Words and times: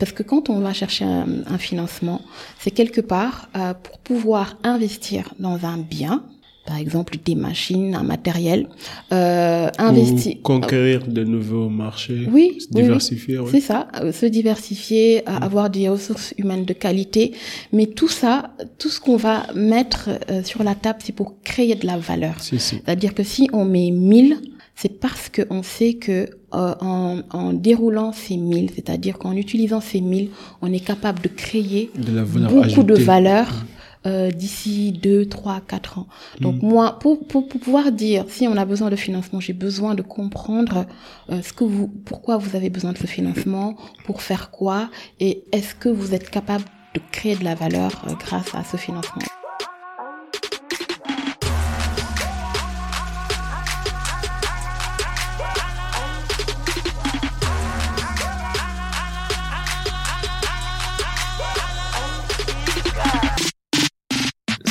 Parce 0.00 0.12
que 0.12 0.24
quand 0.24 0.50
on 0.50 0.58
va 0.60 0.72
chercher 0.72 1.04
un, 1.04 1.58
financement, 1.58 2.22
c'est 2.58 2.72
quelque 2.72 3.00
part 3.00 3.48
euh, 3.56 3.74
pour 3.74 3.98
pouvoir 3.98 4.56
investir 4.64 5.32
dans 5.38 5.64
un 5.64 5.78
bien, 5.78 6.24
par 6.66 6.78
exemple 6.78 7.16
des 7.24 7.34
machines, 7.34 7.94
un 7.94 8.02
matériel, 8.02 8.68
euh, 9.12 9.68
investir, 9.78 10.36
conquérir 10.42 11.06
de 11.06 11.24
nouveaux 11.24 11.68
marchés, 11.68 12.28
oui, 12.30 12.58
se 12.60 12.68
diversifier, 12.72 13.38
oui, 13.38 13.48
c'est 13.50 13.60
ça, 13.60 13.88
euh, 14.00 14.12
se 14.12 14.26
diversifier, 14.26 15.22
mm. 15.26 15.42
avoir 15.42 15.68
des 15.68 15.88
ressources 15.88 16.32
humaines 16.38 16.64
de 16.64 16.72
qualité, 16.72 17.32
mais 17.72 17.86
tout 17.86 18.08
ça, 18.08 18.50
tout 18.78 18.88
ce 18.88 19.00
qu'on 19.00 19.16
va 19.16 19.46
mettre 19.54 20.10
euh, 20.30 20.42
sur 20.44 20.62
la 20.62 20.74
table, 20.74 21.00
c'est 21.02 21.14
pour 21.14 21.40
créer 21.42 21.74
de 21.74 21.86
la 21.86 21.98
valeur. 21.98 22.36
C'est-à-dire 22.40 23.14
que 23.14 23.22
si 23.22 23.48
on 23.52 23.64
met 23.64 23.90
1000, 23.90 24.38
c'est 24.80 24.98
parce 24.98 25.28
qu'on 25.28 25.62
sait 25.62 25.94
que 25.94 26.30
euh, 26.54 26.74
en, 26.80 27.20
en, 27.32 27.52
déroulant 27.52 28.12
ces 28.12 28.38
1000, 28.38 28.70
c'est-à-dire 28.74 29.18
qu'en 29.18 29.36
utilisant 29.36 29.82
ces 29.82 30.00
1000, 30.00 30.30
on 30.62 30.72
est 30.72 30.80
capable 30.80 31.20
de 31.20 31.28
créer 31.28 31.90
beaucoup 31.94 32.82
de 32.82 32.94
valeur. 32.94 33.46
Mm. 33.46 33.66
Euh, 34.06 34.30
d'ici 34.30 34.92
2, 34.92 35.26
3, 35.26 35.60
4 35.60 35.98
ans. 35.98 36.06
Donc 36.40 36.62
mm. 36.62 36.66
moi, 36.66 36.98
pour, 36.98 37.26
pour, 37.26 37.46
pour, 37.46 37.60
pouvoir 37.60 37.92
dire 37.92 38.24
si 38.28 38.48
on 38.48 38.56
a 38.56 38.64
besoin 38.64 38.88
de 38.88 38.96
financement, 38.96 39.40
j'ai 39.40 39.52
besoin 39.52 39.94
de 39.94 40.00
comprendre 40.00 40.86
euh, 41.28 41.42
ce 41.42 41.52
que 41.52 41.64
vous, 41.64 41.86
pourquoi 41.86 42.38
vous 42.38 42.56
avez 42.56 42.70
besoin 42.70 42.94
de 42.94 42.98
ce 42.98 43.06
financement, 43.06 43.76
pour 44.06 44.22
faire 44.22 44.50
quoi, 44.50 44.88
et 45.18 45.44
est-ce 45.52 45.74
que 45.74 45.90
vous 45.90 46.14
êtes 46.14 46.30
capable 46.30 46.64
de 46.94 47.00
créer 47.12 47.36
de 47.36 47.44
la 47.44 47.54
valeur 47.54 48.02
euh, 48.08 48.14
grâce 48.18 48.54
à 48.54 48.64
ce 48.64 48.78
financement? 48.78 49.20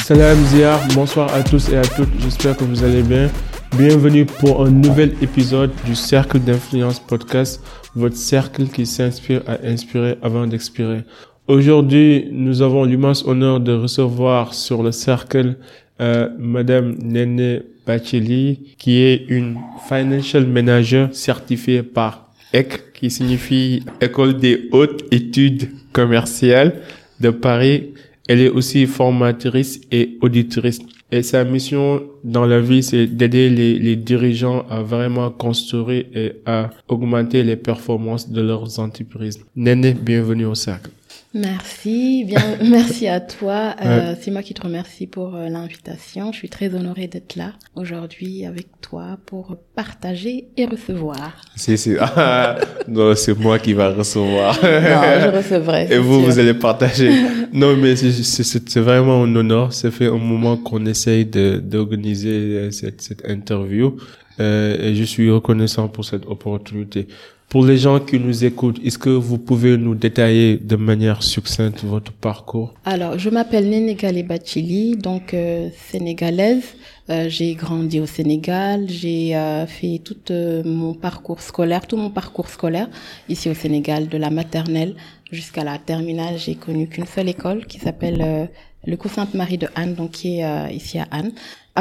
Salam 0.09 0.43
Zia, 0.45 0.79
bonsoir 0.95 1.31
à 1.35 1.43
tous 1.43 1.69
et 1.69 1.77
à 1.77 1.83
toutes, 1.83 2.09
j'espère 2.19 2.57
que 2.57 2.63
vous 2.63 2.83
allez 2.83 3.03
bien. 3.03 3.29
Bienvenue 3.77 4.25
pour 4.25 4.65
un 4.65 4.71
nouvel 4.71 5.13
épisode 5.21 5.69
du 5.85 5.93
Cercle 5.93 6.39
d'influence 6.39 6.99
podcast, 6.99 7.63
votre 7.93 8.15
cercle 8.15 8.69
qui 8.69 8.87
s'inspire 8.87 9.43
à 9.45 9.63
inspirer 9.63 10.17
avant 10.23 10.47
d'expirer. 10.47 11.03
Aujourd'hui, 11.47 12.27
nous 12.31 12.63
avons 12.63 12.85
l'immense 12.85 13.23
honneur 13.23 13.59
de 13.59 13.71
recevoir 13.71 14.55
sur 14.55 14.81
le 14.81 14.91
cercle 14.91 15.57
euh, 16.01 16.27
Madame 16.39 16.95
Nene 17.03 17.61
Bacheli, 17.85 18.75
qui 18.79 19.03
est 19.03 19.25
une 19.27 19.57
financial 19.87 20.47
manager 20.47 21.09
certifiée 21.11 21.83
par 21.83 22.33
EC, 22.51 22.93
qui 22.95 23.11
signifie 23.11 23.83
École 24.01 24.39
des 24.39 24.69
hautes 24.71 25.03
études 25.11 25.69
commerciales 25.93 26.81
de 27.19 27.29
Paris 27.29 27.93
elle 28.29 28.41
est 28.41 28.49
aussi 28.49 28.85
formatrice 28.85 29.81
et 29.91 30.17
auditrice. 30.21 30.79
Et 31.11 31.23
sa 31.23 31.43
mission 31.43 32.03
dans 32.23 32.45
la 32.45 32.61
vie, 32.61 32.83
c'est 32.83 33.07
d'aider 33.07 33.49
les, 33.49 33.95
dirigeants 33.95 34.67
à 34.69 34.83
vraiment 34.83 35.31
construire 35.31 36.05
et 36.13 36.33
à 36.45 36.69
augmenter 36.87 37.41
les 37.41 37.55
performances 37.55 38.29
de 38.29 38.41
leurs 38.41 38.79
entreprises. 38.79 39.39
Néné, 39.55 39.95
bienvenue 39.99 40.45
au 40.45 40.53
cercle. 40.53 40.91
Merci, 41.33 42.23
bien, 42.25 42.57
merci 42.63 43.07
à 43.07 43.19
toi. 43.19 43.75
Euh, 43.83 44.15
C'est 44.19 44.31
moi 44.31 44.41
qui 44.41 44.53
te 44.55 44.63
remercie 44.63 45.05
pour 45.05 45.35
euh, 45.35 45.47
l'invitation. 45.47 46.31
Je 46.31 46.37
suis 46.37 46.49
très 46.49 46.73
honorée 46.73 47.07
d'être 47.07 47.35
là 47.35 47.53
aujourd'hui 47.75 48.45
avec 48.45 48.67
toi 48.81 49.19
pour 49.27 49.55
partager 49.75 50.47
et 50.57 50.65
recevoir. 50.65 51.39
C'est 51.55 51.77
c'est 51.77 51.97
non, 52.87 53.13
c'est 53.13 53.37
moi 53.37 53.59
qui 53.59 53.73
va 53.73 53.89
recevoir. 53.93 54.55
non, 54.55 54.61
je 54.63 55.29
recevrai. 55.37 55.87
Et 55.91 55.99
vous, 55.99 56.23
vous 56.23 56.39
allez 56.39 56.55
partager. 56.55 57.11
non, 57.53 57.75
mais 57.77 57.95
c'est 57.95 58.79
vraiment 58.79 59.23
un 59.23 59.35
honneur. 59.35 59.71
Ça 59.71 59.91
fait 59.91 60.07
un 60.07 60.17
moment 60.17 60.57
qu'on 60.57 60.85
essaye 60.87 61.25
d'organiser 61.25 62.29
euh, 62.29 62.71
cette, 62.71 63.01
cette 63.01 63.29
interview. 63.29 63.97
Euh, 64.39 64.77
et 64.81 64.95
je 64.95 65.03
suis 65.03 65.29
reconnaissant 65.29 65.87
pour 65.89 66.05
cette 66.05 66.25
opportunité. 66.25 67.07
Pour 67.49 67.65
les 67.65 67.77
gens 67.77 67.99
qui 67.99 68.19
nous 68.19 68.45
écoutent, 68.45 68.79
est-ce 68.85 68.99
que 68.99 69.09
vous 69.09 69.39
pouvez 69.39 69.75
nous 69.75 69.95
détailler 69.95 70.57
de 70.57 70.75
manière 70.75 71.23
succincte 71.23 71.83
votre 71.83 72.11
parcours? 72.11 72.75
Alors, 72.85 73.17
je 73.17 73.31
m'appelle 73.31 73.67
Nénégalé 73.67 74.21
Bachili, 74.21 74.95
donc 74.95 75.33
euh, 75.33 75.69
sénégalaise. 75.89 76.75
Euh, 77.09 77.27
j'ai 77.27 77.55
grandi 77.55 77.99
au 77.99 78.05
Sénégal, 78.05 78.85
j'ai 78.87 79.35
euh, 79.35 79.65
fait 79.65 79.99
tout 80.03 80.15
euh, 80.29 80.61
mon 80.63 80.93
parcours 80.93 81.41
scolaire, 81.41 81.87
tout 81.87 81.97
mon 81.97 82.11
parcours 82.11 82.49
scolaire 82.49 82.87
ici 83.29 83.49
au 83.49 83.55
Sénégal, 83.55 84.09
de 84.09 84.17
la 84.19 84.29
maternelle 84.29 84.95
jusqu'à 85.31 85.63
la 85.63 85.79
terminale. 85.79 86.37
J'ai 86.37 86.53
connu 86.53 86.87
qu'une 86.87 87.07
seule 87.07 87.29
école 87.29 87.65
qui 87.65 87.79
s'appelle 87.79 88.49
le 88.85 88.97
cours 88.97 89.11
Sainte-Marie 89.11 89.57
de 89.57 89.67
Anne, 89.75 89.93
donc 89.93 90.11
qui 90.11 90.39
est 90.39 90.73
ici 90.73 90.99
à 90.99 91.07
Anne. 91.11 91.31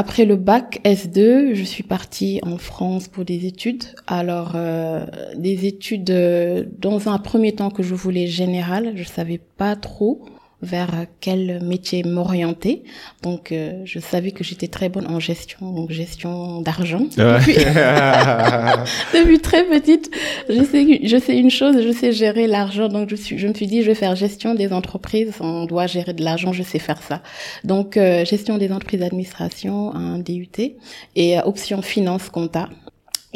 Après 0.00 0.26
le 0.26 0.36
bac 0.36 0.81
S2, 0.84 1.54
je 1.54 1.64
suis 1.64 1.82
partie 1.82 2.38
en 2.44 2.56
France 2.56 3.09
pour 3.09 3.25
des 3.25 3.47
études. 3.47 3.82
Alors, 4.06 4.53
euh, 4.54 5.04
des 5.34 5.66
études 5.66 6.10
euh, 6.10 6.64
dans 6.78 7.09
un 7.09 7.19
premier 7.19 7.53
temps 7.53 7.70
que 7.70 7.82
je 7.82 7.97
voulais 7.97 8.28
général, 8.28 8.92
je 8.94 9.03
savais 9.03 9.41
pas 9.56 9.75
trop 9.75 10.25
vers 10.61 11.07
quel 11.21 11.63
métier 11.63 12.03
m'orienter. 12.03 12.83
Donc, 13.23 13.53
euh, 13.53 13.83
je 13.85 14.01
savais 14.01 14.33
que 14.33 14.43
j'étais 14.43 14.67
très 14.67 14.89
bonne 14.89 15.07
en 15.07 15.21
gestion, 15.21 15.73
donc 15.73 15.91
gestion 15.91 16.61
d'argent. 16.61 17.07
Depuis, 17.17 17.55
depuis, 19.15 19.39
très 19.39 19.65
petite, 19.65 20.11
je 20.49 20.63
sais, 20.65 21.01
je 21.05 21.17
sais 21.17 21.39
une 21.39 21.51
chose, 21.51 21.77
je 21.81 21.93
sais 21.93 22.13
gérer 22.13 22.47
l'argent. 22.47 22.89
Donc, 22.89 23.09
je, 23.09 23.17
suis, 23.17 23.39
je 23.39 23.47
me 23.47 23.55
suis 23.55 23.67
dit, 23.67 23.83
je 23.83 23.89
vais 23.89 23.95
faire 23.95 24.17
gestion 24.17 24.55
des 24.55 24.73
entreprises. 24.73 25.35
On 25.41 25.65
doit 25.65 25.87
gérer 25.87 26.13
de 26.13 26.25
l'argent, 26.25 26.53
je 26.53 26.63
sais 26.63 26.81
faire 26.81 27.03
ça. 27.03 27.23
Donc, 27.65 27.97
euh, 27.97 28.25
gestion 28.25 28.59
des 28.59 28.73
entreprises 28.73 29.01
d'administration, 29.01 29.95
un 29.95 30.19
DUT, 30.19 30.49
et 31.15 31.39
euh, 31.39 31.43
option 31.45 31.83
finance 31.83 32.29
compta 32.31 32.69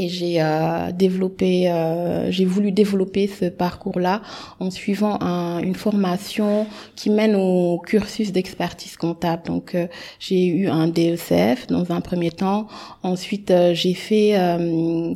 et 0.02 0.08
j'ai 0.08 0.42
euh, 0.42 0.90
développé, 0.92 1.70
euh, 1.70 2.30
j'ai 2.30 2.44
voulu 2.44 2.72
développer 2.72 3.26
ce 3.28 3.44
parcours-là 3.44 4.22
en 4.58 4.70
suivant 4.70 5.22
un, 5.22 5.60
une 5.60 5.74
formation 5.74 6.66
qui 6.96 7.10
mène 7.10 7.36
au 7.36 7.78
cursus 7.78 8.32
d'expertise 8.32 8.96
comptable. 8.96 9.42
Donc 9.46 9.74
euh, 9.74 9.86
j'ai 10.18 10.46
eu 10.46 10.68
un 10.68 10.88
DECF 10.88 11.66
dans 11.68 11.92
un 11.92 12.00
premier 12.00 12.30
temps. 12.30 12.66
Ensuite 13.02 13.50
euh, 13.50 13.74
j'ai 13.74 13.94
fait 13.94 14.32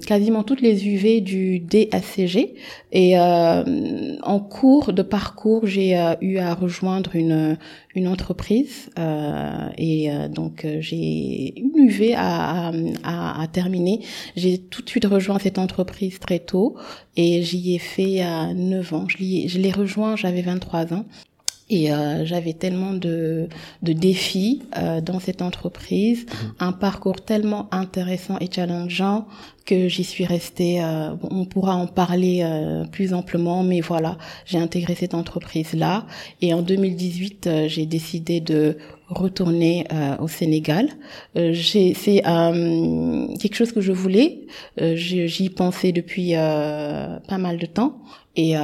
quasiment 0.06 0.42
toutes 0.42 0.60
les 0.60 0.86
UV 0.86 1.20
du 1.20 1.58
DSCG 1.60 2.54
et 2.92 3.18
en 3.18 4.40
cours 4.40 4.92
de 4.92 5.02
parcours 5.02 5.66
j'ai 5.66 5.98
eu 6.20 6.38
à 6.38 6.54
rejoindre 6.54 7.16
une 7.16 7.58
une 7.96 8.08
entreprise 8.08 8.90
et 9.78 10.10
donc 10.30 10.66
j'ai 10.80 11.58
une 11.58 11.72
UV 11.76 12.14
à, 12.14 12.70
à, 13.02 13.42
à 13.42 13.46
terminer. 13.48 14.00
J'ai 14.36 14.58
tout 14.58 14.82
de 14.82 14.88
suite 14.88 15.06
rejoint 15.06 15.38
cette 15.38 15.58
entreprise 15.58 16.18
très 16.18 16.38
tôt 16.38 16.76
et 17.16 17.42
j'y 17.42 17.74
ai 17.74 17.78
fait 17.78 18.20
à 18.20 18.52
9 18.54 18.92
ans. 18.94 19.06
Je 19.08 19.58
l'ai 19.58 19.72
rejoint, 19.72 20.16
j'avais 20.16 20.42
23 20.42 20.94
ans. 20.94 21.04
Et 21.68 21.92
euh, 21.92 22.24
j'avais 22.24 22.52
tellement 22.52 22.92
de, 22.92 23.48
de 23.82 23.92
défis 23.92 24.62
euh, 24.76 25.00
dans 25.00 25.18
cette 25.18 25.42
entreprise, 25.42 26.26
mhm. 26.26 26.52
un 26.60 26.72
parcours 26.72 27.24
tellement 27.24 27.68
intéressant 27.72 28.38
et 28.40 28.48
challengeant 28.50 29.26
que 29.66 29.88
j'y 29.88 30.04
suis 30.04 30.24
restée. 30.24 30.82
Euh, 30.82 31.10
on 31.30 31.44
pourra 31.44 31.74
en 31.74 31.86
parler 31.86 32.40
euh, 32.42 32.84
plus 32.84 33.12
amplement, 33.12 33.62
mais 33.62 33.80
voilà, 33.80 34.16
j'ai 34.46 34.58
intégré 34.58 34.94
cette 34.94 35.12
entreprise-là. 35.12 36.06
Et 36.40 36.54
en 36.54 36.62
2018, 36.62 37.46
euh, 37.46 37.68
j'ai 37.68 37.84
décidé 37.84 38.40
de 38.40 38.78
retourner 39.08 39.86
au 40.18 40.26
Sénégal. 40.26 40.88
c'est 41.36 41.92
quelque 41.94 43.54
chose 43.54 43.70
que 43.70 43.80
je 43.80 43.92
voulais. 43.92 44.48
J'y 44.80 45.48
pensais 45.48 45.92
depuis 45.92 46.32
pas 46.32 47.38
mal 47.38 47.58
de 47.58 47.66
temps. 47.66 48.00
Et, 48.36 48.54
euh, 48.54 48.60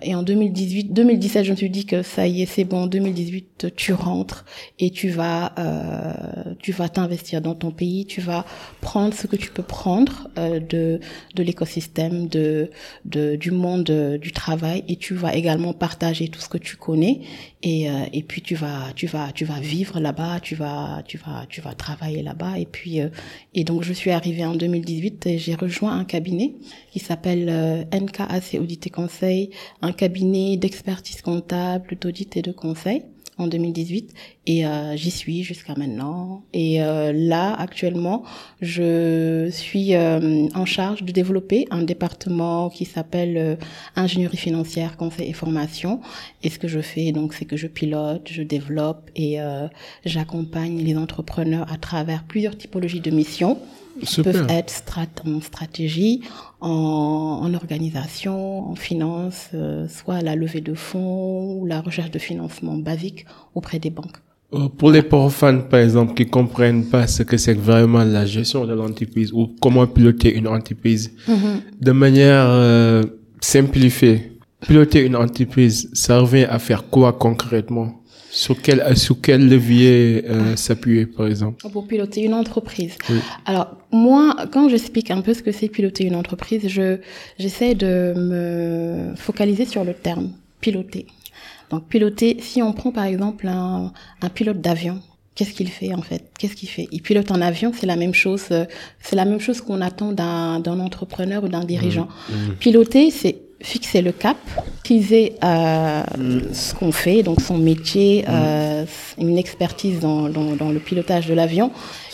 et 0.00 0.14
en 0.14 0.22
2018, 0.22 0.94
2017, 0.94 1.44
je 1.44 1.50
me 1.50 1.56
suis 1.56 1.68
dit 1.68 1.84
que 1.84 2.02
ça 2.02 2.26
y 2.26 2.40
est, 2.40 2.46
c'est 2.46 2.64
bon. 2.64 2.86
2018, 2.86 3.74
tu 3.76 3.92
rentres 3.92 4.46
et 4.78 4.90
tu 4.90 5.10
vas, 5.10 5.52
euh, 5.58 6.54
tu 6.58 6.72
vas 6.72 6.88
t'investir 6.88 7.42
dans 7.42 7.54
ton 7.54 7.70
pays. 7.70 8.06
Tu 8.06 8.22
vas 8.22 8.46
prendre 8.80 9.12
ce 9.12 9.26
que 9.26 9.36
tu 9.36 9.50
peux 9.50 9.62
prendre 9.62 10.28
euh, 10.38 10.58
de 10.58 11.00
de 11.34 11.42
l'écosystème, 11.42 12.28
de, 12.28 12.70
de 13.04 13.36
du 13.36 13.50
monde 13.50 13.90
euh, 13.90 14.16
du 14.16 14.32
travail, 14.32 14.84
et 14.88 14.96
tu 14.96 15.14
vas 15.14 15.34
également 15.34 15.74
partager 15.74 16.28
tout 16.28 16.40
ce 16.40 16.48
que 16.48 16.58
tu 16.58 16.76
connais. 16.76 17.20
Et 17.62 17.90
euh, 17.90 18.06
et 18.14 18.22
puis 18.22 18.40
tu 18.40 18.54
vas 18.54 18.92
tu 18.96 19.06
vas 19.06 19.32
tu 19.32 19.44
vas 19.44 19.60
vivre 19.60 20.00
là-bas. 20.00 20.40
Tu 20.40 20.54
vas 20.54 21.02
tu 21.06 21.18
vas 21.18 21.44
tu 21.50 21.60
vas 21.60 21.74
travailler 21.74 22.22
là-bas. 22.22 22.58
Et 22.58 22.66
puis 22.66 23.02
euh, 23.02 23.08
et 23.52 23.64
donc 23.64 23.82
je 23.82 23.92
suis 23.92 24.12
arrivée 24.12 24.46
en 24.46 24.54
2018 24.54 25.26
et 25.26 25.36
j'ai 25.38 25.54
rejoint 25.54 25.98
un 25.98 26.04
cabinet 26.04 26.54
qui 26.90 27.00
s'appelle 27.00 27.86
NKAC 27.92 28.56
Audité 28.58 28.90
conseil, 28.94 29.50
un 29.82 29.92
cabinet 29.92 30.56
d'expertise 30.56 31.20
comptable, 31.20 31.96
d'audit 32.00 32.36
et 32.36 32.42
de 32.42 32.52
conseil. 32.52 33.02
en 33.36 33.48
2018 33.48 34.14
et 34.46 34.64
euh, 34.64 34.96
j'y 34.96 35.10
suis 35.10 35.42
jusqu'à 35.42 35.74
maintenant. 35.76 36.44
Et 36.52 36.82
euh, 36.82 37.12
là, 37.12 37.52
actuellement, 37.54 38.22
je 38.60 39.48
suis 39.50 39.94
euh, 39.94 40.46
en 40.54 40.64
charge 40.64 41.02
de 41.02 41.10
développer 41.10 41.66
un 41.70 41.82
département 41.82 42.70
qui 42.70 42.84
s'appelle 42.84 43.58
ingénierie 43.96 44.36
financière, 44.36 44.96
conseil 44.96 45.30
et 45.30 45.32
formation. 45.32 46.00
Et 46.44 46.50
ce 46.50 46.58
que 46.60 46.68
je 46.68 46.80
fais, 46.80 47.10
donc, 47.10 47.34
c'est 47.34 47.44
que 47.44 47.56
je 47.56 47.66
pilote, 47.66 48.28
je 48.30 48.42
développe 48.42 49.10
et 49.16 49.38
j'accompagne 50.04 50.78
les 50.78 50.96
entrepreneurs 50.96 51.66
à 51.72 51.76
travers 51.76 52.22
plusieurs 52.24 52.56
typologies 52.56 53.00
de 53.00 53.10
missions. 53.10 53.58
Qui 54.00 54.22
peuvent 54.22 54.46
être 54.48 54.70
strat 54.70 55.06
en 55.26 55.40
stratégie, 55.40 56.22
en, 56.60 57.40
en, 57.42 57.54
organisation, 57.54 58.70
en 58.70 58.74
finance, 58.74 59.50
soit 59.88 60.20
la 60.20 60.34
levée 60.34 60.60
de 60.60 60.74
fonds 60.74 61.58
ou 61.58 61.66
la 61.66 61.80
recherche 61.80 62.10
de 62.10 62.18
financement 62.18 62.76
basique 62.76 63.26
auprès 63.54 63.78
des 63.78 63.90
banques. 63.90 64.18
Euh, 64.54 64.68
pour 64.68 64.90
les 64.90 65.02
profanes, 65.02 65.68
par 65.68 65.80
exemple, 65.80 66.14
qui 66.14 66.26
comprennent 66.26 66.84
pas 66.84 67.06
ce 67.06 67.22
que 67.24 67.36
c'est 67.36 67.54
vraiment 67.54 68.04
la 68.04 68.24
gestion 68.24 68.64
de 68.66 68.72
l'entreprise 68.72 69.32
ou 69.32 69.50
comment 69.60 69.86
piloter 69.86 70.34
une 70.36 70.46
entreprise, 70.46 71.12
mm-hmm. 71.26 71.80
de 71.80 71.92
manière 71.92 72.46
euh, 72.48 73.02
simplifiée, 73.40 74.38
piloter 74.60 75.04
une 75.04 75.16
entreprise, 75.16 75.90
ça 75.92 76.20
revient 76.20 76.44
à 76.44 76.58
faire 76.58 76.88
quoi 76.88 77.12
concrètement? 77.14 78.03
Sur 78.34 78.60
quel, 78.60 78.96
sur 78.96 79.20
quel 79.20 79.48
levier 79.48 80.24
euh, 80.28 80.56
s'appuyer, 80.56 81.06
par 81.06 81.26
exemple? 81.28 81.68
Pour 81.70 81.86
piloter 81.86 82.22
une 82.22 82.34
entreprise. 82.34 82.96
Alors, 83.46 83.76
moi, 83.92 84.36
quand 84.52 84.68
j'explique 84.68 85.10
un 85.10 85.20
peu 85.20 85.34
ce 85.34 85.42
que 85.42 85.52
c'est 85.52 85.68
piloter 85.68 86.04
une 86.04 86.16
entreprise, 86.16 86.66
je 86.66 86.98
j'essaie 87.38 87.74
de 87.74 88.12
me 88.16 89.14
focaliser 89.16 89.66
sur 89.66 89.84
le 89.84 89.94
terme 89.94 90.32
piloter. 90.60 91.06
Donc 91.70 91.86
piloter, 91.86 92.38
si 92.40 92.60
on 92.62 92.72
prend 92.72 92.90
par 92.90 93.04
exemple 93.04 93.46
un, 93.46 93.92
un 94.20 94.28
pilote 94.28 94.60
d'avion, 94.60 95.00
qu'est-ce 95.34 95.52
qu'il 95.52 95.68
fait 95.68 95.94
en 95.94 96.02
fait? 96.02 96.24
Qu'est-ce 96.38 96.56
qu'il 96.56 96.68
fait? 96.68 96.88
Il 96.90 97.02
pilote 97.02 97.30
un 97.30 97.40
avion, 97.40 97.72
c'est 97.72 97.86
la 97.86 97.96
même 97.96 98.14
chose. 98.14 98.46
Euh, 98.50 98.64
c'est 99.00 99.16
la 99.16 99.24
même 99.24 99.40
chose 99.40 99.60
qu'on 99.60 99.80
attend 99.80 100.12
d'un 100.12 100.58
d'un 100.58 100.80
entrepreneur 100.80 101.44
ou 101.44 101.48
d'un 101.48 101.64
dirigeant. 101.64 102.08
Mmh, 102.08 102.32
mmh. 102.32 102.54
Piloter, 102.56 103.10
c'est 103.10 103.36
fixer 103.60 104.02
le 104.02 104.12
cap, 104.12 104.36
utiliser 104.80 105.34
euh, 105.42 106.02
ce 106.52 106.74
qu'on 106.74 106.92
fait, 106.92 107.22
donc 107.22 107.40
son 107.40 107.58
métier, 107.58 108.24
euh, 108.28 108.84
une 109.18 109.38
expertise 109.38 110.00
dans, 110.00 110.28
le 110.28 110.78
pilotage 110.78 111.26
de 111.26 111.34
l'avion, 111.34 111.70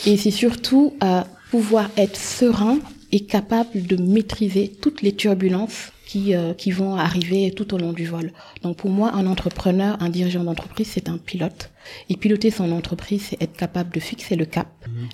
et 0.07 0.17
c'est 0.17 0.31
surtout 0.31 0.95
euh, 1.03 1.23
pouvoir 1.51 1.91
être 1.97 2.17
serein 2.17 2.79
et 3.13 3.21
capable 3.21 3.87
de 3.87 3.97
maîtriser 3.97 4.69
toutes 4.69 5.03
les 5.03 5.13
turbulences 5.13 5.93
qui, 6.07 6.33
qui 6.59 6.71
vont 6.73 6.97
arriver 6.97 7.53
tout 7.53 7.73
au 7.75 7.79
long 7.79 7.93
du 7.93 8.05
vol. 8.05 8.33
Donc 8.63 8.77
pour 8.77 8.91
moi, 8.91 9.13
un 9.15 9.27
entrepreneur, 9.27 9.97
un 10.01 10.09
dirigeant 10.09 10.45
d'entreprise, 10.45 10.89
c'est 10.93 11.09
un 11.09 11.19
pilote. 11.19 11.71
Et 12.09 12.17
piloter 12.17 12.51
son 12.51 12.71
entreprise, 12.73 13.27
c'est 13.31 13.43
être 13.43 13.57
capable 13.57 13.93
de 13.93 14.01
fixer 14.01 14.37
le 14.37 14.45
cap, 14.45 14.69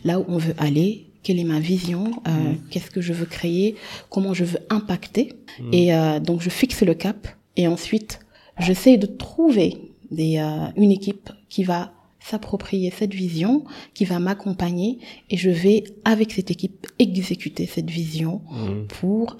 là 0.05 0.19
où 0.19 0.25
on 0.29 0.39
veut 0.39 0.55
aller, 0.59 1.06
quelle 1.27 1.41
est 1.41 1.45
ma 1.45 1.59
vision, 1.59 2.13
euh, 2.29 2.31
mhm. 2.31 2.59
qu'est-ce 2.71 2.89
que 2.89 3.01
je 3.01 3.13
veux 3.13 3.27
créer, 3.27 3.75
comment 4.11 4.33
je 4.33 4.45
veux 4.45 4.61
impacter. 4.71 5.33
Mhm. 5.59 5.75
Et 5.75 5.93
euh, 5.93 6.21
donc 6.21 6.41
je 6.41 6.51
fixe 6.51 6.83
le 6.83 6.95
cap 6.95 7.27
et 7.57 7.67
ensuite 7.67 8.21
j'essaie 8.61 8.97
de 8.97 9.07
trouver 9.07 9.77
des, 10.13 10.39
euh, 10.39 10.69
une 10.77 10.93
équipe 10.93 11.31
qui 11.49 11.65
va 11.65 11.91
s'approprier 12.21 12.93
cette 12.97 13.13
vision, 13.13 13.65
qui 13.93 14.05
va 14.05 14.21
m'accompagner 14.21 14.99
et 15.29 15.37
je 15.37 15.51
vais 15.51 15.83
avec 16.05 16.31
cette 16.31 16.53
équipe 16.53 16.87
exécuter 17.01 17.67
cette 17.67 17.91
vision 17.91 18.41
mmh. 18.51 18.87
pour 18.89 19.37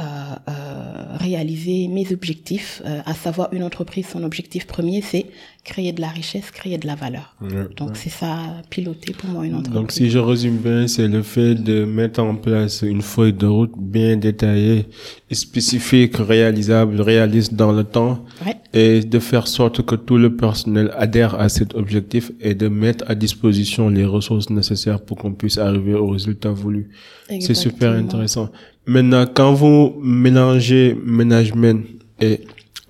réaliser 1.19 1.89
mes 1.89 2.13
objectifs, 2.13 2.83
à 2.85 3.15
savoir 3.15 3.53
une 3.53 3.65
entreprise, 3.65 4.07
son 4.07 4.23
objectif 4.23 4.69
premier 4.69 5.03
c'est 5.03 5.27
créer 5.67 5.93
de 5.93 6.01
la 6.01 6.09
richesse, 6.09 6.51
créer 6.53 6.79
de 6.79 6.87
la 6.87 6.95
valeur. 6.95 7.35
Donc 7.77 7.97
c'est 7.97 8.11
ça, 8.11 8.39
piloter 8.71 9.13
pour 9.13 9.29
moi 9.29 9.45
une 9.45 9.57
entreprise. 9.57 9.75
Donc 9.75 9.93
si 9.93 10.11
je 10.11 10.19
résume 10.19 10.59
bien, 10.59 10.87
c'est 10.87 11.09
le 11.09 11.23
fait 11.23 11.55
de 11.55 11.85
mettre 11.85 12.23
en 12.23 12.37
place 12.37 12.83
une 12.83 13.03
feuille 13.03 13.33
de 13.33 13.47
route 13.47 13.73
bien 13.77 14.17
détaillée, 14.17 14.87
spécifique, 15.33 16.17
réalisable, 16.17 17.01
réaliste 17.01 17.55
dans 17.55 17.73
le 17.73 17.85
temps, 17.85 18.25
et 18.73 19.01
de 19.01 19.19
faire 19.19 19.49
sorte 19.49 19.85
que 19.85 19.97
tout 19.97 20.19
le 20.19 20.37
personnel 20.37 20.91
adhère 20.97 21.35
à 21.35 21.49
cet 21.49 21.75
objectif 21.75 22.31
et 22.41 22.55
de 22.55 22.69
mettre 22.69 23.05
à 23.09 23.15
disposition 23.15 23.89
les 23.89 24.05
ressources 24.05 24.51
nécessaires 24.51 25.01
pour 25.01 25.17
qu'on 25.17 25.33
puisse 25.33 25.59
arriver 25.59 25.95
au 25.95 26.09
résultat 26.09 26.51
voulu. 26.51 26.91
C'est 27.41 27.55
super 27.55 27.93
intéressant. 27.93 28.51
Maintenant, 28.87 29.25
quand 29.27 29.53
vous 29.53 29.97
mélangez 30.01 30.97
management 31.05 31.85
et 32.21 32.41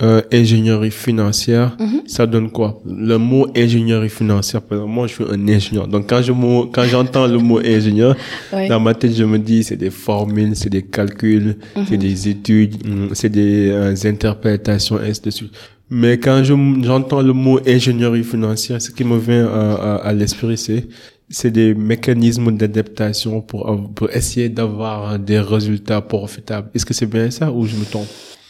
euh, 0.03 0.21
ingénierie 0.31 0.91
financière, 0.91 1.75
mhm. 1.81 2.03
ça 2.07 2.27
donne 2.27 2.51
quoi? 2.51 2.83
Le 2.85 3.17
mot 3.17 3.47
ingénierie 3.57 4.11
financière, 4.11 4.61
par 4.61 4.77
exemple, 4.77 4.93
moi 4.93 5.07
je 5.07 5.15
suis 5.15 5.25
un 5.25 5.49
ingénieur. 5.49 5.89
Donc 5.89 6.07
quand 6.07 6.21
je 6.21 6.33
quand 6.33 6.85
j'entends 6.85 7.27
le 7.27 7.39
mot 7.39 7.61
ingénieur, 7.61 8.15
dans 8.69 8.79
ma 8.79 8.93
tête 8.93 9.15
je 9.15 9.25
me 9.25 9.39
dis 9.39 9.65
c'est 9.65 9.79
des 9.79 9.89
formules, 9.89 10.55
c'est 10.55 10.69
des 10.69 10.83
calculs, 10.83 11.57
mhm. 11.75 11.85
c'est 11.89 11.97
des 11.97 12.29
études, 12.29 12.87
mm, 12.87 13.09
c'est 13.15 13.31
des 13.31 13.71
euh, 13.71 13.95
interprétations, 14.05 15.01
et 15.03 15.09
ainsi 15.09 15.23
de 15.23 15.31
suite. 15.31 15.53
Mais 15.89 16.19
quand 16.19 16.43
j'entends 16.45 17.23
le 17.23 17.33
mot 17.33 17.59
ingénierie 17.67 18.25
financière, 18.25 18.83
ce 18.83 18.91
qui 18.91 19.05
me 19.05 19.17
vient 19.17 19.47
à, 19.47 19.95
à, 19.95 20.13
l'esprit, 20.13 20.59
c'est 20.59 20.89
c'est 21.31 21.51
des 21.51 21.75
mécanismes 21.75 22.55
d'adaptation 22.55 23.41
pour, 23.41 23.91
pour 23.95 24.11
essayer 24.11 24.49
d'avoir 24.49 25.19
des 25.19 25.41
résultats 25.41 26.03
profitables. 26.03 26.69
Est-ce 26.75 26.85
que 26.85 26.95
c'est 26.95 27.07
bien 27.07 27.31
ça 27.31 27.51
ou 27.51 27.67
je 27.67 27.77
me 27.77 27.85
trompe? 27.85 28.07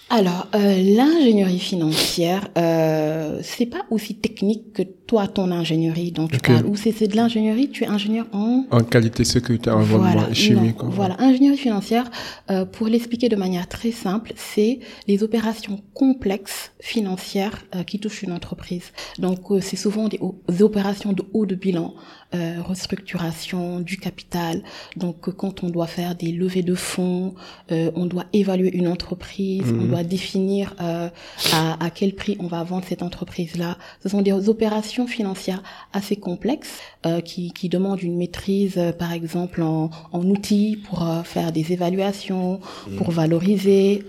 Alors, 0.09 0.47
euh, 0.55 0.83
l'ingénierie 0.83 1.59
financière, 1.59 2.49
euh, 2.57 3.41
c'est 3.43 3.67
pas 3.67 3.85
aussi 3.91 4.15
technique 4.15 4.73
que 4.73 4.83
toi, 4.83 5.27
ton 5.27 5.51
ingénierie 5.51 6.13
dont 6.13 6.29
tu 6.29 6.39
parles. 6.39 6.65
Ou 6.67 6.77
c'est 6.77 7.09
de 7.09 7.17
l'ingénierie, 7.17 7.71
tu 7.71 7.83
es 7.83 7.87
ingénieur 7.89 8.27
en... 8.33 8.65
En 8.71 8.85
qualité, 8.85 9.25
sécurité, 9.25 9.71
environnement 9.71 10.13
voilà, 10.13 10.31
et 10.31 10.35
chimie. 10.35 10.75
Voilà, 10.79 11.17
ingénierie 11.21 11.57
financière, 11.57 12.09
euh, 12.51 12.65
pour 12.65 12.87
l'expliquer 12.87 13.29
de 13.29 13.35
manière 13.35 13.69
très 13.69 13.91
simple, 13.91 14.33
c'est 14.37 14.79
les 15.09 15.25
opérations 15.25 15.81
complexes 15.93 16.73
financières 16.81 17.65
euh, 17.75 17.83
qui 17.83 17.99
touchent 17.99 18.23
une 18.23 18.33
entreprise. 18.33 18.93
Donc, 19.19 19.51
euh, 19.51 19.61
c'est 19.61 19.77
souvent 19.77 20.09
des, 20.09 20.21
des, 20.49 20.63
opérations 20.63 21.13
de 21.13 21.25
haut 21.33 21.47
de 21.47 21.57
bilan, 21.57 21.95
euh, 22.35 22.61
restructuration 22.61 23.81
du 23.81 23.99
capital. 23.99 24.63
Donc, 24.97 25.31
quand 25.37 25.63
on 25.63 25.71
doit 25.71 25.87
faire 25.87 26.15
des 26.15 26.33
levées 26.33 26.63
de 26.63 26.75
fonds, 26.75 27.35
on 27.71 28.07
doit 28.07 28.25
évaluer 28.33 28.75
une 28.75 28.89
entreprise, 28.89 29.65
on 29.69 29.83
mhm. 29.83 29.89
doit 29.89 30.05
définir 30.05 30.75
à, 30.79 31.11
à, 31.53 31.91
quel 31.91 32.15
prix 32.15 32.37
on 32.41 32.47
va 32.47 32.63
vendre 32.65 32.85
cette 32.89 33.03
entreprise-là. 33.03 33.79
Ce 34.03 34.09
sont 34.09 34.23
des 34.23 34.49
opérations 34.49 35.07
financières 35.07 35.63
assez 35.93 36.17
complexes 36.17 36.81
qui, 37.25 37.53
qui 37.53 37.69
demandent 37.69 38.03
une 38.03 38.17
maîtrise, 38.17 38.81
par 38.99 39.13
exemple, 39.13 39.63
en, 39.63 39.91
en 40.13 40.23
outils 40.23 40.79
pour 40.89 41.07
faire 41.25 41.53
des 41.53 41.73
évaluations, 41.73 42.61
pour 42.97 43.09
mhm. 43.09 43.15
valoriser, 43.15 44.05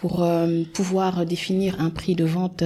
pour 0.00 0.26
pouvoir 0.74 1.26
définir 1.26 1.80
un 1.80 1.90
prix 1.90 2.14
de 2.14 2.24
vente 2.24 2.62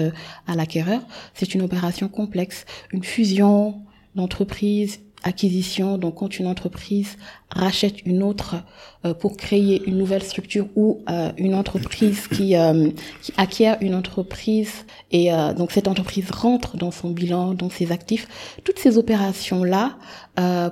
à 0.47 0.55
l'acquéreur. 0.55 1.01
C'est 1.35 1.55
une 1.55 1.63
opération 1.63 2.09
complexe, 2.09 2.65
une 2.93 3.05
fusion 3.05 3.83
d'entreprises, 4.15 5.01
acquisition, 5.23 5.99
donc 5.99 6.17
quand 6.17 6.39
une 6.39 6.47
entreprise 6.47 7.17
rachète 7.51 8.05
une 8.07 8.23
autre 8.23 8.57
euh, 9.05 9.15
pour 9.15 9.37
créer 9.37 9.83
une 9.87 9.99
nouvelle 9.99 10.23
structure 10.23 10.67
ou 10.75 11.03
euh, 11.09 11.31
une 11.37 11.55
entreprise 11.55 12.27
qui, 12.29 12.57
euh, 12.57 12.91
qui 13.23 13.33
acquiert 13.37 13.77
une 13.81 13.95
entreprise 13.95 14.85
et 15.11 15.31
donc 15.59 15.73
cette 15.73 15.89
entreprise 15.89 16.31
rentre 16.31 16.79
dans 16.79 16.91
son 16.91 17.11
bilan, 17.11 17.53
dans 17.53 17.69
ses 17.69 17.93
actifs, 17.93 18.27
toutes 18.65 18.79
ces 18.79 18.97
opérations-là, 18.97 19.99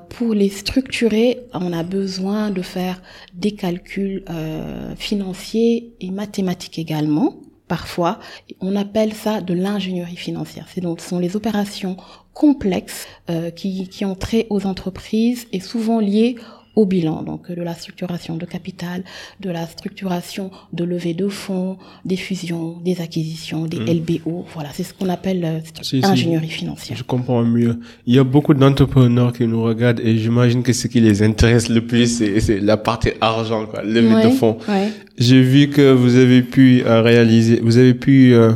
pour 0.08 0.32
les 0.32 0.48
structurer, 0.48 1.40
on 1.52 1.74
a 1.74 1.82
besoin 1.82 2.50
de 2.50 2.62
faire 2.62 3.02
des 3.34 3.50
calculs 3.50 4.24
financiers 4.96 5.92
et 6.00 6.10
mathématiques 6.10 6.78
également 6.78 7.36
parfois. 7.70 8.18
On 8.60 8.74
appelle 8.74 9.12
ça 9.12 9.40
de 9.40 9.54
l'ingénierie 9.54 10.16
financière. 10.16 10.66
C'est 10.74 10.80
donc 10.80 11.00
ce 11.00 11.08
sont 11.10 11.20
les 11.20 11.36
opérations 11.36 11.96
complexes 12.34 13.06
euh, 13.28 13.50
qui, 13.50 13.88
qui 13.88 14.04
ont 14.04 14.14
trait 14.14 14.46
aux 14.50 14.66
entreprises 14.66 15.46
et 15.52 15.60
souvent 15.60 16.00
liées 16.00 16.36
au 16.76 16.86
bilan, 16.86 17.22
donc 17.22 17.50
de 17.50 17.62
la 17.62 17.74
structuration 17.74 18.36
de 18.36 18.46
capital, 18.46 19.02
de 19.40 19.50
la 19.50 19.66
structuration 19.66 20.50
de 20.72 20.84
levée 20.84 21.14
de 21.14 21.28
fonds, 21.28 21.78
des 22.04 22.16
fusions, 22.16 22.78
des 22.84 23.00
acquisitions, 23.00 23.66
des 23.66 23.78
mmh. 23.78 23.98
LBO. 23.98 24.44
Voilà, 24.54 24.70
c'est 24.72 24.84
ce 24.84 24.94
qu'on 24.94 25.08
appelle 25.08 25.44
euh, 25.44 26.02
ingénierie 26.02 26.48
financière. 26.48 26.96
Je 26.96 27.02
comprends 27.02 27.42
mieux. 27.42 27.80
Il 28.06 28.14
y 28.14 28.18
a 28.18 28.24
beaucoup 28.24 28.54
d'entrepreneurs 28.54 29.32
qui 29.32 29.46
nous 29.46 29.62
regardent 29.62 30.00
et 30.00 30.16
j'imagine 30.16 30.62
que 30.62 30.72
ce 30.72 30.86
qui 30.86 31.00
les 31.00 31.22
intéresse 31.22 31.68
le 31.68 31.84
plus, 31.84 32.22
c'est 32.40 32.60
la 32.60 32.76
partie 32.76 33.10
argent, 33.20 33.66
quoi, 33.66 33.82
levée 33.82 34.24
de 34.24 34.30
fonds. 34.30 34.58
J'ai 35.18 35.42
vu 35.42 35.68
que 35.68 35.92
vous 35.92 36.16
avez 36.16 36.40
pu 36.40 36.82
euh, 36.86 37.02
réaliser, 37.02 37.60
vous 37.62 37.76
avez 37.76 37.92
pu, 37.92 38.32
euh, 38.32 38.52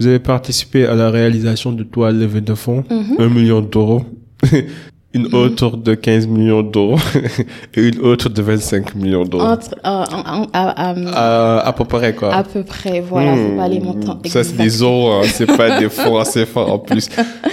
vous 0.00 0.06
avez 0.08 0.18
participé 0.18 0.84
à 0.84 0.94
la 0.94 1.10
réalisation 1.10 1.70
de 1.70 1.84
toi 1.84 2.10
levée 2.10 2.40
de 2.40 2.54
fonds, 2.54 2.82
mmh. 2.90 3.14
un 3.20 3.28
million 3.28 3.60
d'euros. 3.60 4.04
une 5.18 5.28
Mhm. 5.28 5.34
autre 5.34 5.76
de 5.76 5.94
15 5.94 6.26
millions 6.26 6.62
d'euros 6.62 6.98
et 7.74 7.88
une 7.88 7.98
autre 8.00 8.28
de 8.28 8.42
25 8.42 8.94
millions 8.94 9.24
d'euros. 9.24 9.42
Entre, 9.44 9.74
euh, 9.84 9.88
en- 9.88 10.42
en- 10.42 10.46
à, 10.52 10.90
à- 10.90 11.58
À, 11.60 11.68
à 11.68 11.72
peu 11.72 11.84
près, 11.84 12.14
quoi. 12.14 12.32
à 12.34 12.42
peu 12.44 12.62
près, 12.64 13.00
voilà, 13.00 13.34
c'est 13.36 13.56
pas 13.56 13.68
les 13.68 13.80
Hmm, 13.80 13.84
montants 13.84 14.18
Ça, 14.26 14.44
c'est 14.44 14.56
des 14.56 14.68
euros, 14.82 15.12
hein, 15.12 15.22
c'est 15.24 15.46
pas 15.46 15.78
des 15.80 15.88
francs 15.98 16.26
CFA 16.32 16.60
en 16.60 16.78
plus. 16.78 17.08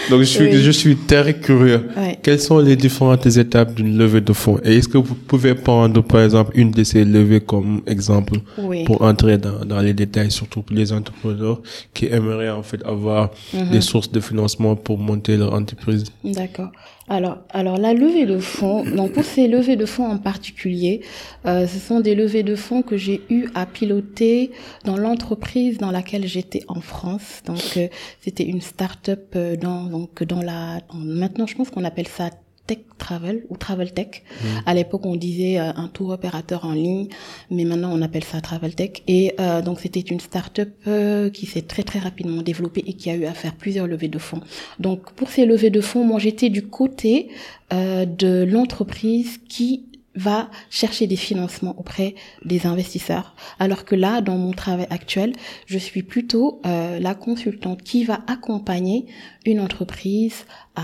Donc, 0.10 0.19
je 0.19 0.25
suis, 0.25 0.45
Oui. 0.45 0.62
je 0.62 0.72
suis 0.72 0.95
très 0.95 1.34
curieux. 1.34 1.81
Ouais. 1.98 2.17
Quelles 2.24 2.39
sont 2.39 2.60
les 2.60 2.75
différentes 2.75 3.25
étapes 3.25 3.74
d'une 3.75 3.98
levée 3.98 4.22
de 4.22 4.34
fonds? 4.34 4.60
Et 4.63 4.77
est-ce 4.77 4.88
que 4.88 4.98
vous 4.98 5.15
pouvez 5.15 5.53
prendre, 5.55 6.01
par 6.03 6.22
exemple, 6.22 6.51
une 6.55 6.72
de 6.72 6.84
ces 6.84 7.03
levées 7.03 7.41
comme 7.41 7.81
exemple 7.88 8.34
Oui. 8.57 8.84
pour 8.86 9.01
entrer 9.01 9.38
dans, 9.38 9.65
dans 9.65 9.81
les 9.81 9.93
détails, 9.93 10.31
surtout 10.31 10.62
pour 10.62 10.75
les 10.75 10.91
entrepreneurs 10.93 11.60
qui 11.93 12.05
aimeraient 12.07 12.50
en 12.50 12.63
fait 12.63 12.81
avoir 12.86 13.29
Mhm. 13.53 13.69
des 13.72 13.81
sources 13.81 14.12
de 14.12 14.19
financement 14.19 14.75
pour 14.75 14.98
monter 14.98 15.38
leur 15.38 15.53
entreprise? 15.53 16.03
D'accord. 16.24 16.69
Alors, 17.08 17.38
alors 17.52 17.78
la 17.78 17.94
levée 17.94 18.26
de 18.26 18.40
fonds, 18.40 18.84
donc 18.84 19.12
pour 19.12 19.24
ces 19.24 19.48
levées 19.48 19.76
de 19.76 19.86
fonds 19.86 20.08
en 20.08 20.18
particulier, 20.18 21.02
euh, 21.46 21.68
ce 21.68 21.78
sont 21.78 22.00
des 22.00 22.16
levées 22.16 22.42
de 22.42 22.56
fonds 22.56 22.82
que 22.82 22.98
j'ai 22.98 23.22
eu 23.30 23.48
à 23.54 23.68
piloter 23.68 24.50
dans 24.86 24.98
l'entreprise 24.98 25.78
dans 25.78 25.92
laquelle 25.92 26.26
j'étais 26.26 26.64
en 26.68 26.82
France. 26.82 27.44
Donc 27.46 27.78
euh, 27.78 27.90
c'était 28.22 28.46
une 28.46 28.62
start-up 28.62 29.34
euh, 29.36 29.56
dans 29.56 29.84
donc 29.84 30.24
dans 30.24 30.42
la 30.42 30.80
maintenant 30.96 31.46
je 31.46 31.56
pense 31.56 31.70
qu'on 31.70 31.84
appelle 31.84 32.08
ça 32.08 32.32
tech 32.65 32.79
travel 32.98 33.45
ou 33.50 33.57
travel 33.57 33.91
tech. 33.93 34.24
À 34.65 34.74
l'époque 34.74 35.05
on 35.05 35.15
disait 35.15 35.60
euh, 35.60 35.72
un 35.75 35.88
tour 35.88 36.10
opérateur 36.10 36.65
en 36.65 36.74
ligne, 36.74 37.07
mais 37.51 37.65
maintenant 37.65 37.91
on 37.93 38.01
appelle 38.01 38.24
ça 38.24 38.41
travel 38.41 38.75
tech. 38.75 39.03
Et 39.07 39.34
euh, 39.39 39.62
donc 39.62 39.79
c'était 39.79 40.00
une 40.00 40.19
start-up 40.19 40.69
euh, 40.88 41.29
qui 41.29 41.45
s'est 41.45 41.62
très 41.62 41.84
très 41.84 42.00
rapidement 42.00 42.41
développée 42.41 42.84
et 42.88 42.93
qui 42.93 43.10
a 43.10 43.15
eu 43.15 43.25
à 43.25 43.34
faire 43.34 43.55
plusieurs 43.55 43.88
levées 43.88 44.07
de 44.07 44.19
fonds. 44.19 44.41
Donc 44.79 45.12
pour 45.13 45.29
ces 45.29 45.45
levées 45.45 45.69
de 45.69 45.81
fonds, 45.81 46.03
moi 46.03 46.19
j'étais 46.19 46.50
du 46.50 46.67
côté 46.67 47.29
euh, 47.74 48.05
de 48.05 48.43
l'entreprise 48.43 49.39
qui 49.50 49.86
va 50.15 50.50
chercher 50.69 51.07
des 51.07 51.15
financements 51.15 51.77
auprès 51.77 52.15
des 52.43 52.65
investisseurs. 52.65 53.36
Alors 53.60 53.86
que 53.86 53.95
là, 53.95 54.22
dans 54.22 54.38
mon 54.38 54.51
travail 54.51 54.88
actuel, 54.89 55.34
je 55.65 55.77
suis 55.77 56.03
plutôt 56.03 56.62
euh, 56.65 57.00
la 57.00 57.15
consultante 57.15 57.84
qui 57.84 58.03
va 58.05 58.22
accompagner 58.27 59.05
une 59.46 59.60
entreprise 59.60 60.46
à, 60.75 60.82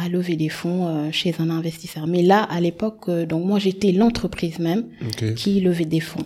à, 0.00 0.04
à 0.04 0.08
lever 0.08 0.36
des 0.36 0.48
fonds 0.48 0.86
euh, 0.86 1.08
chez 1.12 1.34
un 1.38 1.50
investisseur. 1.50 2.06
Mais 2.06 2.22
là, 2.22 2.42
à 2.44 2.60
l'époque, 2.60 3.04
euh, 3.08 3.26
donc 3.26 3.44
moi 3.44 3.58
j'étais 3.58 3.92
l'entreprise 3.92 4.58
même 4.58 4.84
qui 5.34 5.60
levait 5.60 5.84
des 5.84 6.00
fonds. 6.00 6.22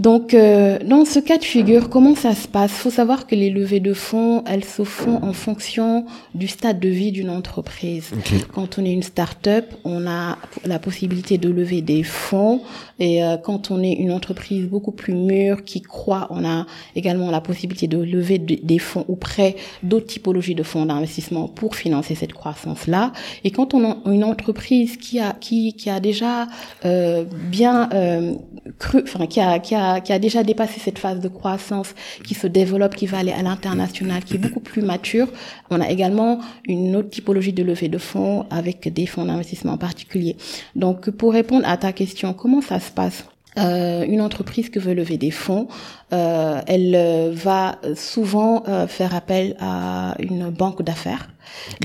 Donc, 0.00 0.34
euh, 0.34 0.80
dans 0.84 1.04
ce 1.04 1.20
cas 1.20 1.38
de 1.38 1.44
figure, 1.44 1.88
comment 1.88 2.16
ça 2.16 2.34
se 2.34 2.48
passe? 2.48 2.72
Faut 2.72 2.90
savoir 2.90 3.28
que 3.28 3.36
les 3.36 3.50
levées 3.50 3.78
de 3.78 3.92
fonds, 3.94 4.42
elles 4.44 4.64
se 4.64 4.82
font 4.82 5.22
en 5.22 5.32
fonction 5.32 6.04
du 6.34 6.48
stade 6.48 6.80
de 6.80 6.88
vie 6.88 7.12
d'une 7.12 7.30
entreprise. 7.30 8.10
Quand 8.52 8.76
on 8.78 8.84
est 8.84 8.90
une 8.92 9.04
start-up, 9.04 9.66
on 9.84 10.04
a 10.08 10.36
la 10.64 10.80
possibilité 10.80 11.38
de 11.38 11.48
lever 11.48 11.80
des 11.80 12.02
fonds. 12.02 12.62
Et 12.98 13.22
euh, 13.22 13.36
quand 13.36 13.70
on 13.70 13.84
est 13.84 13.92
une 13.92 14.10
entreprise 14.10 14.66
beaucoup 14.66 14.90
plus 14.90 15.14
mûre, 15.14 15.62
qui 15.62 15.80
croit, 15.80 16.26
on 16.30 16.44
a 16.44 16.66
également 16.96 17.30
la 17.30 17.40
possibilité 17.40 17.86
de 17.86 17.98
lever 17.98 18.38
de- 18.40 18.58
des 18.60 18.80
fonds 18.80 19.04
auprès 19.06 19.54
d'autres 19.84 20.06
typologies 20.06 20.56
de 20.56 20.64
fonds 20.64 20.86
d'investissement 20.86 21.23
pour 21.54 21.76
financer 21.76 22.14
cette 22.14 22.32
croissance-là. 22.32 23.12
Et 23.44 23.50
quand 23.50 23.74
on 23.74 23.90
a 23.90 23.96
une 24.06 24.24
entreprise 24.24 24.96
qui 24.96 25.20
a 25.20 25.32
qui 25.32 25.74
qui 25.74 25.90
a 25.90 26.00
déjà 26.00 26.46
euh, 26.84 27.24
bien 27.24 27.88
euh, 27.92 28.34
cru, 28.78 29.02
enfin 29.04 29.26
qui 29.26 29.40
a 29.40 29.58
qui 29.58 29.74
a 29.74 30.00
qui 30.00 30.12
a 30.12 30.18
déjà 30.18 30.42
dépassé 30.42 30.80
cette 30.80 30.98
phase 30.98 31.20
de 31.20 31.28
croissance, 31.28 31.94
qui 32.24 32.34
se 32.34 32.46
développe, 32.46 32.94
qui 32.94 33.06
va 33.06 33.18
aller 33.18 33.32
à 33.32 33.42
l'international, 33.42 34.24
qui 34.24 34.34
est 34.34 34.38
beaucoup 34.38 34.60
plus 34.60 34.82
mature, 34.82 35.28
on 35.70 35.80
a 35.80 35.88
également 35.90 36.40
une 36.66 36.96
autre 36.96 37.10
typologie 37.10 37.52
de 37.52 37.62
levée 37.62 37.88
de 37.88 37.98
fonds 37.98 38.46
avec 38.50 38.92
des 38.92 39.06
fonds 39.06 39.24
d'investissement 39.24 39.72
en 39.72 39.78
particulier. 39.78 40.36
Donc, 40.76 41.10
pour 41.10 41.32
répondre 41.32 41.66
à 41.68 41.76
ta 41.76 41.92
question, 41.92 42.32
comment 42.32 42.60
ça 42.60 42.80
se 42.80 42.90
passe 42.90 43.24
Euh, 43.56 44.04
une 44.04 44.20
entreprise 44.20 44.68
qui 44.68 44.78
veut 44.78 44.94
lever 44.94 45.16
des 45.16 45.30
fonds, 45.30 45.68
euh, 46.12 46.60
elle 46.66 46.94
euh, 46.94 47.30
va 47.32 47.78
souvent 47.94 48.64
faire 48.88 49.14
appel 49.14 49.56
à 49.60 50.14
une 50.18 50.50
banque 50.50 50.82
d'affaires. 50.82 51.28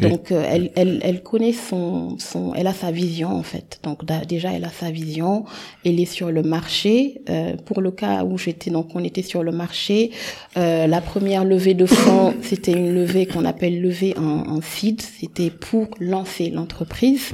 Donc, 0.01 0.31
euh, 0.31 0.43
elle, 0.47 0.71
elle, 0.75 0.99
elle 1.03 1.23
connaît 1.23 1.53
son, 1.53 2.17
son, 2.19 2.53
elle 2.53 2.67
a 2.67 2.73
sa 2.73 2.91
vision 2.91 3.29
en 3.29 3.43
fait. 3.43 3.79
Donc, 3.83 4.05
déjà, 4.27 4.51
elle 4.53 4.65
a 4.65 4.69
sa 4.69 4.91
vision. 4.91 5.45
Elle 5.85 5.99
est 5.99 6.05
sur 6.05 6.31
le 6.31 6.43
marché. 6.43 7.21
Euh, 7.29 7.55
pour 7.65 7.81
le 7.81 7.91
cas 7.91 8.23
où 8.23 8.37
j'étais, 8.37 8.71
donc, 8.71 8.89
on 8.95 9.03
était 9.03 9.21
sur 9.21 9.43
le 9.43 9.51
marché. 9.51 10.11
Euh, 10.57 10.87
la 10.87 11.01
première 11.01 11.45
levée 11.45 11.73
de 11.73 11.85
fonds, 11.85 12.33
c'était 12.41 12.73
une 12.73 12.93
levée 12.93 13.25
qu'on 13.25 13.45
appelle 13.45 13.81
levée 13.81 14.17
en, 14.17 14.57
en 14.57 14.61
seed. 14.61 15.01
C'était 15.01 15.49
pour 15.49 15.87
lancer 15.99 16.49
l'entreprise. 16.49 17.31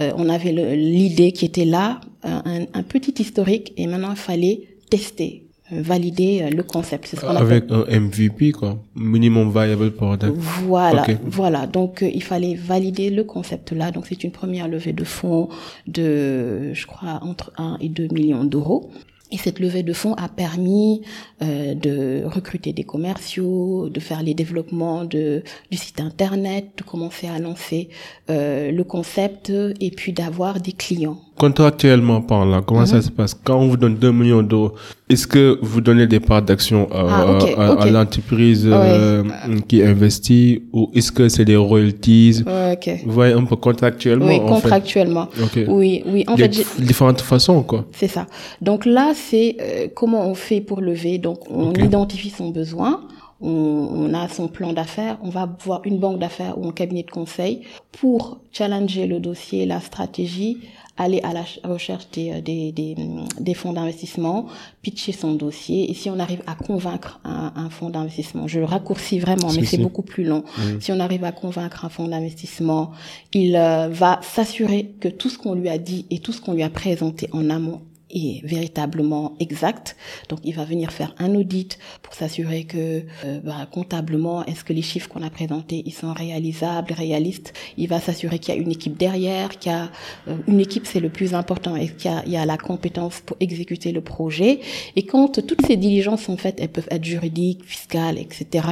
Euh, 0.00 0.12
on 0.16 0.28
avait 0.28 0.52
l'idée 0.76 1.32
qui 1.32 1.44
était 1.44 1.64
là, 1.64 2.00
un, 2.22 2.66
un 2.72 2.82
petit 2.82 3.22
historique, 3.22 3.72
et 3.76 3.86
maintenant 3.86 4.10
il 4.10 4.16
fallait 4.16 4.68
tester, 4.90 5.44
euh, 5.44 5.47
valider 5.70 6.42
euh, 6.42 6.50
le 6.50 6.62
concept. 6.62 7.06
C'est 7.06 7.16
ce 7.16 7.20
qu'on 7.22 7.28
appelle 7.28 7.64
Avec 7.68 7.70
un 7.70 8.00
MVP, 8.00 8.52
quoi. 8.52 8.78
Minimum 8.94 9.52
viable 9.52 9.92
product. 9.92 10.34
voilà, 10.36 11.06
voilà. 11.24 11.66
Donc 11.66 12.02
euh, 12.02 12.10
il 12.12 12.22
fallait 12.22 12.54
valider 12.54 13.10
le 13.10 13.24
concept 13.24 13.72
là. 13.72 13.90
Donc 13.90 14.06
c'est 14.08 14.24
une 14.24 14.32
première 14.32 14.68
levée 14.68 14.92
de 14.92 15.04
fonds 15.04 15.48
de, 15.86 16.72
je 16.72 16.86
crois, 16.86 17.20
entre 17.22 17.52
1 17.58 17.78
et 17.80 17.88
2 17.88 18.08
millions 18.08 18.44
d'euros. 18.44 18.90
Et 19.30 19.36
cette 19.36 19.58
levée 19.58 19.82
de 19.82 19.92
fonds 19.92 20.14
a 20.14 20.28
permis 20.28 21.02
euh, 21.42 21.74
de 21.74 22.22
recruter 22.24 22.72
des 22.72 22.84
commerciaux, 22.84 23.90
de 23.90 24.00
faire 24.00 24.22
les 24.22 24.32
développements 24.32 25.04
de, 25.04 25.42
du 25.70 25.76
site 25.76 26.00
internet, 26.00 26.70
de 26.78 26.82
commencer 26.82 27.26
à 27.26 27.38
lancer 27.38 27.90
euh, 28.30 28.72
le 28.72 28.84
concept 28.84 29.52
et 29.80 29.90
puis 29.90 30.12
d'avoir 30.12 30.60
des 30.60 30.72
clients. 30.72 31.20
Contractuellement 31.38 32.20
parlant, 32.20 32.62
comment 32.62 32.80
Mhm. 32.80 32.86
ça 32.86 33.00
se 33.02 33.10
passe? 33.10 33.32
Quand 33.32 33.58
on 33.60 33.68
vous 33.68 33.76
donne 33.76 33.94
2 33.94 34.10
millions 34.10 34.42
d'euros, 34.42 34.72
est-ce 35.08 35.26
que 35.26 35.58
vous 35.62 35.80
donnez 35.80 36.06
des 36.08 36.18
parts 36.18 36.42
d'action 36.42 36.88
à, 36.92 37.06
Ah, 37.08 37.38
à- 37.56 37.82
à 37.84 37.86
l'entreprise 37.90 38.64
euh, 38.66 39.22
qui 39.68 39.82
investit 39.82 40.62
ou 40.72 40.90
est-ce 40.94 41.12
que 41.12 41.28
c'est 41.28 41.44
des 41.44 41.54
royalties? 41.56 42.42
Ok. 42.72 42.90
Vous 43.06 43.12
voyez 43.12 43.34
un 43.34 43.44
peu 43.44 43.54
contractuellement 43.56 44.26
Oui, 44.26 44.36
en 44.40 44.46
contractuellement. 44.46 45.28
fait. 45.52 45.66
Oui, 45.68 46.02
oui. 46.06 46.24
En 46.26 46.34
Il 46.34 46.40
y 46.40 46.42
a 46.42 46.50
fait, 46.50 46.82
différentes 46.82 47.20
façons, 47.20 47.62
quoi. 47.62 47.84
C'est 47.92 48.08
ça. 48.08 48.26
Donc 48.60 48.84
là, 48.84 49.12
c'est 49.14 49.56
euh, 49.60 49.86
comment 49.94 50.28
on 50.28 50.34
fait 50.34 50.60
pour 50.60 50.80
lever? 50.80 51.18
Donc 51.18 51.38
on 51.50 51.72
identifie 51.72 52.30
son 52.30 52.50
besoin, 52.50 53.02
on 53.40 54.12
a 54.14 54.28
son 54.28 54.48
plan 54.48 54.72
d'affaires, 54.72 55.16
on 55.22 55.30
va 55.30 55.48
voir 55.64 55.82
une 55.84 55.98
banque 55.98 56.18
d'affaires 56.18 56.58
ou 56.58 56.66
un 56.68 56.72
cabinet 56.72 57.04
de 57.04 57.10
conseil 57.12 57.60
pour 58.00 58.40
challenger 58.50 59.06
le 59.06 59.20
dossier, 59.20 59.64
la 59.66 59.80
stratégie, 59.80 60.58
aller 60.98 61.20
à 61.22 61.32
la 61.32 61.44
ch- 61.44 61.60
recherche 61.64 62.08
des, 62.12 62.30
euh, 62.32 62.40
des, 62.40 62.72
des, 62.72 62.94
hum, 62.98 63.24
des 63.40 63.54
fonds 63.54 63.72
d'investissement, 63.72 64.46
pitcher 64.82 65.12
son 65.12 65.32
dossier. 65.34 65.90
Et 65.90 65.94
si 65.94 66.10
on 66.10 66.18
arrive 66.18 66.42
à 66.46 66.54
convaincre 66.54 67.20
un, 67.24 67.52
un 67.56 67.70
fonds 67.70 67.88
d'investissement, 67.90 68.46
je 68.48 68.58
le 68.58 68.64
raccourcis 68.66 69.18
vraiment, 69.18 69.48
mais 69.48 69.64
c'est 69.66 69.76
beaucoup 69.82 70.02
plus 70.02 70.24
long. 70.24 70.44
Si 70.80 70.92
on 70.92 71.00
arrive 71.00 71.24
à 71.24 71.32
convaincre 71.32 71.84
un 71.84 71.88
fonds 71.88 72.08
d'investissement, 72.08 72.90
il 73.32 73.56
euh, 73.56 73.88
va 73.88 74.20
s'assurer 74.22 74.90
que 75.00 75.08
tout 75.08 75.30
ce 75.30 75.38
qu'on 75.38 75.54
lui 75.54 75.68
a 75.68 75.78
dit 75.78 76.06
et 76.10 76.18
tout 76.18 76.32
ce 76.32 76.40
qu'on 76.40 76.52
lui 76.52 76.62
a 76.62 76.70
présenté 76.70 77.28
en 77.32 77.48
amont 77.50 77.80
est 78.10 78.44
véritablement 78.44 79.34
exact. 79.40 79.96
Donc, 80.28 80.40
il 80.44 80.54
va 80.54 80.64
venir 80.64 80.92
faire 80.92 81.14
un 81.18 81.34
audit 81.34 81.78
pour 82.02 82.14
s'assurer 82.14 82.64
que 82.64 83.02
euh, 83.24 83.40
bah, 83.44 83.66
comptablement, 83.70 84.44
est-ce 84.46 84.64
que 84.64 84.72
les 84.72 84.82
chiffres 84.82 85.08
qu'on 85.08 85.22
a 85.22 85.30
présentés, 85.30 85.82
ils 85.84 85.92
sont 85.92 86.12
réalisables, 86.12 86.92
réalistes. 86.92 87.52
Il 87.76 87.88
va 87.88 88.00
s'assurer 88.00 88.38
qu'il 88.38 88.54
y 88.54 88.58
a 88.58 88.60
une 88.60 88.70
équipe 88.70 88.96
derrière, 88.96 89.58
qu'il 89.58 89.72
y 89.72 89.74
a 89.74 89.90
euh, 90.28 90.36
une 90.46 90.60
équipe, 90.60 90.86
c'est 90.86 91.00
le 91.00 91.10
plus 91.10 91.34
important, 91.34 91.76
et 91.76 91.88
qu'il 91.88 92.10
y 92.10 92.14
a, 92.14 92.22
il 92.26 92.32
y 92.32 92.36
a 92.36 92.46
la 92.46 92.56
compétence 92.56 93.20
pour 93.20 93.36
exécuter 93.40 93.92
le 93.92 94.00
projet. 94.00 94.60
Et 94.96 95.04
quand 95.04 95.46
toutes 95.46 95.66
ces 95.66 95.76
diligences 95.76 96.22
sont 96.22 96.36
faites, 96.36 96.60
elles 96.60 96.68
peuvent 96.68 96.88
être 96.90 97.04
juridiques, 97.04 97.64
fiscales, 97.64 98.18
etc. 98.18 98.66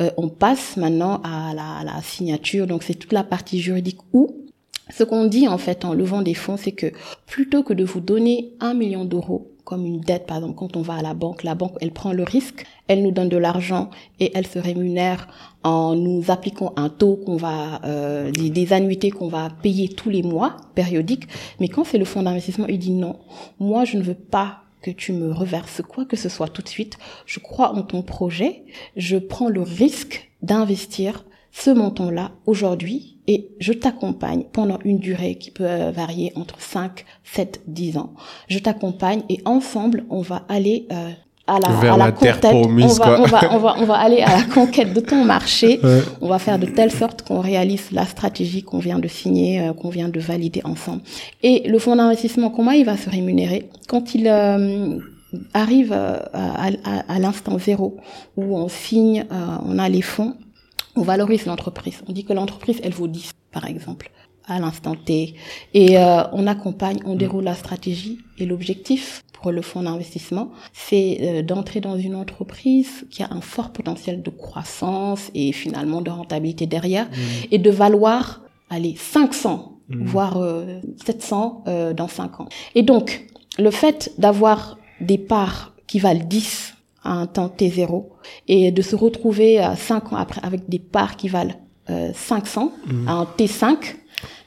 euh, 0.00 0.10
on 0.16 0.28
passe 0.28 0.76
maintenant 0.76 1.20
à 1.22 1.54
la, 1.54 1.78
à 1.78 1.84
la 1.84 2.02
signature. 2.02 2.66
Donc, 2.66 2.82
c'est 2.82 2.94
toute 2.94 3.12
la 3.12 3.24
partie 3.24 3.60
juridique 3.60 3.98
où 4.12 4.49
ce 4.90 5.04
qu'on 5.04 5.26
dit 5.26 5.48
en 5.48 5.58
fait 5.58 5.84
en 5.84 5.94
levant 5.94 6.22
des 6.22 6.34
fonds, 6.34 6.56
c'est 6.56 6.72
que 6.72 6.92
plutôt 7.26 7.62
que 7.62 7.72
de 7.72 7.84
vous 7.84 8.00
donner 8.00 8.52
un 8.60 8.74
million 8.74 9.04
d'euros 9.04 9.50
comme 9.64 9.86
une 9.86 10.00
dette, 10.00 10.26
par 10.26 10.38
exemple, 10.38 10.56
quand 10.56 10.76
on 10.76 10.82
va 10.82 10.94
à 10.94 11.02
la 11.02 11.14
banque, 11.14 11.44
la 11.44 11.54
banque, 11.54 11.76
elle 11.80 11.92
prend 11.92 12.12
le 12.12 12.24
risque, 12.24 12.66
elle 12.88 13.04
nous 13.04 13.12
donne 13.12 13.28
de 13.28 13.36
l'argent 13.36 13.90
et 14.18 14.32
elle 14.34 14.46
se 14.46 14.58
rémunère 14.58 15.28
en 15.62 15.94
nous 15.94 16.24
appliquant 16.28 16.72
un 16.76 16.88
taux 16.88 17.14
qu'on 17.14 17.36
va, 17.36 17.80
euh, 17.84 18.32
des, 18.32 18.50
des 18.50 18.72
annuités 18.72 19.10
qu'on 19.10 19.28
va 19.28 19.48
payer 19.62 19.88
tous 19.88 20.10
les 20.10 20.22
mois, 20.22 20.56
périodiques. 20.74 21.28
Mais 21.60 21.68
quand 21.68 21.84
c'est 21.84 21.98
le 21.98 22.04
fonds 22.04 22.24
d'investissement, 22.24 22.66
il 22.66 22.80
dit 22.80 22.90
non, 22.90 23.20
moi 23.60 23.84
je 23.84 23.96
ne 23.96 24.02
veux 24.02 24.14
pas 24.14 24.62
que 24.82 24.90
tu 24.90 25.12
me 25.12 25.32
reverses 25.32 25.82
quoi 25.82 26.04
que 26.04 26.16
ce 26.16 26.28
soit 26.28 26.48
tout 26.48 26.62
de 26.62 26.68
suite. 26.68 26.98
Je 27.26 27.38
crois 27.38 27.72
en 27.72 27.82
ton 27.82 28.02
projet, 28.02 28.64
je 28.96 29.18
prends 29.18 29.48
le 29.48 29.62
risque 29.62 30.30
d'investir 30.42 31.24
ce 31.52 31.70
montant-là 31.70 32.30
aujourd'hui 32.46 33.18
et 33.26 33.48
je 33.60 33.72
t'accompagne 33.72 34.44
pendant 34.52 34.78
une 34.84 34.98
durée 34.98 35.34
qui 35.36 35.50
peut 35.50 35.66
euh, 35.66 35.90
varier 35.90 36.32
entre 36.36 36.60
5, 36.60 37.04
7, 37.24 37.62
10 37.66 37.96
ans. 37.98 38.12
Je 38.48 38.58
t'accompagne 38.58 39.22
et 39.28 39.40
ensemble, 39.44 40.04
on 40.10 40.20
va 40.22 40.44
aller 40.48 40.86
euh, 40.92 41.10
à 41.46 41.58
la, 41.58 41.68
Vers 41.80 41.94
à 41.94 41.98
la, 41.98 42.04
la 42.06 42.12
terre 42.12 42.40
conquête. 42.40 42.60
promise, 42.62 43.00
on, 43.00 43.04
va, 43.04 43.04
quoi. 43.04 43.20
on, 43.20 43.24
va, 43.26 43.40
on, 43.54 43.58
va, 43.58 43.74
on 43.78 43.84
va 43.84 43.94
aller 43.98 44.20
à 44.20 44.36
la 44.38 44.42
conquête 44.44 44.92
de 44.94 45.00
ton 45.00 45.24
marché. 45.24 45.80
Ouais. 45.82 46.00
On 46.20 46.28
va 46.28 46.38
faire 46.38 46.58
de 46.58 46.66
telle 46.66 46.92
sorte 46.92 47.22
qu'on 47.22 47.40
réalise 47.40 47.90
la 47.92 48.06
stratégie 48.06 48.62
qu'on 48.62 48.78
vient 48.78 48.98
de 49.00 49.08
signer, 49.08 49.60
euh, 49.60 49.72
qu'on 49.72 49.88
vient 49.90 50.08
de 50.08 50.20
valider 50.20 50.60
ensemble. 50.64 51.02
Et 51.42 51.68
le 51.68 51.78
fonds 51.80 51.96
d'investissement, 51.96 52.50
comment 52.50 52.70
il 52.72 52.84
va 52.84 52.96
se 52.96 53.10
rémunérer 53.10 53.68
Quand 53.88 54.14
il 54.14 54.28
euh, 54.28 54.98
arrive 55.54 55.92
euh, 55.92 56.18
à, 56.32 56.66
à- 56.84 57.12
à 57.14 57.18
l'instant 57.18 57.58
zéro, 57.58 57.96
où 58.36 58.56
on 58.56 58.68
signe, 58.68 59.24
euh, 59.32 59.46
on 59.66 59.78
a 59.78 59.88
les 59.88 60.02
fonds, 60.02 60.34
on 60.96 61.02
valorise 61.02 61.46
l'entreprise. 61.46 62.02
On 62.08 62.12
dit 62.12 62.24
que 62.24 62.32
l'entreprise, 62.32 62.80
elle 62.82 62.92
vaut 62.92 63.08
10, 63.08 63.32
par 63.52 63.66
exemple, 63.66 64.10
à 64.46 64.58
l'instant 64.58 64.96
T. 64.96 65.34
Et 65.74 65.98
euh, 65.98 66.22
on 66.32 66.46
accompagne, 66.46 66.98
on 67.04 67.14
déroule 67.14 67.44
la 67.44 67.54
stratégie. 67.54 68.18
Et 68.38 68.46
l'objectif 68.46 69.22
pour 69.32 69.52
le 69.52 69.62
fonds 69.62 69.82
d'investissement, 69.82 70.50
c'est 70.72 71.18
euh, 71.22 71.42
d'entrer 71.42 71.80
dans 71.80 71.96
une 71.96 72.14
entreprise 72.14 73.06
qui 73.10 73.22
a 73.22 73.28
un 73.30 73.40
fort 73.40 73.72
potentiel 73.72 74.22
de 74.22 74.30
croissance 74.30 75.30
et 75.34 75.52
finalement 75.52 76.02
de 76.02 76.10
rentabilité 76.10 76.66
derrière, 76.66 77.08
et 77.50 77.58
de 77.58 77.70
valoir, 77.70 78.42
allez, 78.68 78.94
500, 78.96 79.80
voire 79.88 80.36
euh, 80.36 80.80
700 81.04 81.64
euh, 81.66 81.92
dans 81.92 82.08
5 82.08 82.40
ans. 82.40 82.48
Et 82.74 82.82
donc, 82.82 83.26
le 83.58 83.70
fait 83.70 84.12
d'avoir 84.18 84.78
des 85.00 85.18
parts 85.18 85.74
qui 85.86 85.98
valent 85.98 86.24
10 86.24 86.74
à 87.02 87.12
un 87.12 87.26
temps 87.26 87.52
T0 87.54 88.06
et 88.48 88.70
de 88.72 88.82
se 88.82 88.96
retrouver 88.96 89.58
à 89.58 89.76
5 89.76 90.12
ans 90.12 90.16
après 90.16 90.40
avec 90.44 90.68
des 90.68 90.78
parts 90.78 91.16
qui 91.16 91.28
valent 91.28 91.54
euh, 91.88 92.12
500 92.14 92.72
à 93.06 93.12
un 93.12 93.24
T5, 93.24 93.96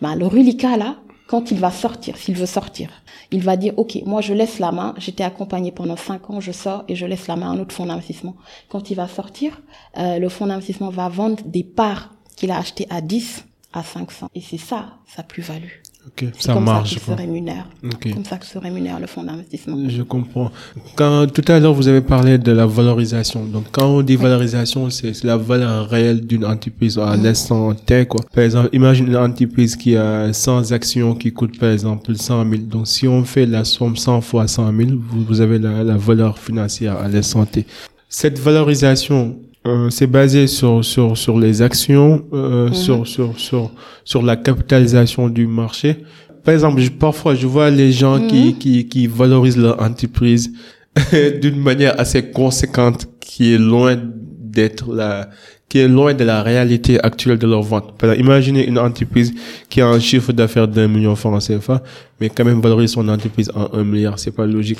ben, 0.02 0.16
le 0.16 0.28
reliquat 0.28 0.78
là, 0.78 0.98
quand 1.28 1.52
il 1.52 1.60
va 1.60 1.72
sortir, 1.72 2.16
s'il 2.18 2.36
veut 2.36 2.46
sortir, 2.46 2.90
il 3.32 3.42
va 3.42 3.58
dire, 3.58 3.74
OK, 3.78 3.98
moi 4.06 4.22
je 4.22 4.34
laisse 4.34 4.60
la 4.60 4.72
main, 4.72 4.94
j'étais 4.98 5.24
accompagné 5.24 5.72
pendant 5.72 5.96
5 5.96 6.30
ans, 6.30 6.40
je 6.40 6.52
sors 6.52 6.84
et 6.88 6.96
je 6.96 7.06
laisse 7.06 7.28
la 7.28 7.36
main 7.36 7.48
à 7.48 7.54
un 7.56 7.60
autre 7.60 7.74
fonds 7.74 7.86
d'investissement. 7.86 8.36
Quand 8.70 8.92
il 8.92 8.96
va 8.96 9.08
sortir, 9.08 9.62
euh, 9.98 10.20
le 10.20 10.30
fonds 10.30 10.48
d'investissement 10.48 10.90
va 10.90 11.10
vendre 11.10 11.44
des 11.46 11.64
parts 11.64 12.14
qu'il 12.36 12.52
a 12.52 12.58
achetées 12.58 12.88
à 12.90 13.02
10 13.02 13.46
à 13.74 13.84
500. 13.84 14.30
Et 14.36 14.42
c'est 14.42 14.58
ça, 14.58 14.98
sa 15.08 15.24
plus-value. 15.24 15.83
Ok, 16.06 16.26
C'est 16.38 16.44
ça 16.48 16.54
comme 16.54 16.66
marche. 16.66 16.96
ça 16.96 17.00
se 17.00 17.12
rémunère. 17.12 17.66
Ok. 17.84 18.14
Comme 18.14 18.26
ça 18.26 18.38
que 18.38 18.46
se 18.46 18.58
rémunère 18.58 19.00
le 19.00 19.08
fonds 19.08 19.24
d'investissement. 19.24 19.78
Je 19.88 20.02
comprends. 20.04 20.52
Quand 20.96 21.28
tout 21.32 21.42
à 21.50 21.60
l'heure 21.60 21.74
vous 21.74 21.88
avez 21.88 22.02
parlé 22.02 22.38
de 22.38 22.52
la 22.52 22.66
valorisation. 22.66 23.46
Donc 23.46 23.66
quand 23.72 23.88
on 23.88 24.02
dit 24.02 24.16
valorisation, 24.18 24.90
c'est 24.90 25.14
c'est 25.14 25.26
la 25.26 25.38
valeur 25.38 25.90
réelle 25.90 26.22
d'une 26.26 26.46
entreprise 26.46 26.98
à 27.00 27.16
l'instant 27.16 27.74
T 27.74 28.06
quoi. 28.06 28.20
Par 28.34 28.44
exemple, 28.44 28.70
imagine 28.74 29.08
une 29.08 29.16
entreprise 29.18 29.76
qui 29.78 29.96
a 29.96 30.32
100 30.34 30.72
actions 30.74 31.16
qui 31.16 31.32
coûtent 31.32 31.58
par 31.58 31.70
exemple 31.72 32.14
100 32.16 32.50
000. 32.50 32.62
Donc 32.64 32.88
si 32.88 33.08
on 33.08 33.24
fait 33.24 33.46
la 33.46 33.64
somme 33.64 33.96
100 33.96 34.22
fois 34.22 34.48
100 34.48 34.72
000, 34.76 34.90
vous, 35.00 35.24
vous 35.24 35.42
avez 35.42 35.58
la, 35.58 35.84
la 35.84 35.96
valeur 35.98 36.38
financière 36.38 36.98
à 36.98 37.08
l'instant 37.08 37.46
T. 37.46 37.66
Cette 38.10 38.38
valorisation 38.38 39.38
euh, 39.66 39.90
c'est 39.90 40.08
basé 40.08 40.48
sur 40.48 40.84
sur 40.84 41.18
sur 41.18 41.40
les 41.40 41.62
actions, 41.62 42.24
euh, 42.34 42.72
sur 42.74 43.08
sur 43.08 43.38
sur 43.40 43.72
sur 44.04 44.22
la 44.22 44.36
capitalisation 44.36 45.30
du 45.30 45.48
marché. 45.48 45.98
Par 46.44 46.54
exemple, 46.54 46.82
je- 46.82 46.90
parfois 46.92 47.36
je 47.36 47.48
vois 47.48 47.70
les 47.70 47.92
gens 47.92 48.20
qui 48.28 48.56
qui 48.56 48.88
qui 48.88 49.08
valorisent 49.08 49.58
leur 49.58 49.82
entreprise 49.82 50.52
d'une 51.42 51.60
manière 51.60 52.00
assez 52.00 52.30
conséquente, 52.32 53.08
qui 53.20 53.54
est 53.54 53.58
loin 53.58 53.98
d'être 53.98 54.94
la 54.94 55.30
qui 55.70 55.80
est 55.80 55.88
loin 55.88 56.14
de 56.14 56.24
la 56.24 56.44
réalité 56.44 57.00
actuelle 57.04 57.40
de 57.40 57.48
leur 57.48 57.64
vente. 57.64 57.98
Par 57.98 58.12
exemple, 58.12 58.26
imaginez 58.30 58.68
une 58.68 58.78
entreprise 58.78 59.34
qui 59.70 59.82
a 59.82 59.88
un 59.88 60.00
chiffre 60.00 60.32
d'affaires 60.32 60.68
d'un 60.68 60.88
million 60.88 61.16
francs 61.16 61.42
CFA, 61.48 61.82
mais 62.24 62.30
quand 62.30 62.46
même 62.46 62.62
valorise 62.62 62.92
son 62.92 63.06
entreprise 63.10 63.52
en 63.54 63.66
un 63.80 63.84
milliard. 63.84 64.18
C'est 64.18 64.32
pas 64.40 64.46
logique. 64.46 64.80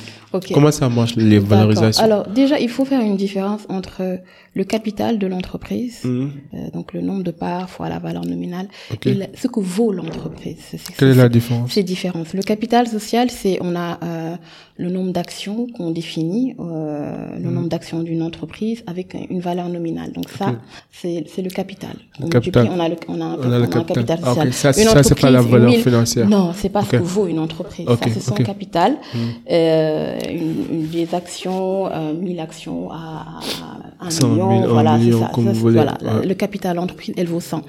Comment 0.54 0.70
ça 0.80 0.88
marche 0.88 1.14
les 1.16 1.38
valorisations? 1.38 2.02
Alors 2.02 2.26
déjà, 2.40 2.58
il 2.58 2.70
faut 2.70 2.86
faire 2.86 3.02
une 3.02 3.16
différence 3.16 3.62
entre 3.68 3.96
le 4.60 4.64
capital 4.64 5.18
de 5.18 5.26
l'entreprise, 5.26 5.96
Mhm. 6.04 6.30
euh, 6.54 6.70
donc 6.76 6.86
le 6.96 7.00
nombre 7.08 7.22
de 7.30 7.32
parts 7.32 7.68
fois 7.74 7.88
la 7.88 7.98
valeur 7.98 8.24
nominale, 8.24 8.68
et 9.04 9.14
la- 9.14 9.26
ce 9.42 9.46
que 9.54 9.60
vaut 9.60 9.92
l'entreprise. 9.92 10.56
Quelle 10.96 11.08
est 11.10 11.14
la 11.26 11.28
différence? 11.28 11.72
C'est 11.72 11.82
différent. 11.94 12.22
Le 12.32 12.42
capital 12.52 12.86
social, 12.96 13.26
c'est 13.30 13.56
on 13.60 13.74
a 13.76 13.90
euh, 14.02 14.36
le 14.84 14.88
nombre 14.96 15.12
d'actions 15.18 15.66
qu'on 15.74 15.90
définit, 15.90 16.54
euh, 16.60 17.36
le 17.44 17.50
nombre 17.56 17.68
d'actions 17.68 18.02
d'une 18.08 18.22
entreprise 18.22 18.78
avec 18.86 19.06
une 19.34 19.40
valeur 19.40 19.68
nominale. 19.68 20.10
Donc 20.12 20.28
ça, 20.38 20.48
c'est 20.92 21.42
le 21.48 21.50
capital. 21.50 21.96
On, 22.22 22.28
capital. 22.28 22.62
multiplie, 22.64 22.80
on 22.80 22.84
a 22.84 22.88
le 22.88 22.96
on 23.08 23.20
a 23.20 23.24
un, 23.32 23.34
On 23.46 23.52
a 23.52 23.58
le 23.58 23.64
on 23.64 23.72
a 23.72 23.76
un 23.80 23.84
capital. 23.84 24.06
capital 24.06 24.18
Ah, 24.22 24.34
social. 24.34 24.52
Ça, 24.52 24.68
Une 24.82 24.88
ça, 24.88 25.02
c'est 25.02 25.20
pas 25.20 25.30
la 25.38 25.42
valeur 25.42 25.72
financière. 25.74 26.28
Non, 26.28 26.52
c'est 26.54 26.68
pas 26.76 26.82
ce 26.84 26.90
que 26.90 26.96
vaut 27.14 27.26
une 27.26 27.33
entreprise. 27.38 27.86
Ok, 27.88 27.98
Ça, 28.04 28.10
c'est 28.12 28.20
son 28.20 28.34
capital. 28.34 28.96
Euh, 29.50 30.18
une, 30.30 30.64
une- 30.70 30.86
des 30.88 31.14
actions, 31.14 31.86
euh, 31.88 32.12
1000 32.14 32.40
actions 32.40 32.90
à, 32.90 33.40
à 34.00 34.06
1 34.06 34.10
100 34.10 34.34
000, 34.34 34.48
million, 34.50 34.68
voilà, 34.68 34.98
c'est 35.02 35.12
ça. 35.12 35.30
Voilà, 35.54 35.98
Ouais. 36.02 36.26
le 36.26 36.34
capital 36.34 36.76
d'entreprise, 36.76 37.14
elle 37.16 37.26
vaut 37.28 37.40
100. 37.40 37.62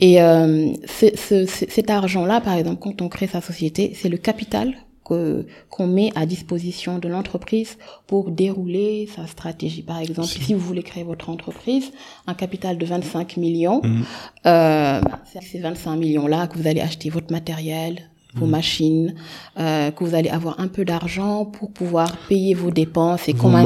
Et 0.00 0.20
euh, 0.22 0.72
cet 0.86 1.90
argent-là, 1.90 2.40
par 2.40 2.54
exemple, 2.54 2.78
quand 2.80 3.02
on 3.02 3.08
crée 3.08 3.26
sa 3.26 3.40
société, 3.40 3.92
c'est 3.94 4.08
le 4.08 4.16
capital 4.16 4.74
qu'on 5.04 5.86
met 5.86 6.10
à 6.16 6.26
disposition 6.26 6.98
de 6.98 7.06
l'entreprise 7.06 7.78
pour 8.08 8.32
dérouler 8.32 9.08
sa 9.14 9.28
stratégie. 9.28 9.82
Par 9.82 10.00
exemple, 10.00 10.26
si 10.26 10.52
vous 10.52 10.58
voulez 10.58 10.82
créer 10.82 11.04
votre 11.04 11.30
entreprise, 11.30 11.92
un 12.26 12.34
capital 12.34 12.76
de 12.76 12.84
25 12.84 13.36
millions, 13.36 13.82
euh, 13.84 15.00
bah, 15.00 15.20
c'est 15.32 15.42
ces 15.44 15.60
25 15.60 15.94
millions-là 15.94 16.48
que 16.48 16.58
vous 16.58 16.66
allez 16.66 16.80
acheter 16.80 17.08
votre 17.10 17.30
matériel, 17.32 18.00
vos 18.36 18.46
machines, 18.46 19.14
euh, 19.58 19.90
que 19.90 20.04
vous 20.04 20.14
allez 20.14 20.28
avoir 20.28 20.60
un 20.60 20.68
peu 20.68 20.84
d'argent 20.84 21.44
pour 21.44 21.70
pouvoir 21.70 22.16
payer 22.28 22.54
vos 22.54 22.70
dépenses 22.70 23.28
et 23.28 23.32
Vos 23.32 23.42
comment 23.42 23.62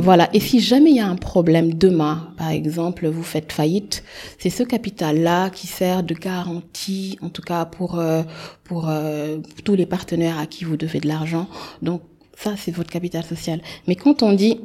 voilà. 0.00 0.28
Et 0.32 0.40
si 0.40 0.60
jamais 0.60 0.90
il 0.90 0.96
y 0.96 1.00
a 1.00 1.08
un 1.08 1.16
problème 1.16 1.74
demain, 1.74 2.28
par 2.36 2.50
exemple, 2.50 3.06
vous 3.08 3.22
faites 3.22 3.52
faillite, 3.52 4.02
c'est 4.38 4.50
ce 4.50 4.62
capital-là 4.62 5.50
qui 5.50 5.66
sert 5.66 6.02
de 6.02 6.14
garantie, 6.14 7.18
en 7.22 7.28
tout 7.28 7.42
cas 7.42 7.64
pour 7.64 7.98
euh, 7.98 8.22
pour, 8.64 8.88
euh, 8.88 9.38
pour 9.38 9.62
tous 9.62 9.74
les 9.74 9.86
partenaires 9.86 10.38
à 10.38 10.46
qui 10.46 10.64
vous 10.64 10.76
devez 10.76 11.00
de 11.00 11.08
l'argent. 11.08 11.46
Donc 11.82 12.02
ça, 12.36 12.54
c'est 12.56 12.72
votre 12.72 12.90
capital 12.90 13.22
social. 13.22 13.60
Mais 13.86 13.94
quand 13.94 14.22
on 14.22 14.32
dit 14.32 14.58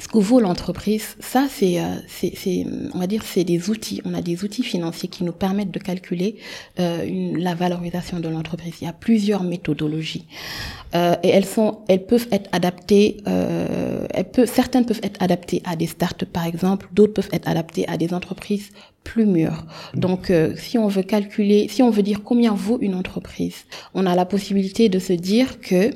ce 0.00 0.08
que 0.08 0.18
vaut 0.18 0.40
l'entreprise, 0.40 1.16
ça 1.20 1.46
c'est, 1.50 1.78
euh, 1.78 1.96
c'est, 2.08 2.66
on 2.94 2.98
va 2.98 3.06
dire, 3.06 3.22
c'est 3.22 3.44
des 3.44 3.68
outils. 3.70 4.00
On 4.04 4.14
a 4.14 4.22
des 4.22 4.44
outils 4.44 4.62
financiers 4.62 5.08
qui 5.08 5.24
nous 5.24 5.32
permettent 5.32 5.70
de 5.70 5.78
calculer 5.78 6.36
euh, 6.78 7.04
une, 7.04 7.38
la 7.38 7.54
valorisation 7.54 8.18
de 8.18 8.28
l'entreprise. 8.28 8.74
Il 8.80 8.84
y 8.84 8.88
a 8.88 8.92
plusieurs 8.92 9.42
méthodologies 9.42 10.26
euh, 10.94 11.14
et 11.22 11.28
elles 11.28 11.44
sont, 11.44 11.80
elles 11.88 12.04
peuvent 12.06 12.28
être 12.32 12.48
adaptées. 12.52 13.18
Euh, 13.28 14.06
elles 14.10 14.30
peuvent, 14.30 14.50
certaines 14.50 14.86
peuvent 14.86 15.00
être 15.02 15.22
adaptées 15.22 15.62
à 15.64 15.76
des 15.76 15.86
startups 15.86 16.26
par 16.26 16.46
exemple, 16.46 16.88
d'autres 16.92 17.12
peuvent 17.12 17.30
être 17.32 17.48
adaptées 17.48 17.86
à 17.88 17.96
des 17.96 18.14
entreprises 18.14 18.70
plus 19.04 19.26
mûres. 19.26 19.64
Donc, 19.94 20.30
euh, 20.30 20.54
si 20.56 20.78
on 20.78 20.88
veut 20.88 21.02
calculer, 21.02 21.68
si 21.68 21.82
on 21.82 21.90
veut 21.90 22.02
dire 22.02 22.22
combien 22.22 22.52
vaut 22.54 22.78
une 22.80 22.94
entreprise, 22.94 23.64
on 23.94 24.06
a 24.06 24.14
la 24.14 24.24
possibilité 24.24 24.88
de 24.88 24.98
se 24.98 25.12
dire 25.12 25.60
que 25.60 25.90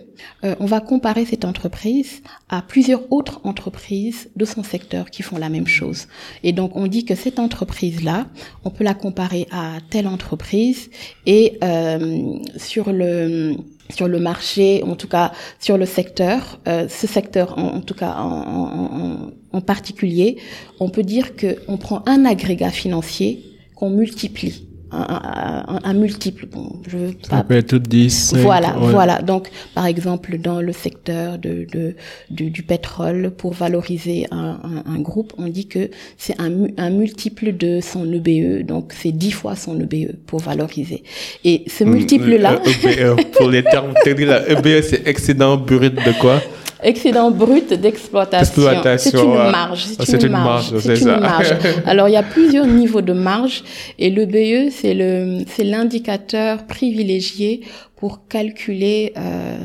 euh, 0.44 0.54
on 0.58 0.66
va 0.66 0.80
comparer 0.80 1.24
cette 1.24 1.44
entreprise 1.44 2.22
à 2.48 2.62
plusieurs 2.62 3.12
autres 3.12 3.40
entreprises 3.44 4.30
de 4.36 4.44
son 4.44 4.62
secteur 4.62 5.10
qui 5.10 5.22
font 5.22 5.36
la 5.36 5.48
même 5.48 5.66
chose. 5.66 6.08
Et 6.42 6.52
donc, 6.52 6.76
on 6.76 6.86
dit 6.86 7.04
que 7.04 7.14
cette 7.14 7.38
entreprise-là, 7.38 8.26
on 8.64 8.70
peut 8.70 8.84
la 8.84 8.94
comparer 8.94 9.46
à 9.50 9.78
telle 9.90 10.08
entreprise 10.08 10.90
et 11.26 11.58
euh, 11.62 12.38
sur 12.56 12.92
le 12.92 13.56
sur 13.90 14.08
le 14.08 14.18
marché, 14.18 14.82
en 14.82 14.96
tout 14.96 15.08
cas 15.08 15.32
sur 15.60 15.76
le 15.76 15.86
secteur, 15.86 16.58
euh, 16.68 16.88
ce 16.88 17.06
secteur 17.06 17.58
en, 17.58 17.80
tout 17.80 17.94
cas 17.94 18.14
en, 18.18 19.30
en 19.52 19.60
particulier, 19.60 20.38
on 20.80 20.88
peut 20.88 21.02
dire 21.02 21.36
que 21.36 21.58
on 21.68 21.76
prend 21.76 22.02
un 22.06 22.24
agrégat 22.24 22.70
financier 22.70 23.44
qu'on 23.74 23.90
multiplie, 23.90 24.66
un, 24.94 25.64
un, 25.74 25.80
un, 25.84 25.92
multiple. 25.94 26.46
Bon, 26.46 26.72
je 26.88 26.96
veux 26.96 27.10
Ça 27.22 27.36
pas 27.38 27.42
peut 27.44 27.54
être 27.56 27.74
10, 27.76 28.10
5, 28.10 28.38
voilà, 28.38 28.78
ouais. 28.78 28.90
voilà. 28.92 29.22
Donc, 29.22 29.48
par 29.74 29.86
exemple, 29.86 30.38
dans 30.38 30.60
le 30.60 30.72
secteur 30.72 31.38
de, 31.38 31.66
de 31.72 31.94
du, 32.30 32.50
du 32.50 32.62
pétrole, 32.62 33.30
pour 33.36 33.52
valoriser 33.52 34.26
un, 34.30 34.58
un, 34.86 35.00
groupe, 35.00 35.32
on 35.38 35.48
dit 35.48 35.66
que 35.66 35.90
c'est 36.16 36.40
un, 36.40 36.50
mu- 36.50 36.74
un 36.76 36.90
multiple 36.90 37.56
de 37.56 37.80
son 37.80 38.10
EBE, 38.12 38.64
donc 38.66 38.92
c'est 38.96 39.12
10 39.12 39.30
fois 39.32 39.56
son 39.56 39.78
EBE 39.80 40.12
pour 40.26 40.40
valoriser. 40.40 41.02
Et 41.44 41.64
ce 41.66 41.84
multiple-là, 41.84 42.60
Euh, 42.64 43.16
EBE, 43.16 43.20
pour 43.36 43.48
les 43.50 43.62
termes 43.62 43.94
techniques, 44.04 44.28
EBE, 44.48 44.82
c'est 44.82 45.06
excédent 45.06 45.56
brut 45.56 45.94
de 45.94 46.12
quoi? 46.20 46.40
Excédent 46.82 47.30
brut 47.30 47.72
d'exploitation, 47.72 48.54
c'est 48.54 48.60
Exploitation, 48.62 49.34
une 49.44 49.50
marge. 49.50 49.86
Ah, 49.98 50.04
c'est 50.06 50.22
une 50.22 50.32
marge, 50.32 50.78
c'est 50.80 50.96
ça. 50.96 51.14
une 51.14 51.20
marge. 51.20 51.54
Alors, 51.86 52.08
il 52.08 52.12
y 52.12 52.16
a 52.16 52.22
plusieurs 52.22 52.66
niveaux 52.66 53.00
de 53.00 53.12
marge 53.12 53.62
et 53.98 54.10
le 54.10 54.26
BE, 54.26 54.70
c'est 54.70 54.94
le, 54.94 55.44
c'est 55.48 55.64
l'indicateur 55.64 56.66
privilégié 56.66 57.62
pour 57.96 58.26
calculer, 58.28 59.12
euh, 59.16 59.56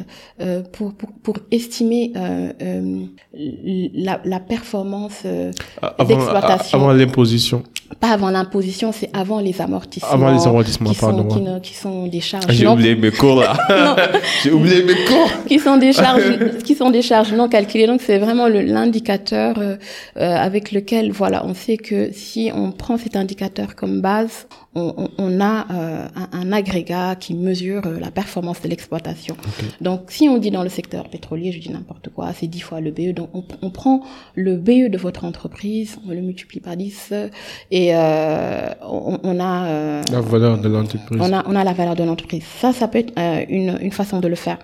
euh, 0.42 0.62
pour, 0.72 0.94
pour, 0.94 1.10
pour 1.24 1.38
estimer 1.52 2.14
euh, 2.16 2.54
euh, 2.62 3.02
la, 3.34 4.22
la 4.24 4.40
performance 4.40 5.24
euh, 5.26 5.52
Avant, 5.82 6.06
d'exploitation. 6.06 6.78
avant 6.78 6.94
l'imposition. 6.94 7.64
Pas 8.00 8.10
avant 8.12 8.30
l'imposition, 8.30 8.92
c'est 8.92 9.10
avant 9.14 9.40
les 9.40 9.60
amortissements. 9.62 10.10
Avant 10.12 10.32
les 10.32 10.46
amortissements, 10.46 10.90
qui 10.92 10.96
sont, 10.96 11.06
pardon. 11.08 11.24
Qui, 11.28 11.42
ne- 11.42 11.60
qui 11.60 11.74
sont 11.74 12.08
des 12.08 12.22
charges. 12.22 12.46
J'ai 12.50 12.66
non- 12.66 12.74
oublié 12.74 12.96
mes 12.96 13.12
cours 13.12 13.40
là. 13.42 13.56
J'ai 14.44 14.52
oublié 14.52 14.84
mes 14.84 14.94
cours. 15.06 15.30
qui 15.48 15.60
sont 15.60 15.78
des 15.78 15.92
charges 15.94 16.38
qui 16.64 16.76
sont 16.76 16.92
des 16.92 17.02
charges 17.02 17.34
non 17.34 17.50
calculées 17.50 17.88
donc 17.88 18.02
c'est 18.02 18.18
vraiment 18.20 18.48
l'indicateur 18.48 19.56
euh, 19.60 19.76
euh, 20.18 20.36
avec 20.36 20.72
lequel 20.72 21.12
voilà 21.12 21.46
on 21.46 21.54
sait 21.54 21.78
que 21.78 22.10
si 22.14 22.52
on 22.56 22.72
prend 22.72 22.98
cet 22.98 23.16
indicateur 23.16 23.76
comme 23.76 24.02
base 24.02 24.48
on, 24.76 24.94
on- 24.98 25.10
on 25.18 25.42
a 25.42 25.66
euh, 25.72 26.08
un, 26.16 26.40
un 26.40 26.52
agrégat 26.52 27.16
qui 27.16 27.34
mesure 27.34 27.88
euh, 27.88 28.00
la 28.00 28.12
performance 28.12 28.62
de 28.62 28.68
l'exploitation 28.68 29.36
donc 29.82 30.02
si 30.10 30.30
on 30.30 30.38
dit 30.38 30.52
dans 30.52 30.62
le 30.64 30.70
secteur 30.70 31.10
pétrolier 31.10 31.52
je 31.52 31.60
dis 31.60 31.72
n'importe 31.72 32.10
quoi 32.10 32.34
c'est 32.34 32.46
10 32.48 32.60
fois 32.60 32.80
le 32.80 32.92
BE 32.92 33.14
donc 33.16 33.30
on, 33.34 33.44
on 33.64 33.72
prend 33.72 34.02
le 34.36 34.58
BE 34.58 34.90
de 34.92 34.98
votre 34.98 35.26
entreprise 35.26 35.98
on 36.08 36.12
le 36.12 36.22
multiplie 36.22 36.60
par 36.60 36.78
10 36.78 37.10
euh, 37.12 37.30
et 37.72 37.96
euh, 37.96 38.70
on, 38.84 39.20
on 39.24 39.40
a 39.40 39.66
euh, 39.68 40.02
La 40.12 40.22
valeur 40.22 40.60
de 40.60 40.70
l'entreprise. 40.70 41.20
on 41.20 41.34
a, 41.34 41.44
on 41.48 41.56
a 41.56 41.64
la 41.64 41.74
valeur 41.74 41.96
de 41.96 42.04
l'entreprise. 42.04 42.44
Ça, 42.60 42.72
ça 42.74 42.88
peut 42.88 43.00
être 43.00 43.14
euh, 43.18 43.44
une, 43.50 43.78
une 43.82 43.92
façon 43.92 44.20
de 44.20 44.28
le 44.28 44.36
faire. 44.36 44.60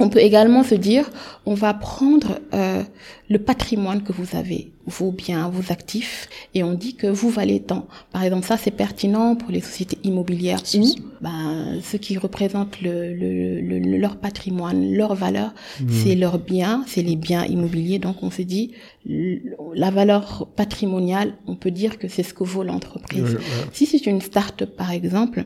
On 0.00 0.08
peut 0.08 0.20
également 0.20 0.62
se 0.62 0.76
dire, 0.76 1.10
on 1.44 1.54
va 1.54 1.74
prendre 1.74 2.38
euh, 2.54 2.82
le 3.28 3.38
patrimoine 3.38 4.02
que 4.04 4.12
vous 4.12 4.36
avez, 4.36 4.70
vos 4.86 5.10
biens, 5.10 5.48
vos 5.48 5.72
actifs, 5.72 6.28
et 6.54 6.62
on 6.62 6.74
dit 6.74 6.94
que 6.94 7.08
vous 7.08 7.30
valez 7.30 7.58
tant. 7.60 7.88
Par 8.12 8.22
exemple, 8.22 8.46
ça 8.46 8.56
c'est 8.56 8.70
pertinent 8.70 9.34
pour 9.34 9.50
les 9.50 9.60
sociétés 9.60 9.98
immobilières 10.04 10.60
où 10.60 10.64
ben, 11.20 11.80
ce 11.82 11.96
qui 11.96 12.16
représente 12.16 12.80
le, 12.80 13.12
le, 13.12 13.60
le- 13.60 13.78
le- 13.80 13.96
leur 13.98 14.16
patrimoine, 14.18 14.92
leur 14.94 15.14
valeur, 15.16 15.52
c'est 15.90 16.14
leurs 16.14 16.38
biens, 16.38 16.84
c'est 16.86 17.02
les 17.02 17.16
biens 17.16 17.44
immobiliers. 17.44 17.98
Donc 17.98 18.22
on 18.22 18.30
se 18.30 18.42
dit, 18.42 18.70
la 19.74 19.90
valeur 19.90 20.46
patrimoniale, 20.54 21.34
on 21.46 21.56
peut 21.56 21.70
dire 21.72 21.98
que 21.98 22.06
c'est 22.08 22.22
ce 22.22 22.34
que 22.34 22.44
vaut 22.44 22.62
l'entreprise. 22.62 23.34
Ouais. 23.34 23.40
Si 23.72 23.86
c'est 23.86 24.06
une 24.06 24.20
start-up, 24.20 24.76
par 24.76 24.92
exemple, 24.92 25.44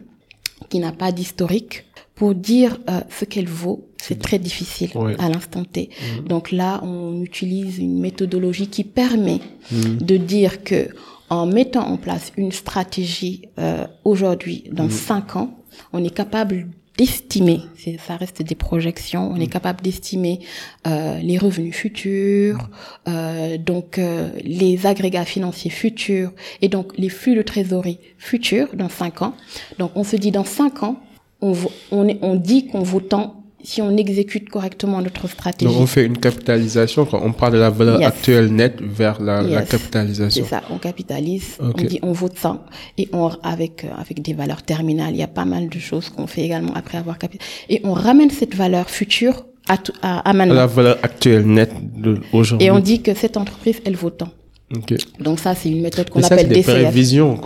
qui 0.69 0.79
n'a 0.79 0.93
pas 0.93 1.11
d'historique, 1.11 1.85
pour 2.15 2.35
dire 2.35 2.79
euh, 2.91 3.01
ce 3.11 3.25
qu'elle 3.25 3.49
vaut, 3.49 3.89
c'est 4.01 4.19
très 4.21 4.39
difficile 4.39 4.91
Ouais. 4.95 5.15
à 5.19 5.29
l'instant 5.29 5.65
T. 5.65 5.91
Donc 6.27 6.51
là, 6.53 6.81
on 6.83 7.23
utilise 7.23 7.79
une 7.79 8.01
méthodologie 8.01 8.67
qui 8.67 8.85
permet 8.85 9.41
de 9.71 10.17
dire 10.17 10.63
que 10.65 10.89
en 11.31 11.47
mettant 11.47 11.87
en 11.89 11.97
place 11.97 12.33
une 12.37 12.53
stratégie 12.53 13.49
euh, 13.59 13.87
aujourd'hui, 14.05 14.65
dans 14.71 14.91
cinq 14.91 15.37
ans, 15.37 15.57
on 15.93 16.05
est 16.05 16.15
capable 16.15 16.67
d'estimer, 16.99 17.61
ça 18.07 18.17
reste 18.17 18.43
des 18.43 18.55
projections, 18.55 19.31
on 19.33 19.41
est 19.41 19.47
capable 19.47 19.81
d'estimer 19.81 20.41
euh, 20.87 21.19
les 21.21 21.39
revenus 21.39 21.75
futurs, 21.75 22.69
euh, 23.09 23.57
donc 23.57 23.99
euh, 23.99 24.29
les 24.45 24.85
agrégats 24.87 25.25
financiers 25.25 25.71
futurs 25.71 26.33
et 26.61 26.69
donc 26.69 26.93
les 26.99 27.09
flux 27.09 27.35
de 27.35 27.41
trésorerie 27.41 27.99
futurs 28.19 28.69
dans 28.75 28.91
cinq 28.91 29.23
ans. 29.23 29.35
Donc 29.79 29.93
on 29.95 30.05
se 30.05 30.17
dit 30.17 30.33
dans 30.33 30.45
cinq 30.45 30.83
ans, 30.83 30.97
on, 31.43 31.53
on, 31.91 32.17
on 32.23 32.35
dit 32.37 32.67
qu'on 32.69 32.83
vaut 32.83 33.01
tant 33.01 33.37
si 33.65 33.81
on 33.81 33.97
exécute 33.97 34.49
correctement 34.49 35.01
notre 35.01 35.29
stratégie. 35.29 35.73
Donc 35.73 35.81
on 35.81 35.87
fait 35.87 36.05
une 36.05 36.19
capitalisation 36.19 37.05
quand 37.05 37.21
on 37.23 37.33
parle 37.33 37.53
de 37.53 37.59
la 37.59 37.71
valeur 37.71 38.01
Yes. 38.01 38.09
actuelle 38.09 38.49
nette 38.53 38.81
vers 38.83 39.23
la, 39.23 39.41
la 39.43 39.63
capitalisation. 39.63 40.43
C'est 40.45 40.51
ça, 40.51 40.63
on 40.71 40.79
capitalise, 40.79 41.59
Ok. 41.61 41.77
on 41.79 41.85
dit 41.85 41.99
on 42.03 42.11
vaut 42.13 42.29
ça 42.35 42.65
et 42.99 43.09
on 43.13 43.31
avec 43.45 43.85
euh, 43.85 43.89
avec 43.97 44.21
des 44.21 44.33
valeurs 44.35 44.63
terminales, 44.63 45.13
il 45.15 45.19
y 45.19 45.23
a 45.23 45.29
pas 45.29 45.45
mal 45.45 45.69
de 45.69 45.79
choses 45.79 46.09
qu'on 46.09 46.27
fait 46.27 46.43
également 46.43 46.75
après 46.75 46.99
avoir 46.99 47.19
capitalisé 47.19 47.55
et 47.69 47.81
on 47.85 47.93
ramène 47.93 48.31
cette 48.31 48.57
valeur 48.57 48.91
future 48.91 49.45
à 49.69 49.77
tout- 49.79 49.93
à, 50.03 50.19
à 50.29 50.33
maintenant. 50.33 50.55
La 50.57 50.67
valeur 50.67 50.99
actuelle 51.05 51.47
nette 51.47 51.73
de 52.01 52.19
aujourd'hui. 52.33 52.67
Et 52.67 52.71
on 52.73 52.81
dit 52.81 53.01
que 53.01 53.15
cette 53.15 53.37
entreprise 53.37 53.79
elle 53.85 53.95
vaut 53.95 54.11
tant. 54.11 54.31
Ok. 54.75 54.95
Donc 55.21 55.39
ça 55.39 55.55
c'est 55.55 55.71
une 55.71 55.83
méthode 55.83 56.09
qu'on 56.11 56.23
appelle 56.23 56.49
des 56.49 56.57
DCF. 56.57 56.83
prévisions. 56.83 57.41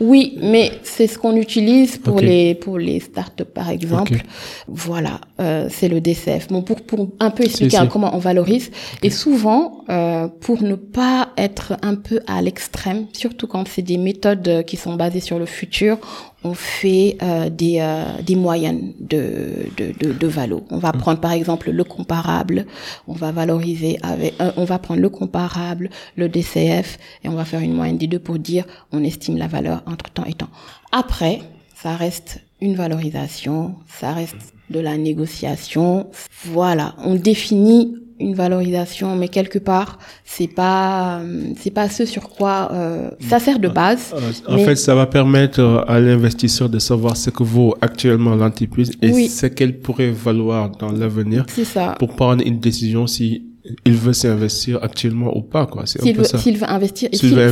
Oui, 0.00 0.38
mais 0.40 0.72
c'est 0.82 1.06
ce 1.06 1.18
qu'on 1.18 1.36
utilise 1.36 1.98
pour 1.98 2.20
les 2.20 2.54
pour 2.54 2.78
les 2.78 3.00
startups 3.00 3.44
par 3.44 3.70
exemple. 3.70 4.22
Voilà, 4.68 5.20
euh, 5.40 5.68
c'est 5.70 5.88
le 5.88 6.00
DCF. 6.00 6.48
Bon, 6.48 6.62
pour 6.62 6.80
pour 6.82 7.08
un 7.20 7.30
peu 7.30 7.44
expliquer 7.44 7.78
si. 7.78 7.88
comment 7.88 8.14
on 8.14 8.18
valorise. 8.18 8.70
Et 9.02 9.10
souvent, 9.10 9.84
euh, 9.90 10.28
pour 10.40 10.62
ne 10.62 10.74
pas 10.74 11.30
être 11.36 11.74
un 11.82 11.94
peu 11.94 12.20
à 12.26 12.40
l'extrême, 12.42 13.06
surtout 13.12 13.46
quand 13.46 13.68
c'est 13.68 13.82
des 13.82 13.98
méthodes 13.98 14.64
qui 14.66 14.76
sont 14.76 14.94
basées 14.94 15.20
sur 15.20 15.38
le 15.38 15.46
futur, 15.46 15.98
on 16.44 16.54
fait 16.54 17.16
euh, 17.22 17.50
des 17.50 17.78
euh, 17.80 18.20
des 18.22 18.36
moyennes 18.36 18.92
de 18.98 19.66
de 19.76 19.92
de, 19.98 20.12
de 20.12 20.26
valo. 20.26 20.64
On 20.70 20.78
va 20.78 20.92
prendre 20.92 21.20
par 21.20 21.32
exemple 21.32 21.70
le 21.70 21.84
comparable. 21.84 22.66
On 23.06 23.12
va 23.12 23.30
valoriser 23.32 23.98
avec. 24.02 24.34
euh, 24.40 24.52
on 24.56 24.64
va 24.64 24.78
prendre 24.78 25.00
le 25.00 25.08
comparable, 25.10 25.90
le 26.16 26.28
DCF, 26.28 26.98
et 27.24 27.28
on 27.28 27.34
va 27.34 27.44
faire 27.44 27.60
une 27.60 27.74
moyenne 27.74 27.98
des 27.98 28.06
deux 28.06 28.18
pour 28.18 28.38
dire 28.38 28.64
on 28.92 29.04
estime 29.04 29.36
la 29.36 29.48
valeur 29.48 29.82
entre 29.86 30.10
temps 30.10 30.24
et 30.24 30.34
temps. 30.34 30.48
Après, 30.92 31.40
ça 31.74 31.96
reste 31.96 32.40
une 32.60 32.74
valorisation, 32.74 33.74
ça 33.88 34.12
reste 34.12 34.54
de 34.70 34.80
la 34.80 34.96
négociation. 34.96 36.08
Voilà, 36.44 36.94
on 37.04 37.14
définit 37.14 37.96
une 38.20 38.34
valorisation, 38.34 39.16
mais 39.16 39.28
quelque 39.28 39.58
part, 39.58 39.98
c'est 40.24 40.46
pas, 40.48 41.20
c'est 41.58 41.70
pas 41.70 41.88
ce 41.88 42.04
sur 42.04 42.28
quoi 42.28 42.70
euh, 42.72 43.10
ça 43.28 43.38
sert 43.38 43.58
de 43.58 43.68
base. 43.68 44.12
Euh, 44.14 44.30
En 44.52 44.56
mais- 44.56 44.64
fait, 44.64 44.76
ça 44.76 44.94
va 44.94 45.06
permettre 45.06 45.60
euh, 45.60 45.82
à 45.88 45.98
l'investisseur 46.00 46.68
de 46.68 46.78
savoir 46.78 47.16
ce 47.16 47.30
que 47.30 47.42
vaut 47.42 47.74
actuellement 47.80 48.34
l'entreprise 48.36 48.90
et 49.02 49.10
Oui. 49.10 49.28
ce 49.28 49.46
qu'elle 49.46 49.78
pourrait 49.80 50.10
valoir 50.10 50.70
dans 50.70 50.92
l'avenir 50.92 51.44
c'est 51.48 51.64
ça. 51.64 51.94
pour 51.98 52.14
prendre 52.14 52.42
une 52.46 52.58
décision 52.60 53.06
si 53.06 53.42
il 53.84 53.92
veut 53.94 54.12
s'investir 54.12 54.82
actuellement 54.82 55.36
ou 55.36 55.42
pas. 55.42 55.66
quoi. 55.66 55.86
S'il 55.86 56.16
veut, 56.16 56.24
ça. 56.24 56.38
s'il 56.38 56.56
veut 56.56 56.68
investir, 56.68 57.08
et 57.12 57.16
S'il 57.16 57.34
ouais. 57.36 57.44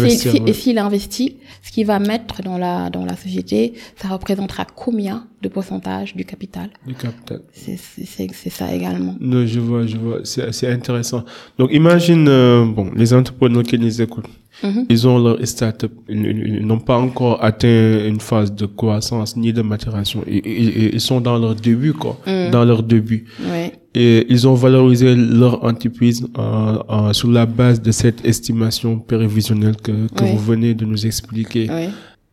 investit, 0.78 1.36
ce 1.62 1.70
qu'il 1.72 1.86
va 1.86 1.98
mettre 1.98 2.42
dans 2.42 2.58
la 2.58 2.90
dans 2.90 3.04
la 3.04 3.16
société, 3.16 3.74
ça 4.00 4.08
représentera 4.08 4.64
combien 4.74 5.26
de 5.42 5.48
pourcentage 5.48 6.16
du 6.16 6.24
capital? 6.24 6.70
Du 6.86 6.94
capital. 6.94 7.40
C'est 7.52 8.50
ça 8.50 8.72
également. 8.74 9.16
Non, 9.20 9.46
je 9.46 9.60
vois, 9.60 9.86
je 9.86 9.96
vois. 9.96 10.20
C'est 10.24 10.52
c'est 10.52 10.68
intéressant. 10.68 11.24
Donc, 11.58 11.70
imagine, 11.72 12.26
euh, 12.28 12.64
bon, 12.64 12.90
les 12.94 13.12
entrepreneurs 13.12 13.62
qui 13.62 13.78
nous 13.78 14.00
écoutent, 14.02 14.26
Mhm. 14.62 14.86
ils 14.88 15.06
ont 15.06 15.18
leur 15.18 15.36
start-up, 15.46 15.92
ils, 16.08 16.66
n'ont 16.66 16.80
pas 16.80 16.96
encore 16.98 17.42
atteint 17.44 18.04
une 18.06 18.20
phase 18.20 18.52
de 18.52 18.66
croissance 18.66 19.36
ni 19.36 19.52
de 19.52 19.62
maturation. 19.62 20.24
Ils, 20.26 20.42
ils- 20.44 20.94
ils 20.94 21.00
sont 21.00 21.20
dans 21.20 21.38
leur 21.38 21.54
début, 21.54 21.92
quoi. 21.92 22.18
Mm. 22.26 22.50
Dans 22.50 22.64
leur 22.64 22.82
début. 22.82 23.24
Ouais. 23.48 23.72
Et 23.94 24.26
ils 24.28 24.46
ont 24.48 24.54
valorisé 24.54 25.14
leur 25.14 25.64
entreprise 25.64 26.26
en- 26.36 26.78
en- 26.88 27.12
sur 27.12 27.30
la 27.30 27.46
base 27.46 27.80
de 27.80 27.92
cette 27.92 28.24
estimation 28.24 28.98
prévisionnelle 28.98 29.76
que, 29.76 29.92
que 30.16 30.24
vous 30.24 30.38
venez 30.38 30.74
de 30.74 30.84
nous 30.84 31.06
expliquer. 31.06 31.68
Ouais. 31.70 31.90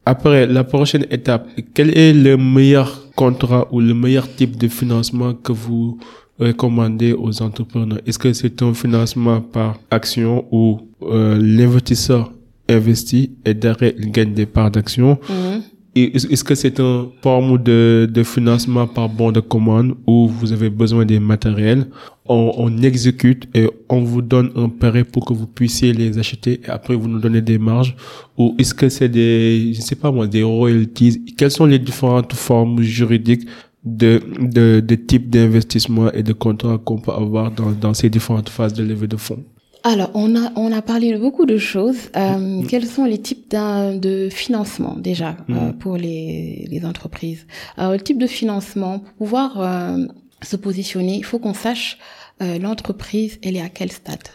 Après, 0.07 0.45
la 0.47 0.63
prochaine 0.63 1.05
étape, 1.09 1.47
quel 1.73 1.97
est 1.97 2.13
le 2.13 2.37
meilleur 2.37 3.07
contrat 3.15 3.67
ou 3.71 3.81
le 3.81 3.93
meilleur 3.93 4.27
type 4.35 4.57
de 4.57 4.67
financement 4.67 5.33
que 5.33 5.51
vous 5.51 5.97
recommandez 6.39 7.13
aux 7.13 7.41
entrepreneurs? 7.41 7.99
Est-ce 8.05 8.19
que 8.19 8.33
c'est 8.33 8.61
un 8.61 8.73
financement 8.73 9.41
par 9.41 9.79
action 9.91 10.45
où 10.51 10.79
euh, 11.03 11.37
l'investisseur 11.41 12.31
investit 12.69 13.31
et 13.45 13.53
derrière 13.53 13.93
il 13.97 14.11
gagne 14.11 14.33
des 14.33 14.45
parts 14.45 14.71
d'action? 14.71 15.19
Mhm. 15.29 15.61
Est-ce 15.97 16.43
que 16.43 16.55
c'est 16.55 16.77
une 16.81 17.07
forme 17.21 17.57
de, 17.63 18.09
de 18.11 18.23
financement 18.23 18.85
par 18.85 19.07
bon 19.07 19.31
de 19.31 19.39
commande 19.39 19.95
où 20.05 20.27
vous 20.27 20.51
avez 20.51 20.69
besoin 20.69 21.05
des 21.05 21.21
matériels, 21.21 21.87
on, 22.25 22.51
on 22.57 22.77
exécute 22.79 23.47
et 23.53 23.69
on 23.87 24.01
vous 24.01 24.21
donne 24.21 24.51
un 24.57 24.67
prêt 24.67 25.05
pour 25.05 25.23
que 25.23 25.33
vous 25.33 25.47
puissiez 25.47 25.93
les 25.93 26.17
acheter 26.19 26.59
et 26.65 26.69
après 26.69 26.95
vous 26.95 27.07
nous 27.07 27.19
donnez 27.19 27.39
des 27.39 27.57
marges? 27.57 27.95
Ou 28.37 28.55
est-ce 28.57 28.73
que 28.73 28.89
c'est 28.89 29.07
des, 29.07 29.71
je 29.73 29.79
sais 29.79 29.95
pas 29.95 30.11
moi, 30.11 30.27
des 30.27 30.43
royalties? 30.43 31.23
Quelles 31.37 31.51
sont 31.51 31.65
les 31.65 31.79
différentes 31.79 32.33
formes 32.33 32.81
juridiques 32.81 33.47
de, 33.85 34.21
de, 34.39 34.79
de 34.79 34.95
types 34.95 35.29
d'investissement 35.29 36.11
et 36.11 36.23
de 36.23 36.33
contrats 36.33 36.77
qu'on 36.77 36.97
peut 36.97 37.11
avoir 37.11 37.51
dans, 37.51 37.71
dans 37.71 37.93
ces 37.93 38.09
différentes 38.09 38.49
phases 38.49 38.73
de 38.73 38.83
levée 38.83 39.07
de 39.07 39.17
fonds. 39.17 39.43
Alors, 39.83 40.09
on 40.15 40.35
a, 40.35 40.51
on 40.55 40.71
a 40.71 40.81
parlé 40.81 41.13
de 41.13 41.19
beaucoup 41.19 41.45
de 41.45 41.59
choses. 41.59 42.09
Euh, 42.15 42.63
Quels 42.67 42.87
sont 42.87 43.05
les 43.05 43.19
types 43.19 43.47
de 43.51 44.29
financement 44.31 44.95
déjà 44.97 45.37
euh, 45.51 45.71
pour 45.73 45.95
les, 45.95 46.67
les 46.71 46.85
entreprises? 46.85 47.45
Alors, 47.77 47.91
le 47.91 47.99
type 47.99 48.17
de 48.17 48.25
financement, 48.25 48.97
pour 48.97 49.13
pouvoir 49.13 49.61
euh, 49.61 50.05
se 50.41 50.55
positionner, 50.55 51.17
il 51.17 51.23
faut 51.23 51.37
qu'on 51.37 51.53
sache 51.53 51.99
euh, 52.41 52.59
l'entreprise, 52.59 53.39
elle 53.43 53.55
est 53.55 53.61
à 53.61 53.69
quel 53.69 53.91
stade. 53.91 54.27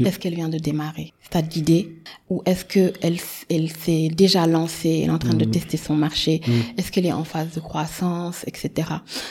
Est-ce 0.00 0.18
qu'elle 0.18 0.34
vient 0.34 0.48
de 0.48 0.58
démarrer 0.58 1.12
Stade 1.22 1.48
d'idée 1.48 1.96
Ou 2.28 2.42
est-ce 2.44 2.64
qu'elle 2.64 3.18
elle 3.48 3.70
s'est 3.70 4.08
déjà 4.08 4.46
lancée, 4.46 5.02
elle 5.02 5.10
est 5.10 5.12
en 5.12 5.18
train 5.18 5.34
de 5.34 5.44
tester 5.44 5.76
son 5.76 5.94
marché 5.94 6.40
Est-ce 6.76 6.90
qu'elle 6.90 7.06
est 7.06 7.12
en 7.12 7.24
phase 7.24 7.54
de 7.54 7.60
croissance, 7.60 8.44
etc. 8.48 8.88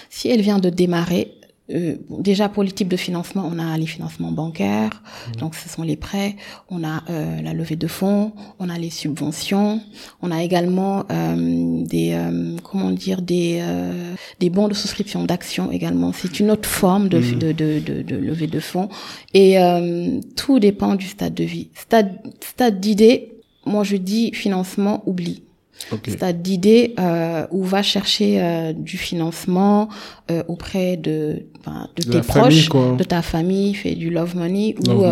Si 0.10 0.30
elle 0.30 0.41
vient 0.41 0.60
de 0.60 0.69
démarrer, 0.69 1.34
euh, 1.71 1.95
déjà 2.19 2.49
pour 2.49 2.63
les 2.63 2.71
types 2.71 2.88
de 2.88 2.97
financement, 2.97 3.49
on 3.51 3.58
a 3.60 3.78
les 3.78 3.88
financements 3.88 4.32
bancaires, 4.32 5.01
donc 5.39 5.56
ce 5.56 5.67
sont 5.67 5.84
les 5.84 5.95
prêts, 5.95 6.36
on 6.69 6.84
a 6.84 7.04
euh, 7.10 7.41
la 7.41 7.54
levée 7.54 7.75
de 7.75 7.88
fonds, 7.88 8.34
on 8.60 8.69
a 8.69 8.78
les 8.78 8.89
subventions, 8.89 9.82
on 10.21 10.32
a 10.32 10.43
également 10.43 11.06
euh, 11.12 11.84
des 11.84 12.12
euh, 12.13 12.58
comment 12.63 12.91
dire 12.91 13.21
des 13.21 13.60
euh, 13.62 14.13
des 14.39 14.49
bons 14.49 14.67
de 14.67 14.73
souscription 14.73 15.23
d'actions 15.23 15.71
également. 15.71 16.12
C'est 16.13 16.39
une 16.39 16.51
autre 16.51 16.69
forme 16.69 17.10
de, 17.10 17.19
de, 17.19 17.51
de, 17.51 17.80
de, 17.80 18.01
de 18.04 18.15
levée 18.15 18.47
de 18.47 18.60
fonds. 18.60 18.89
Et 19.34 19.58
euh, 19.60 20.19
tout 20.36 20.60
dépend 20.60 20.95
du 20.95 21.08
stade 21.08 21.34
de 21.34 21.43
vie. 21.43 21.69
Stade 21.75 22.19
stade 22.41 22.80
d'idée, 22.80 23.39
moi 23.65 23.84
je 23.84 23.95
dis 23.97 24.32
financement, 24.34 25.01
oublie. 25.08 25.44
Okay. 25.92 26.12
C'est 26.18 26.42
d'idée 26.42 26.96
euh, 27.00 27.46
où 27.52 27.64
va 27.64 27.84
chercher 27.84 28.42
euh, 28.42 28.74
du 28.74 28.98
financement 28.98 29.90
euh, 30.32 30.42
auprès 30.48 30.98
de, 30.98 31.46
ben, 31.66 31.90
de, 31.96 32.04
tes 32.04 32.22
proches, 32.22 32.70
de 32.70 33.04
ta 33.04 33.22
famille, 33.22 33.74
fais 33.76 33.94
du 33.94 34.10
love 34.10 34.36
money 34.36 34.76
ou, 34.88 35.04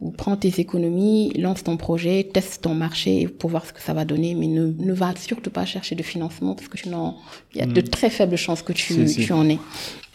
ou 0.00 0.10
prends 0.10 0.36
tes 0.36 0.60
économies, 0.60 1.32
lance 1.38 1.64
ton 1.64 1.76
projet, 1.76 2.28
teste 2.32 2.62
ton 2.62 2.74
marché 2.74 3.26
pour 3.26 3.50
voir 3.50 3.66
ce 3.66 3.72
que 3.72 3.80
ça 3.80 3.94
va 3.94 4.04
donner, 4.04 4.34
mais 4.34 4.46
ne, 4.46 4.72
ne 4.78 4.92
va 4.92 5.14
surtout 5.16 5.50
pas 5.50 5.64
chercher 5.64 5.94
de 5.94 6.02
financement 6.02 6.54
parce 6.54 6.68
que 6.68 6.76
tu 6.76 6.88
il 7.54 7.58
y 7.58 7.62
a 7.62 7.66
de 7.66 7.80
hmm. 7.80 7.84
très 7.84 8.10
faibles 8.10 8.36
chances 8.36 8.62
que 8.62 8.72
tu, 8.72 9.06
tu 9.06 9.32
en 9.32 9.48
aies. 9.48 9.58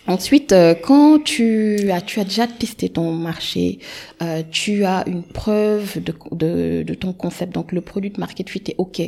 Ensuite, 0.08 0.54
euh, 0.54 0.74
quand 0.74 1.22
tu 1.22 1.92
as, 1.92 2.00
tu 2.00 2.24
déjà 2.24 2.48
testé 2.48 2.88
ton 2.88 3.12
marché, 3.12 3.80
euh, 4.22 4.42
tu 4.50 4.86
as 4.86 5.04
une 5.06 5.24
preuve 5.24 6.02
de, 6.02 6.94
ton 6.94 7.12
concept, 7.12 7.54
donc 7.54 7.74
le 7.74 7.82
produit 7.82 8.10
de 8.10 8.20
market 8.20 8.50
fit 8.50 8.64
est 8.68 8.76
OK. 8.78 9.02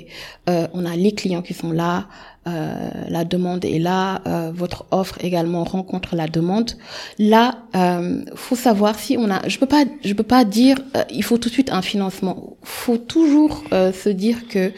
Euh, 0.49 0.67
on 0.73 0.85
a 0.85 0.97
les 0.97 1.13
clients 1.13 1.41
qui 1.41 1.53
sont 1.53 1.71
là, 1.71 2.09
euh, 2.47 2.89
la 3.09 3.25
demande 3.25 3.65
est 3.65 3.79
là, 3.79 4.21
euh, 4.25 4.51
votre 4.53 4.85
offre 4.91 5.17
également 5.21 5.65
rencontre 5.65 6.15
la 6.15 6.27
demande. 6.27 6.71
Là, 7.19 7.57
euh, 7.75 8.21
faut 8.33 8.55
savoir 8.55 8.97
si 8.97 9.17
on 9.17 9.29
a. 9.29 9.45
Je 9.47 9.57
peux 9.57 9.65
pas, 9.65 9.83
je 10.05 10.13
peux 10.13 10.23
pas 10.23 10.45
dire 10.45 10.77
euh, 10.95 11.03
il 11.11 11.23
faut 11.23 11.37
tout 11.37 11.49
de 11.49 11.53
suite 11.53 11.71
un 11.71 11.81
financement. 11.81 12.57
Faut 12.63 12.97
toujours 12.97 13.63
se 13.71 14.09
dire 14.09 14.47
que 14.47 14.71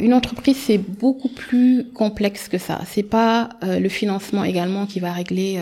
une 0.00 0.14
entreprise 0.14 0.56
c'est 0.66 0.78
beaucoup 0.78 1.28
plus 1.28 1.86
complexe 1.94 2.48
que 2.48 2.58
ça. 2.58 2.80
C'est 2.86 3.02
pas 3.02 3.50
le 3.62 3.88
financement 3.88 4.44
également 4.44 4.86
qui 4.86 5.00
va 5.00 5.12
régler 5.12 5.58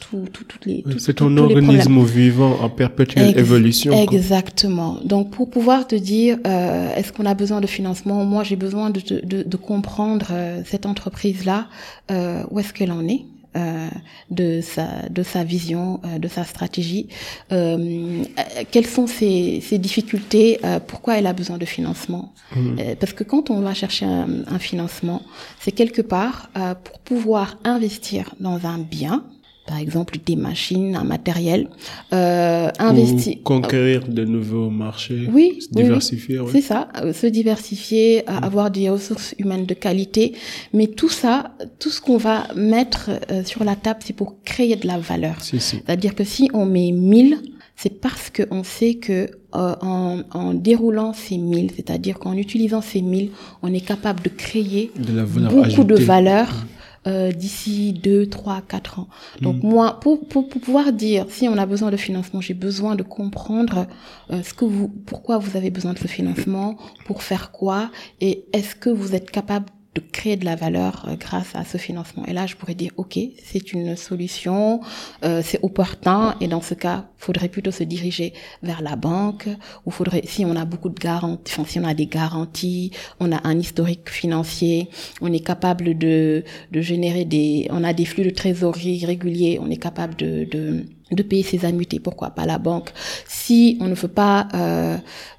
tout, 0.00 0.24
tout, 0.32 0.44
toutes 0.44 0.66
les. 0.66 0.84
c'est 0.98 1.20
un 1.22 1.36
organisme 1.36 2.02
vivant 2.04 2.58
en 2.60 2.68
perpétuelle 2.68 3.38
évolution. 3.38 3.92
Exactement. 4.02 4.98
Donc 5.04 5.30
pour 5.30 5.50
pouvoir 5.50 5.86
te 5.86 5.94
dire 5.96 6.38
est-ce 6.44 7.12
qu'on 7.12 7.26
a 7.26 7.34
besoin 7.34 7.60
de 7.60 7.66
financement, 7.66 8.24
moi 8.24 8.44
j'ai 8.44 8.56
besoin 8.56 8.90
de, 8.90 9.00
de, 9.00 9.42
de 9.42 9.56
comprendre 9.56 9.99
euh, 10.30 10.62
cette 10.64 10.86
entreprise-là, 10.86 11.68
euh, 12.10 12.42
où 12.50 12.58
est-ce 12.58 12.72
qu'elle 12.72 12.92
en 12.92 13.06
est 13.06 13.24
euh, 13.56 13.88
de 14.30 14.60
sa 14.60 15.08
de 15.08 15.22
sa 15.22 15.42
vision, 15.42 16.00
de 16.18 16.28
sa 16.28 16.44
stratégie. 16.44 17.08
quelles 17.48 18.86
sont 18.86 19.08
ses, 19.08 19.60
ses 19.60 19.78
difficultés 19.78 20.60
Pourquoi 20.86 21.18
elle 21.18 21.26
a 21.26 21.32
besoin 21.32 21.58
de 21.58 21.64
financement 21.64 22.32
mmh. 22.54 22.94
Parce 23.00 23.12
que 23.12 23.24
quand 23.24 23.50
on 23.50 23.60
va 23.60 23.74
chercher 23.74 24.06
un, 24.06 24.28
un 24.46 24.58
financement, 24.60 25.22
c'est 25.58 25.72
quelque 25.72 26.00
part 26.02 26.50
pour 26.84 27.00
pouvoir 27.00 27.58
investir 27.64 28.34
dans 28.38 28.66
un 28.66 28.78
bien 28.78 29.24
par 29.70 29.78
exemple 29.78 30.18
des 30.26 30.34
machines, 30.34 30.96
un 30.96 31.04
matériel, 31.04 31.68
euh, 32.12 32.70
investir, 32.80 33.36
conquérir 33.44 34.00
de 34.08 34.24
nouveaux 34.24 34.68
marchés, 34.68 35.28
oui, 35.32 35.60
se 35.60 35.68
diversifier, 35.72 36.40
c'est 36.50 36.60
ça, 36.60 36.88
euh, 36.96 37.12
se 37.12 37.28
diversifier, 37.28 38.28
avoir 38.28 38.72
des 38.72 38.90
ressources 38.90 39.32
humaines 39.38 39.66
de 39.66 39.74
qualité, 39.74 40.32
mais 40.72 40.88
tout 40.88 41.08
ça, 41.08 41.52
tout 41.78 41.90
ce 41.90 42.00
qu'on 42.00 42.16
va 42.16 42.48
mettre 42.56 43.10
euh, 43.30 43.44
sur 43.44 43.62
la 43.62 43.76
table, 43.76 44.00
c'est 44.04 44.12
pour 44.12 44.42
créer 44.44 44.74
de 44.74 44.88
la 44.88 44.98
valeur. 44.98 45.36
C'est-à-dire 45.40 46.16
que 46.16 46.24
si 46.24 46.50
on 46.52 46.66
met 46.66 46.90
1000 46.90 47.38
c'est 47.76 47.98
parce 47.98 48.28
qu'on 48.28 48.62
sait 48.62 48.96
que 48.96 49.30
euh, 49.54 49.74
en, 49.80 50.20
en, 50.32 50.52
déroulant 50.52 51.14
ces 51.14 51.38
1000, 51.38 51.70
c'est-à-dire 51.76 52.18
qu'en 52.18 52.36
utilisant 52.36 52.82
ces 52.82 53.00
1000, 53.00 53.30
on 53.62 53.72
est 53.72 53.80
capable 53.80 54.22
de 54.22 54.28
créer 54.28 54.90
beaucoup 54.96 55.84
de 55.84 55.94
valeur. 55.94 56.48
Mm. 56.48 56.79
Euh, 57.06 57.32
d'ici 57.32 57.94
2, 57.94 58.26
3, 58.26 58.60
4 58.60 58.98
ans. 58.98 59.08
Donc 59.40 59.62
mm. 59.62 59.66
moi, 59.66 59.98
pour, 60.00 60.20
pour, 60.28 60.50
pour, 60.50 60.60
pouvoir 60.60 60.92
dire 60.92 61.24
si 61.30 61.48
on 61.48 61.56
a 61.56 61.64
besoin 61.64 61.90
de 61.90 61.96
financement, 61.96 62.42
j'ai 62.42 62.52
besoin 62.52 62.94
de 62.94 63.02
comprendre 63.02 63.86
euh, 64.30 64.42
ce 64.42 64.52
que 64.52 64.66
vous, 64.66 64.88
pourquoi 64.88 65.38
vous 65.38 65.56
avez 65.56 65.70
besoin 65.70 65.94
de 65.94 65.98
ce 65.98 66.06
financement, 66.06 66.76
pour 67.06 67.22
faire 67.22 67.52
quoi, 67.52 67.90
et 68.20 68.44
est-ce 68.52 68.74
que 68.74 68.90
vous 68.90 69.14
êtes 69.14 69.30
capable 69.30 69.70
de 69.94 70.00
créer 70.00 70.36
de 70.36 70.44
la 70.44 70.54
valeur 70.54 71.06
euh, 71.08 71.16
grâce 71.16 71.54
à 71.54 71.64
ce 71.64 71.76
financement. 71.76 72.24
Et 72.26 72.32
là, 72.32 72.46
je 72.46 72.54
pourrais 72.54 72.74
dire, 72.74 72.92
OK, 72.96 73.18
c'est 73.42 73.72
une 73.72 73.96
solution, 73.96 74.80
euh, 75.24 75.42
c'est 75.44 75.58
opportun, 75.62 76.36
et 76.40 76.46
dans 76.46 76.60
ce 76.60 76.74
cas, 76.74 77.06
faudrait 77.18 77.48
plutôt 77.48 77.72
se 77.72 77.82
diriger 77.82 78.32
vers 78.62 78.82
la 78.82 78.94
banque, 78.94 79.48
ou 79.86 79.90
faudrait, 79.90 80.22
si 80.26 80.44
on 80.44 80.54
a 80.54 80.64
beaucoup 80.64 80.90
de 80.90 80.98
garanties, 80.98 81.52
enfin, 81.52 81.64
si 81.66 81.80
on 81.80 81.84
a 81.84 81.94
des 81.94 82.06
garanties, 82.06 82.92
on 83.18 83.32
a 83.32 83.46
un 83.46 83.58
historique 83.58 84.08
financier, 84.08 84.88
on 85.20 85.32
est 85.32 85.44
capable 85.44 85.98
de, 85.98 86.44
de 86.70 86.80
générer 86.80 87.24
des, 87.24 87.66
on 87.70 87.82
a 87.82 87.92
des 87.92 88.04
flux 88.04 88.24
de 88.24 88.30
trésorerie 88.30 89.04
réguliers, 89.04 89.58
on 89.60 89.70
est 89.70 89.76
capable 89.76 90.14
de, 90.16 90.44
de 90.44 90.86
de 91.10 91.22
payer 91.22 91.42
ses 91.42 91.64
annuités, 91.64 92.00
pourquoi 92.00 92.30
pas 92.30 92.46
la 92.46 92.58
banque. 92.58 92.92
Si 93.26 93.78
on 93.80 93.86
ne 93.86 93.94
veut 93.94 94.08
pas, 94.08 94.48
euh, 94.54 94.96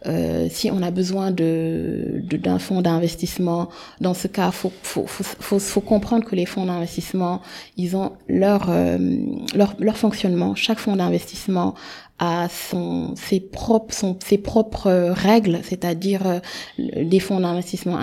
euh, 0.07 0.47
si 0.49 0.69
on 0.71 0.81
a 0.81 0.91
besoin 0.91 1.31
de 1.31 2.21
d'un 2.31 2.59
fonds 2.59 2.81
d'investissement, 2.81 3.69
dans 3.99 4.13
ce 4.13 4.27
cas, 4.27 4.51
faut 4.51 4.71
faut, 4.83 5.05
faut 5.07 5.59
faut, 5.59 5.81
comprendre 5.81 6.25
que 6.25 6.35
les 6.35 6.45
fonds 6.45 6.65
d'investissement, 6.65 7.41
ils 7.77 7.95
ont 7.95 8.13
leur, 8.27 8.69
euh, 8.69 8.97
leur 9.55 9.75
leur 9.79 9.97
fonctionnement. 9.97 10.55
Chaque 10.55 10.79
fonds 10.79 10.95
d'investissement 10.95 11.75
à 12.23 12.49
son, 12.49 13.15
ses 13.15 13.39
propres, 13.39 13.95
son, 13.95 14.15
ses 14.23 14.37
propres 14.37 15.11
règles, 15.11 15.59
c'est-à-dire 15.63 16.21
euh, 16.27 16.39
des 16.77 17.19
fonds 17.19 17.39
d'investissement, 17.39 17.97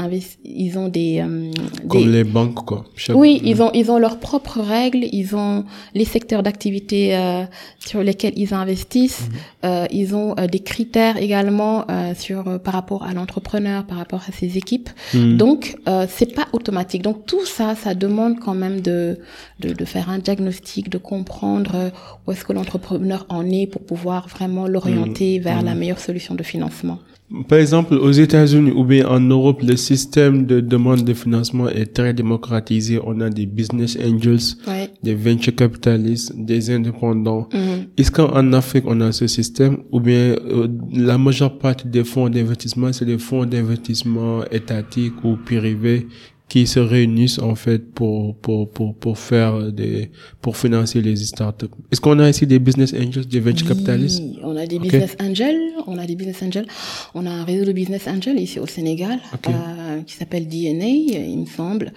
ils 0.45 0.77
ont 0.77 0.89
des, 0.89 1.21
euh, 1.25 1.53
comme 1.89 2.11
les 2.11 2.25
banques 2.25 2.67
quoi. 2.67 2.85
oui, 3.15 3.41
ils 3.45 3.63
ont 3.63 3.71
ils 3.75 3.93
ont 3.93 3.99
leurs 3.99 4.19
propres 4.19 4.61
règles, 4.61 5.05
ils 5.13 5.37
ont 5.37 5.65
les 5.95 6.05
secteurs 6.05 6.43
d'activité 6.43 7.17
euh, 7.17 7.45
sur 7.79 8.03
lesquels 8.03 8.33
ils 8.37 8.55
investissent, 8.55 9.29
euh, 9.65 9.87
ils 9.93 10.17
ont 10.17 10.35
des 10.51 10.61
critères 10.61 11.17
également 11.17 11.87
sur 12.17 12.61
par 12.61 12.75
rapport 12.75 13.05
à 13.05 13.13
l'entrepreneur, 13.15 13.85
par 13.85 13.99
rapport 13.99 14.23
à 14.29 14.33
ses 14.33 14.59
équipes. 14.59 14.91
Mhm. 15.15 15.37
Donc 15.37 15.77
c'est 16.09 16.35
pas 16.35 16.49
automatique. 16.53 17.03
Donc 17.03 17.25
tout 17.25 17.47
ça, 17.47 17.77
ça 17.77 17.95
demande 17.95 18.41
quand 18.41 18.55
même 18.55 18.81
de 18.81 19.21
de, 19.61 19.73
de 19.73 19.85
faire 19.85 20.11
un 20.11 20.19
diagnostic, 20.19 20.89
de 20.89 20.99
comprendre 20.99 21.93
où 22.27 22.33
est-ce 22.33 22.45
que 22.45 22.53
l'entrepreneur 22.53 23.25
en 23.29 23.49
est 23.49 23.69
pour 23.69 23.83
pouvoir 23.83 24.08
vraiment 24.29 24.67
l'orienter 24.67 25.39
mm. 25.39 25.43
vers 25.43 25.63
la 25.63 25.75
mm. 25.75 25.79
meilleure 25.79 25.99
solution 25.99 26.35
de 26.35 26.43
financement. 26.43 26.99
Par 27.47 27.59
exemple, 27.59 27.95
aux 27.95 28.11
États-Unis 28.11 28.71
ou 28.71 28.85
bien 28.85 29.07
en 29.07 29.21
Europe, 29.21 29.61
le 29.63 29.77
système 29.77 30.47
de 30.47 30.61
demande 30.61 31.05
de 31.05 31.13
financement 31.13 31.69
est 31.69 31.93
très 31.93 32.15
démocratisé. 32.15 32.99
On 33.05 33.21
a 33.21 33.29
des 33.29 33.45
business 33.45 33.99
angels, 34.03 34.57
des 35.03 35.15
venture 35.15 35.55
capitalistes, 35.55 36.33
des 36.35 36.71
indépendants. 36.71 37.47
Mm. 37.53 37.99
Est-ce 37.99 38.11
qu'en 38.11 38.53
Afrique, 38.55 38.85
on 38.87 38.99
a 39.03 39.13
ce 39.13 39.27
système 39.27 39.79
ou 39.93 40.01
bien 40.01 40.37
euh, 40.37 40.69
la 40.95 41.19
majeure 41.19 41.59
partie 41.59 41.87
des 41.87 42.05
fonds 42.05 42.31
d'investissement, 42.31 42.93
c'est 42.95 43.05
des 43.05 43.19
fonds 43.19 43.45
d'investissement 43.45 44.45
étatiques 44.51 45.23
ou 45.23 45.37
privés 45.37 46.07
qui 46.49 46.67
se 46.67 46.81
réunissent 46.81 47.39
en 47.39 47.55
fait 47.55 47.93
pour 47.93 48.37
pour 48.37 48.71
pour 48.71 48.95
pour 48.95 49.19
faire 49.19 49.71
des 49.71 50.11
pour 50.41 50.57
financer 50.57 51.01
les 51.03 51.17
startups. 51.17 51.67
Est-ce 51.93 52.01
qu'on 52.01 52.19
a 52.19 52.29
ici 52.29 52.47
des 52.47 52.59
business 52.59 52.95
angels, 52.95 53.27
des 53.27 53.41
venture 53.41 53.69
capitalistes? 53.69 54.23
On 54.43 54.57
a 54.57 54.67
des 54.67 54.79
business 54.79 55.17
angels, 55.21 55.59
on 55.87 55.99
a 55.99 56.07
des 56.07 56.17
business 56.17 56.43
angels, 56.43 56.67
on 57.15 57.27
a 57.27 57.31
un 57.31 57.45
réseau 57.45 57.65
de 57.67 57.73
business 57.73 58.09
angels 58.09 58.41
ici 58.41 58.59
au 58.59 58.67
Sénégal 58.67 59.19
euh, 59.49 60.01
qui 60.07 60.15
s'appelle 60.15 60.49
DNA, 60.49 60.87
il 60.87 61.39
me 61.41 61.47
semble. 61.47 61.93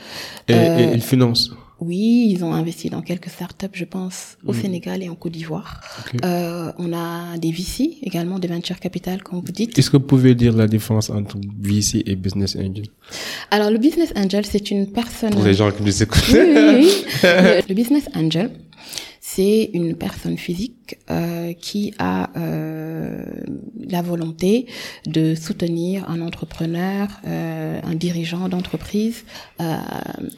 Et, 0.48 0.54
euh, 0.54 0.92
et 0.92 0.94
ils 0.96 1.02
financent 1.02 1.52
oui, 1.82 2.28
ils 2.30 2.46
ont 2.46 2.54
investi 2.54 2.92
dans 2.92 3.02
quelques 3.02 3.30
startups, 3.30 3.74
je 3.74 3.86
pense, 3.86 4.38
au 4.46 4.54
mm. 4.54 4.62
Sénégal 4.62 5.04
et 5.04 5.10
en 5.10 5.16
Côte 5.16 5.32
d'Ivoire. 5.32 5.82
Euh, 6.24 6.72
on 6.78 6.94
a 6.94 7.38
des 7.38 7.52
VC 7.52 7.98
également, 8.04 8.38
des 8.38 8.48
venture 8.48 8.80
capital, 8.80 9.24
comme 9.24 9.42
vous 9.42 9.52
dites. 9.52 9.78
Est-ce 9.78 9.90
que 9.90 9.98
vous 9.98 10.04
pouvez 10.04 10.36
dire 10.36 10.56
la 10.56 10.68
différence 10.68 11.10
entre 11.10 11.38
VC 11.60 12.04
et 12.06 12.16
business 12.16 12.56
angel? 12.56 12.86
Alors, 13.50 13.72
le 13.72 13.80
business 13.80 14.14
angel, 14.16 14.46
c'est 14.46 14.70
une 14.70 14.92
personne. 14.92 15.32
Pour 15.32 15.44
les 15.44 15.56
gens 15.56 15.72
qui 15.72 15.82
nous 15.82 16.04
écoutent. 16.04 16.22
Oui, 16.32 16.40
oui, 16.40 16.76
oui. 16.76 17.04
le, 17.24 17.68
le 17.68 17.74
business 17.74 18.08
angel, 18.16 18.52
c'est 19.36 19.70
une 19.74 19.96
personne 19.96 20.38
physique 20.38 20.98
euh, 21.10 21.54
qui 21.54 21.94
a 22.00 22.30
euh, 22.38 23.24
la 23.80 24.02
volonté 24.02 24.66
de 25.06 25.36
soutenir 25.36 26.10
un 26.10 26.22
entrepreneur, 26.22 27.08
euh, 27.26 27.80
un 27.82 27.96
dirigeant 27.96 28.50
d'entreprise 28.50 29.24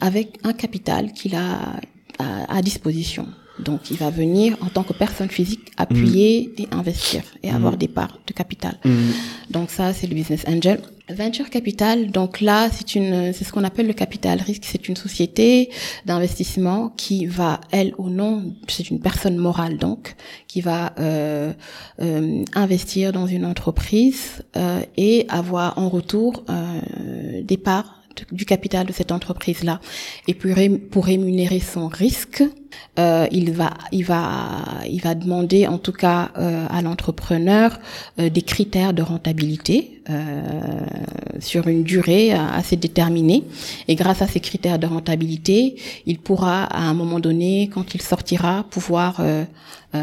avec 0.00 0.38
un 0.44 0.52
capital 0.52 1.12
qu'il 1.12 1.34
a 1.34 1.80
à, 2.18 2.62
disposition. 2.62 3.26
Donc, 3.58 3.90
il 3.90 3.96
va 3.96 4.10
venir 4.10 4.56
en 4.60 4.66
tant 4.66 4.82
que 4.82 4.92
personne 4.92 5.28
physique 5.28 5.70
appuyer 5.76 6.52
mm. 6.58 6.62
et 6.62 6.68
investir 6.72 7.22
et 7.42 7.50
avoir 7.50 7.74
mm. 7.74 7.76
des 7.76 7.88
parts 7.88 8.18
de 8.26 8.32
capital. 8.32 8.78
Mm. 8.84 9.10
Donc 9.50 9.70
ça, 9.70 9.92
c'est 9.92 10.06
le 10.06 10.14
business 10.14 10.44
angel. 10.48 10.80
Venture 11.10 11.50
capital, 11.50 12.10
donc 12.10 12.40
là, 12.40 12.70
c'est 12.70 12.94
une, 12.94 13.34
c'est 13.34 13.44
ce 13.44 13.52
qu'on 13.52 13.62
appelle 13.62 13.86
le 13.86 13.92
capital 13.92 14.40
risque. 14.40 14.62
C'est 14.64 14.88
une 14.88 14.96
société 14.96 15.68
d'investissement 16.06 16.88
qui 16.96 17.26
va, 17.26 17.60
elle, 17.72 17.94
au 17.98 18.08
nom, 18.08 18.54
c'est 18.68 18.88
une 18.88 19.00
personne 19.00 19.36
morale 19.36 19.76
donc, 19.76 20.16
qui 20.48 20.62
va 20.62 20.94
euh, 20.98 21.52
euh, 22.00 22.42
investir 22.54 23.12
dans 23.12 23.26
une 23.26 23.44
entreprise 23.44 24.42
euh, 24.56 24.80
et 24.96 25.26
avoir 25.28 25.76
en 25.78 25.90
retour 25.90 26.42
euh, 26.48 27.42
des 27.42 27.58
parts 27.58 28.00
du 28.32 28.46
capital 28.46 28.86
de 28.86 28.92
cette 28.92 29.12
entreprise-là. 29.12 29.80
Et 30.26 30.34
pour, 30.34 30.52
pour 30.90 31.04
rémunérer 31.04 31.60
son 31.60 31.88
risque, 31.88 32.42
euh, 32.98 33.26
il 33.32 33.50
va, 33.52 33.70
il 33.90 34.04
va, 34.04 34.64
il 34.88 35.00
va 35.00 35.16
demander 35.16 35.66
en 35.66 35.78
tout 35.78 35.92
cas 35.92 36.30
euh, 36.38 36.64
à 36.70 36.80
l'entrepreneur 36.80 37.80
euh, 38.20 38.30
des 38.30 38.42
critères 38.42 38.92
de 38.92 39.02
rentabilité 39.02 39.90
sur 41.38 41.66
une 41.66 41.82
durée 41.82 42.30
assez 42.32 42.76
déterminée. 42.76 43.42
Et 43.88 43.94
grâce 43.94 44.20
à 44.20 44.26
ces 44.26 44.38
critères 44.38 44.78
de 44.78 44.86
rentabilité, 44.86 45.76
il 46.04 46.18
pourra 46.18 46.64
à 46.64 46.82
un 46.82 46.92
moment 46.92 47.20
donné, 47.20 47.70
quand 47.72 47.94
il 47.94 48.02
sortira, 48.02 48.66
pouvoir 48.68 49.22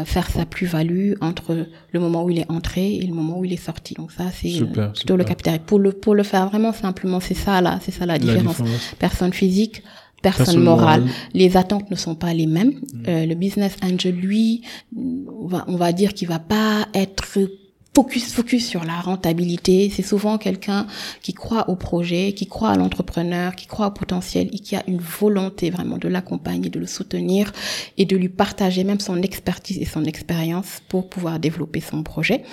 faire 0.04 0.28
sa 0.28 0.44
plus-value 0.44 1.12
entre 1.20 1.68
le 1.92 2.00
moment 2.00 2.24
où 2.24 2.30
il 2.30 2.40
est 2.40 2.50
entré 2.50 2.96
et 2.96 3.02
le 3.02 3.14
moment 3.14 3.38
où 3.38 3.44
il 3.44 3.52
est 3.52 3.64
sorti. 3.64 3.94
Donc 3.94 4.10
ça, 4.10 4.24
c'est 4.34 4.64
plutôt 4.92 5.16
le 5.16 5.22
capital. 5.22 5.60
Pour 5.60 5.78
le 5.78 5.92
pour 5.92 6.16
le 6.16 6.24
faire 6.24 6.48
vraiment 6.48 6.72
simplement, 6.72 7.20
c'est 7.20 7.34
ça 7.34 7.60
là, 7.60 7.78
c'est 7.80 7.92
ça 7.92 8.04
la 8.04 8.18
différence. 8.18 8.58
la 8.58 8.64
différence. 8.64 8.94
Personne 8.98 9.32
physique 9.32 9.84
personne, 10.22 10.62
morale. 10.62 11.04
Les 11.34 11.56
attentes 11.56 11.90
ne 11.90 11.96
sont 11.96 12.14
pas 12.14 12.32
les 12.32 12.46
mêmes. 12.46 12.70
Mm. 12.70 13.02
Euh, 13.08 13.26
le 13.26 13.34
business 13.34 13.76
angel, 13.82 14.14
lui, 14.14 14.62
on 14.96 15.46
va, 15.46 15.64
on 15.68 15.76
va 15.76 15.92
dire 15.92 16.14
qu'il 16.14 16.28
va 16.28 16.38
pas 16.38 16.86
être 16.94 17.24
focus 17.24 18.32
focus 18.32 18.66
sur 18.66 18.84
la 18.84 19.00
rentabilité. 19.00 19.90
C'est 19.94 20.02
souvent 20.02 20.38
quelqu'un 20.38 20.86
qui 21.20 21.34
croit 21.34 21.68
au 21.68 21.76
projet, 21.76 22.32
qui 22.32 22.46
croit 22.46 22.70
à 22.70 22.76
l'entrepreneur, 22.76 23.54
qui 23.54 23.66
croit 23.66 23.88
au 23.88 23.90
potentiel 23.90 24.48
et 24.52 24.58
qui 24.58 24.76
a 24.76 24.82
une 24.88 25.00
volonté 25.00 25.70
vraiment 25.70 25.98
de 25.98 26.08
l'accompagner, 26.08 26.70
de 26.70 26.78
le 26.78 26.86
soutenir 26.86 27.52
et 27.98 28.06
de 28.06 28.16
lui 28.16 28.28
partager 28.28 28.84
même 28.84 29.00
son 29.00 29.20
expertise 29.20 29.78
et 29.78 29.84
son 29.84 30.04
expérience 30.04 30.80
pour 30.88 31.08
pouvoir 31.08 31.38
développer 31.38 31.80
son 31.80 32.02
projet. 32.02 32.44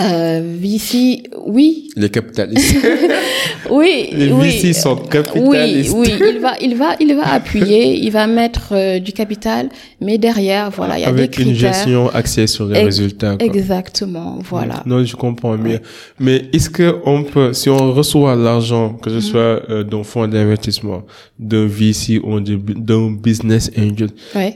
Euh, 0.00 0.56
VC, 0.60 1.22
oui. 1.46 1.88
Les 1.94 2.10
capitalistes. 2.10 2.76
oui. 3.70 4.08
Les 4.12 4.26
VC 4.28 4.72
sont 4.72 4.96
capitalistes. 4.96 5.94
Oui, 5.96 6.08
oui. 6.20 6.28
Il 6.34 6.40
va, 6.40 6.54
il 6.60 6.74
va, 6.76 6.96
il 6.98 7.14
va 7.14 7.32
appuyer, 7.32 7.98
il 8.02 8.10
va 8.10 8.26
mettre 8.26 8.72
euh, 8.72 8.98
du 8.98 9.12
capital, 9.12 9.68
mais 10.00 10.18
derrière, 10.18 10.70
voilà, 10.70 10.98
il 10.98 11.02
y 11.02 11.04
a 11.04 11.12
des 11.12 11.28
critères. 11.28 11.46
Avec 11.46 11.52
une 11.52 11.54
gestion 11.54 12.08
axée 12.08 12.48
sur 12.48 12.66
les 12.66 12.82
résultats. 12.82 13.36
Quoi. 13.36 13.46
Exactement, 13.46 14.40
voilà. 14.42 14.82
Non, 14.84 15.04
je 15.04 15.14
comprends 15.14 15.56
mieux. 15.56 15.78
Mais 16.18 16.46
est-ce 16.52 16.70
que 16.70 16.96
on 17.04 17.22
peut, 17.22 17.52
si 17.52 17.70
on 17.70 17.92
reçoit 17.92 18.34
l'argent, 18.34 18.94
que 18.94 19.10
ce 19.10 19.16
mhm. 19.16 19.20
soit 19.20 19.70
euh, 19.70 19.84
d'un 19.84 20.02
fonds 20.02 20.26
d'investissement, 20.26 21.04
d'un 21.38 21.66
VC 21.66 22.20
ou 22.24 22.40
d'un 22.40 23.12
business 23.12 23.70
angel, 23.78 24.08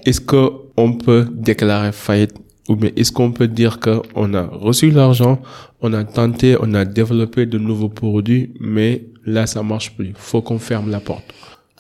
est-ce 0.05 0.21
que 0.21 0.51
on 0.77 0.93
peut 0.95 1.27
déclarer 1.33 1.93
faillite 1.93 2.35
ou 2.69 2.77
bien 2.77 2.91
est-ce 2.97 3.13
qu'on 3.13 3.33
peut 3.33 3.49
dire 3.49 3.81
qu'on 3.81 4.35
a 4.35 4.43
reçu 4.43 4.91
l'argent, 4.91 5.41
on 5.81 5.93
a 5.93 6.05
tenté, 6.05 6.57
on 6.61 6.75
a 6.75 6.85
développé 6.85 7.47
de 7.47 7.59
nouveaux 7.59 7.89
produits, 7.89 8.53
mais 8.61 9.07
là, 9.25 9.47
ça 9.47 9.63
marche 9.63 9.95
plus. 9.95 10.13
Faut 10.15 10.43
qu'on 10.43 10.59
ferme 10.59 10.91
la 10.91 11.01
porte. 11.01 11.25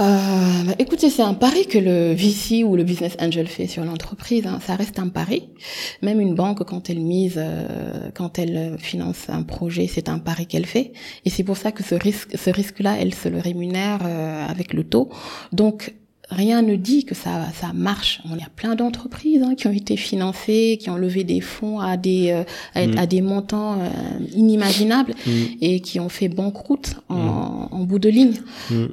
Euh, 0.01 0.63
bah, 0.65 0.75
écoutez, 0.79 1.11
c'est 1.11 1.23
un 1.23 1.35
pari 1.35 1.67
que 1.67 1.79
le 1.79 2.13
VC 2.13 2.63
ou 2.63 2.77
le 2.77 2.85
business 2.85 3.17
angel 3.21 3.49
fait 3.49 3.67
sur 3.67 3.85
l'entreprise. 3.85 4.47
Hein. 4.47 4.61
Ça 4.65 4.77
reste 4.77 5.01
un 5.01 5.09
pari. 5.09 5.49
Même 6.03 6.21
une 6.21 6.35
banque, 6.37 6.65
quand 6.65 6.89
elle 6.89 7.01
mise, 7.01 7.35
euh, 7.37 8.11
quand 8.15 8.39
elle 8.39 8.77
finance 8.79 9.29
un 9.29 9.43
projet, 9.43 9.89
c'est 9.89 10.09
un 10.09 10.21
pari 10.21 10.47
qu'elle 10.47 10.67
fait. 10.67 10.93
Et 11.25 11.31
c'est 11.31 11.43
pour 11.43 11.57
ça 11.57 11.73
que 11.73 11.83
ce 11.83 11.97
risque, 11.97 12.37
ce 12.39 12.51
risque-là, 12.51 12.97
elle 13.01 13.13
se 13.13 13.29
le 13.29 13.39
rémunère 13.39 13.99
euh, 14.05 14.47
avec 14.47 14.73
le 14.73 14.85
taux. 14.85 15.11
Donc, 15.53 15.93
rien 16.31 16.63
ne 16.63 16.77
dit 16.77 17.05
que 17.05 17.15
ça, 17.15 17.47
ça 17.59 17.73
marche. 17.75 18.21
Y 18.25 18.43
a 18.43 18.49
plein 18.55 18.75
d'entreprises 18.75 19.43
hein, 19.43 19.55
qui 19.57 19.67
ont 19.67 19.73
été 19.73 19.97
financées, 19.97 20.79
qui 20.81 20.91
ont 20.91 20.97
levé 20.97 21.25
des 21.25 21.41
fonds 21.41 21.81
à 21.81 21.97
des, 21.97 22.31
euh, 22.31 22.45
à, 22.75 22.87
mm. 22.87 23.07
des 23.07 23.21
montants 23.21 23.79
euh, 23.81 23.89
inimaginables 24.35 25.15
mm. 25.27 25.31
et 25.61 25.81
qui 25.81 26.01
ont 26.01 26.09
fait 26.09 26.29
banqueroute 26.29 26.97
en, 27.09 27.15
mm. 27.15 27.69
en 27.73 27.85
bout 27.85 27.99
de 27.99 28.09
ligne. 28.09 28.35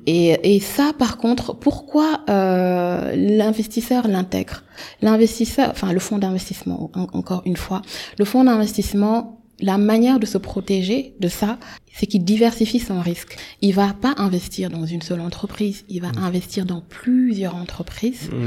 Et, 0.06 0.56
et 0.56 0.60
ça, 0.60 0.94
par 0.98 1.18
contre, 1.18 1.54
pourquoi 1.54 2.22
euh, 2.30 3.14
l'investisseur 3.16 4.08
l'intègre? 4.08 4.64
L'investisseur, 5.02 5.70
enfin 5.72 5.94
le 5.94 6.00
fonds 6.00 6.18
d'investissement, 6.18 6.92
encore 7.14 7.42
une 7.46 7.58
fois, 7.58 7.82
le 8.18 8.26
fonds 8.26 8.44
d'investissement 8.44 9.40
la 9.60 9.78
manière 9.78 10.20
de 10.20 10.26
se 10.26 10.38
protéger 10.38 11.14
de 11.20 11.28
ça, 11.28 11.58
c'est 11.94 12.06
qu'il 12.06 12.24
diversifie 12.24 12.80
son 12.80 13.00
risque. 13.00 13.38
Il 13.62 13.74
va 13.74 13.94
pas 13.94 14.14
investir 14.18 14.70
dans 14.70 14.86
une 14.86 15.02
seule 15.02 15.22
entreprise, 15.22 15.86
il 15.90 16.02
va 16.02 16.10
mmh. 16.10 16.24
investir 16.24 16.66
dans 16.66 16.82
plusieurs 16.82 17.56
entreprises. 17.56 18.30
Mmh. 18.32 18.46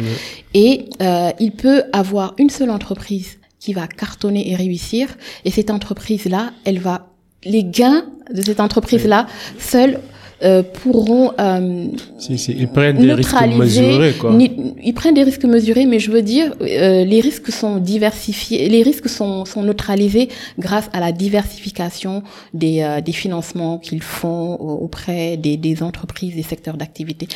Et 0.55 0.85
euh, 1.01 1.31
il 1.40 1.53
peut 1.53 1.85
avoir 1.92 2.35
une 2.38 2.51
seule 2.51 2.71
entreprise 2.71 3.38
qui 3.59 3.73
va 3.73 3.88
cartonner 3.88 4.51
et 4.51 4.55
réussir, 4.55 5.16
et 5.44 5.51
cette 5.51 5.71
entreprise-là, 5.71 6.53
elle 6.64 6.79
va 6.79 7.09
les 7.44 7.64
gains 7.64 8.07
de 8.33 8.42
cette 8.42 8.61
entreprise-là, 8.61 9.27
seuls 9.59 10.01
euh, 10.42 10.62
pourront 10.62 11.33
euh, 11.40 11.88
ils 12.29 12.68
prennent 12.68 12.98
des 12.98 13.12
risques 13.12 13.35
mesurés 13.57 14.12
quoi. 14.12 14.37
Ils 14.38 14.94
prennent 14.94 15.14
des 15.14 15.24
risques 15.24 15.44
mesurés, 15.44 15.87
mais 15.87 15.98
je 15.98 16.11
veux 16.11 16.22
dire 16.22 16.55
euh, 16.61 17.05
les 17.05 17.20
risques 17.20 17.51
sont 17.51 17.79
diversifiés, 17.79 18.68
les 18.68 18.83
risques 18.83 19.09
sont, 19.09 19.44
sont 19.44 19.62
neutralisés 19.62 20.29
grâce 20.59 20.88
à 20.92 21.01
la 21.01 21.11
diversification 21.11 22.22
des, 22.55 22.83
euh, 22.83 23.01
des 23.01 23.12
financements 23.12 23.79
qu'ils 23.79 24.03
font 24.03 24.55
auprès 24.55 25.37
des, 25.37 25.57
des 25.57 25.83
entreprises, 25.83 26.37
des 26.37 26.42
secteurs 26.42 26.77
d'activité 26.77 27.27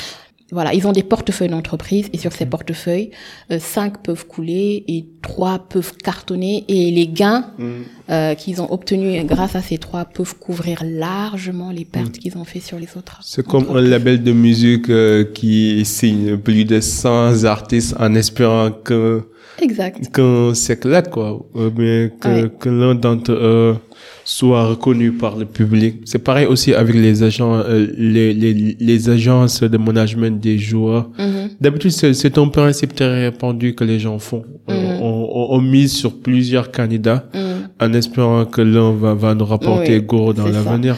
voilà, 0.53 0.75
ils 0.75 0.87
ont 0.87 0.93
des 0.93 1.03
portefeuilles 1.03 1.49
d'entreprise 1.49 2.09
et 2.13 2.19
sur 2.19 2.33
ces 2.33 2.45
mm. 2.45 2.51
portefeuilles, 2.51 3.11
euh, 3.51 3.59
cinq 3.59 4.03
peuvent 4.03 4.27
couler 4.27 4.85
et 4.87 5.07
trois 5.23 5.59
peuvent 5.59 5.97
cartonner 5.97 6.65
et 6.69 6.91
les 6.91 7.09
gains 7.09 7.47
mm. 7.59 7.65
euh, 8.11 8.35
qu'ils 8.35 8.61
ont 8.61 8.71
obtenus 8.71 9.25
grâce 9.25 9.57
à 9.57 9.63
ces 9.63 9.79
trois 9.79 10.05
peuvent 10.05 10.37
couvrir 10.39 10.83
largement 10.85 11.71
les 11.71 11.87
pertes 11.87 12.17
mm. 12.17 12.21
qu'ils 12.21 12.37
ont 12.37 12.45
fait 12.45 12.61
sur 12.61 12.79
les 12.79 12.89
autres. 12.97 13.19
C'est 13.23 13.47
comme 13.47 13.67
un 13.75 13.81
label 13.81 14.23
de 14.23 14.33
musique 14.33 14.91
euh, 14.91 15.25
qui 15.25 15.83
signe 15.87 16.37
plus 16.37 16.67
de 16.67 16.81
100 16.81 17.45
artistes 17.45 17.97
en 17.99 18.15
espérant 18.15 18.71
que 18.71 19.23
exact 19.61 20.15
qu'on 20.15 20.55
s'éclate 20.55 21.11
quoi, 21.11 21.45
bien 21.75 22.11
que, 22.21 22.47
que 22.49 22.69
l'un 22.69 22.95
d'entre 22.95 23.33
eux 23.33 23.77
soit 24.25 24.67
reconnu 24.67 25.13
par 25.13 25.37
le 25.37 25.45
public. 25.45 26.03
C'est 26.05 26.19
pareil 26.19 26.47
aussi 26.47 26.75
avec 26.75 26.95
les 26.95 27.23
agents, 27.23 27.55
euh, 27.55 27.87
les, 27.97 28.33
les, 28.33 28.77
les, 28.79 29.11
agences 29.11 29.63
de 29.63 29.79
management 29.79 30.41
des 30.41 30.59
joueurs. 30.59 31.11
Mm-hmm. 31.19 31.51
D'habitude, 31.61 31.91
c'est 31.91 32.39
un 32.39 32.49
principe 32.49 32.95
très 32.95 33.25
répandu 33.25 33.75
que 33.75 33.85
les 33.85 33.99
gens 33.99 34.19
font. 34.19 34.45
Mm-hmm. 34.69 34.99
on, 35.01 35.47
on, 35.51 35.61
mise 35.61 35.93
sur 35.93 36.21
plusieurs 36.21 36.71
candidats 36.71 37.29
mm-hmm. 37.35 37.85
en 37.85 37.93
espérant 37.95 38.45
que 38.45 38.61
l'un 38.61 38.93
va, 38.93 39.15
va 39.15 39.35
nous 39.35 39.45
rapporter 39.45 40.05
oui, 40.09 40.35
dans 40.35 40.47
l'avenir. 40.47 40.97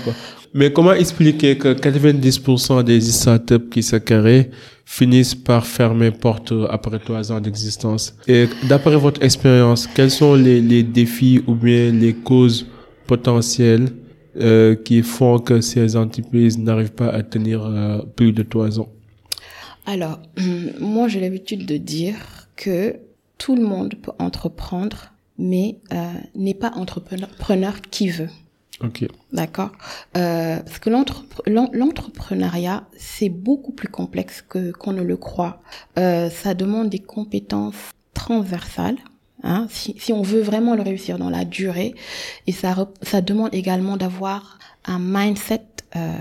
Mais 0.52 0.72
comment 0.72 0.92
expliquer 0.92 1.56
que 1.58 1.74
90% 1.74 2.84
des 2.84 3.00
startups 3.00 3.68
qui 3.70 3.82
se 3.82 3.96
créent 3.96 4.50
finissent 4.84 5.34
par 5.34 5.66
fermer 5.66 6.12
porte 6.12 6.52
après 6.70 7.00
trois 7.00 7.32
ans 7.32 7.40
d'existence? 7.40 8.14
Et 8.28 8.46
d'après 8.68 8.96
votre 8.96 9.20
expérience, 9.22 9.88
quels 9.92 10.12
sont 10.12 10.34
les, 10.34 10.60
les 10.60 10.84
défis 10.84 11.42
ou 11.48 11.54
bien 11.54 11.90
les 11.90 12.12
causes 12.12 12.66
potentiels 13.06 13.88
euh, 14.36 14.74
qui 14.74 15.02
font 15.02 15.38
que 15.38 15.60
ces 15.60 15.96
entreprises 15.96 16.58
n'arrivent 16.58 16.92
pas 16.92 17.08
à 17.08 17.22
tenir 17.22 17.64
euh, 17.64 17.98
plus 18.16 18.32
de 18.32 18.42
trois 18.42 18.80
ans 18.80 18.88
Alors, 19.86 20.20
moi 20.80 21.08
j'ai 21.08 21.20
l'habitude 21.20 21.66
de 21.66 21.76
dire 21.76 22.16
que 22.56 22.96
tout 23.38 23.56
le 23.56 23.62
monde 23.62 23.94
peut 24.00 24.12
entreprendre, 24.18 25.12
mais 25.38 25.78
euh, 25.92 26.12
n'est 26.34 26.54
pas 26.54 26.72
entrepreneur 26.74 27.80
qui 27.90 28.08
veut. 28.08 28.30
Ok. 28.80 29.06
D'accord? 29.32 29.70
Euh, 30.16 30.58
parce 30.60 30.78
que 30.78 30.90
l'entrepreneuriat, 30.90 32.84
c'est 32.96 33.28
beaucoup 33.28 33.72
plus 33.72 33.88
complexe 33.88 34.42
que 34.42 34.72
qu'on 34.72 34.92
ne 34.92 35.02
le 35.02 35.16
croit. 35.16 35.60
Euh, 35.98 36.28
ça 36.28 36.54
demande 36.54 36.88
des 36.90 36.98
compétences 36.98 37.92
transversales 38.14 38.98
Hein, 39.44 39.66
si, 39.70 39.94
si, 39.98 40.12
on 40.12 40.22
veut 40.22 40.40
vraiment 40.40 40.74
le 40.74 40.82
réussir 40.82 41.18
dans 41.18 41.30
la 41.30 41.44
durée, 41.44 41.94
et 42.46 42.52
ça, 42.52 42.74
ça 43.02 43.20
demande 43.20 43.54
également 43.54 43.96
d'avoir 43.96 44.58
un 44.86 44.98
mindset, 44.98 45.62
euh, 45.96 46.12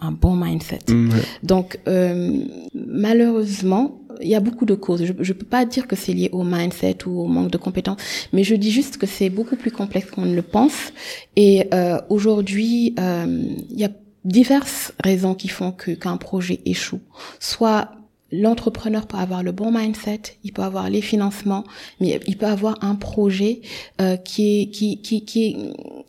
un 0.00 0.12
bon 0.12 0.36
mindset. 0.36 0.78
Mm, 0.88 1.10
Donc 1.42 1.78
euh, 1.88 2.44
malheureusement, 2.74 4.00
il 4.22 4.28
y 4.28 4.34
a 4.34 4.40
beaucoup 4.40 4.66
de 4.66 4.74
causes. 4.74 5.04
Je 5.04 5.12
ne 5.12 5.38
peux 5.38 5.46
pas 5.46 5.64
dire 5.64 5.86
que 5.86 5.96
c'est 5.96 6.12
lié 6.12 6.28
au 6.32 6.44
mindset 6.44 7.06
ou 7.06 7.20
au 7.20 7.26
manque 7.26 7.50
de 7.50 7.58
compétences, 7.58 8.00
mais 8.32 8.44
je 8.44 8.54
dis 8.54 8.70
juste 8.70 8.98
que 8.98 9.06
c'est 9.06 9.30
beaucoup 9.30 9.56
plus 9.56 9.70
complexe 9.70 10.10
qu'on 10.10 10.26
ne 10.26 10.34
le 10.34 10.42
pense. 10.42 10.92
Et 11.36 11.66
euh, 11.74 12.00
aujourd'hui, 12.08 12.94
euh, 12.98 13.42
il 13.70 13.78
y 13.78 13.84
a 13.84 13.90
diverses 14.24 14.92
raisons 15.02 15.34
qui 15.34 15.48
font 15.48 15.72
que 15.72 15.92
qu'un 15.92 16.16
projet 16.16 16.60
échoue. 16.66 17.00
Soit 17.38 17.90
l'entrepreneur 18.32 19.06
peut 19.06 19.16
avoir 19.16 19.42
le 19.42 19.52
bon 19.52 19.72
mindset, 19.72 20.22
il 20.44 20.52
peut 20.52 20.62
avoir 20.62 20.90
les 20.90 21.02
financements, 21.02 21.64
mais 22.00 22.20
il 22.26 22.36
peut 22.36 22.46
avoir 22.46 22.76
un 22.82 22.94
projet 22.94 23.60
euh, 24.00 24.16
qui, 24.16 24.62
est, 24.62 24.66
qui, 24.70 25.00
qui, 25.02 25.24
qui, 25.24 25.46
est, 25.46 25.56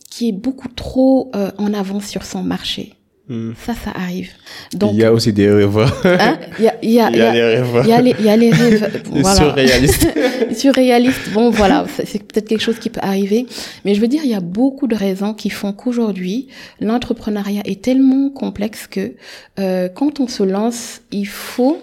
qui 0.09 0.29
est 0.29 0.33
beaucoup 0.33 0.67
trop 0.67 1.31
euh, 1.35 1.51
en 1.57 1.73
avance 1.73 2.05
sur 2.05 2.23
son 2.23 2.43
marché. 2.43 2.93
Hmm. 3.29 3.53
Ça, 3.65 3.73
ça 3.73 3.91
arrive. 3.91 4.31
Donc, 4.73 4.91
il 4.93 4.99
y 4.99 5.05
a 5.05 5.13
aussi 5.13 5.31
des 5.31 5.49
rêveurs. 5.49 6.01
Hein? 6.03 6.37
Il 6.59 6.65
y 6.65 6.67
a, 6.67 6.75
il 6.81 6.91
y 6.91 6.99
a, 6.99 7.09
il 7.09 7.17
y 7.17 7.21
a, 7.21 7.31
les 7.31 7.41
rêveurs. 7.41 7.85
Il 7.85 7.89
y 7.89 7.93
a 7.93 8.01
les, 8.01 8.15
il 8.19 8.25
y 8.25 8.29
a 8.29 8.35
les 8.35 8.51
rêves. 8.51 9.03
Voilà. 9.09 9.35
Surréalistes. 9.35 10.07
Surréalistes. 10.57 11.29
Bon, 11.33 11.49
voilà, 11.49 11.85
c'est 12.03 12.23
peut-être 12.23 12.49
quelque 12.49 12.61
chose 12.61 12.77
qui 12.77 12.89
peut 12.89 12.99
arriver. 13.01 13.45
Mais 13.85 13.95
je 13.95 14.01
veux 14.01 14.09
dire, 14.09 14.21
il 14.25 14.31
y 14.31 14.35
a 14.35 14.41
beaucoup 14.41 14.87
de 14.87 14.95
raisons 14.95 15.33
qui 15.33 15.49
font 15.49 15.71
qu'aujourd'hui, 15.71 16.47
l'entrepreneuriat 16.81 17.61
est 17.63 17.81
tellement 17.81 18.29
complexe 18.31 18.87
que 18.87 19.13
euh, 19.59 19.87
quand 19.87 20.19
on 20.19 20.27
se 20.27 20.43
lance, 20.43 21.01
il 21.11 21.27
faut 21.27 21.77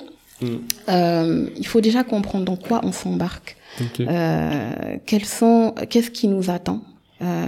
euh, 0.88 1.51
il 1.57 1.66
faut 1.66 1.81
déjà 1.81 2.05
comprendre 2.05 2.44
dans 2.44 2.57
quoi 2.57 2.81
on 2.85 2.92
s'embarque. 2.92 3.57
Euh, 4.01 4.96
quels 5.07 5.24
sont, 5.24 5.75
qu'est-ce 5.88 6.10
qui 6.10 6.27
nous 6.29 6.50
attend 6.50 6.83
euh, 7.23 7.46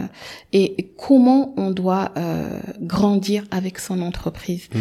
et 0.52 0.90
comment 0.96 1.54
on 1.56 1.70
doit 1.70 2.12
euh, 2.16 2.58
grandir 2.80 3.44
avec 3.50 3.78
son 3.78 4.02
entreprise. 4.02 4.68
Mm. 4.74 4.78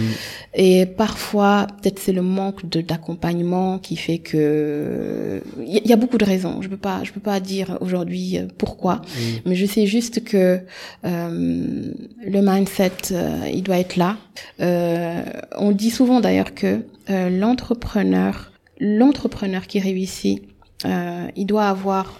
Et 0.55 0.85
parfois, 0.85 1.67
peut-être 1.81 1.99
c'est 1.99 2.11
le 2.11 2.21
manque 2.21 2.67
de 2.67 2.81
d'accompagnement 2.81 3.77
qui 3.79 3.95
fait 3.95 4.17
que 4.17 5.41
il 5.65 5.85
y, 5.85 5.93
a 5.93 5.95
beaucoup 5.95 6.17
de 6.17 6.25
raisons. 6.25 6.61
Je 6.61 6.69
peux 6.69 6.77
pas, 6.77 7.03
je 7.03 7.11
peux 7.11 7.19
pas 7.19 7.39
dire 7.39 7.77
aujourd'hui 7.81 8.37
euh, 8.37 8.47
pourquoi, 8.57 8.95
mm. 8.95 9.19
mais 9.45 9.55
je 9.55 9.65
sais 9.65 9.85
juste 9.85 10.23
que 10.23 10.59
euh, 11.05 11.91
le 12.23 12.41
mindset, 12.41 12.91
euh, 13.11 13.49
il 13.51 13.63
doit 13.63 13.79
être 13.79 13.95
là. 13.95 14.17
on 14.59 15.71
dit 15.71 15.91
souvent 15.91 16.19
d'ailleurs 16.19 16.53
que 16.53 16.81
l'entrepreneur, 17.07 18.51
l'entrepreneur 18.79 19.67
qui 19.67 19.79
réussit, 19.79 20.43
il 20.85 21.45
doit 21.45 21.65
avoir 21.65 22.19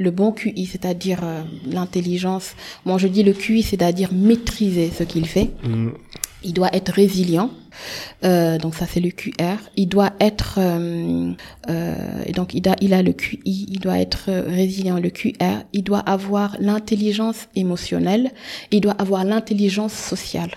le 0.00 0.10
bon 0.10 0.32
QI, 0.32 0.66
c'est-à-dire 0.66 1.20
euh, 1.22 1.42
l'intelligence. 1.66 2.54
Moi, 2.86 2.96
je 2.96 3.06
dis 3.06 3.22
le 3.22 3.34
QI, 3.34 3.62
c'est-à-dire 3.62 4.08
maîtriser 4.12 4.90
ce 4.90 5.04
qu'il 5.04 5.26
fait. 5.26 5.50
Mm. 5.62 5.90
Il 6.42 6.54
doit 6.54 6.74
être 6.74 6.90
résilient. 6.90 7.50
Euh, 8.24 8.58
donc 8.58 8.74
ça 8.74 8.86
c'est 8.86 9.00
le 9.00 9.10
QR. 9.10 9.56
Il 9.76 9.88
doit 9.88 10.12
être 10.20 10.58
euh, 10.58 11.32
euh, 11.68 11.94
donc 12.34 12.54
il 12.54 12.68
a, 12.68 12.76
il 12.80 12.94
a 12.94 13.02
le 13.02 13.12
QI. 13.12 13.40
Il 13.44 13.80
doit 13.80 13.98
être 13.98 14.30
résilient 14.46 14.98
le 14.98 15.10
QR. 15.10 15.64
Il 15.72 15.84
doit 15.84 16.00
avoir 16.00 16.56
l'intelligence 16.60 17.48
émotionnelle. 17.56 18.30
Il 18.70 18.80
doit 18.80 18.96
avoir 18.98 19.24
l'intelligence 19.24 19.92
sociale. 19.92 20.50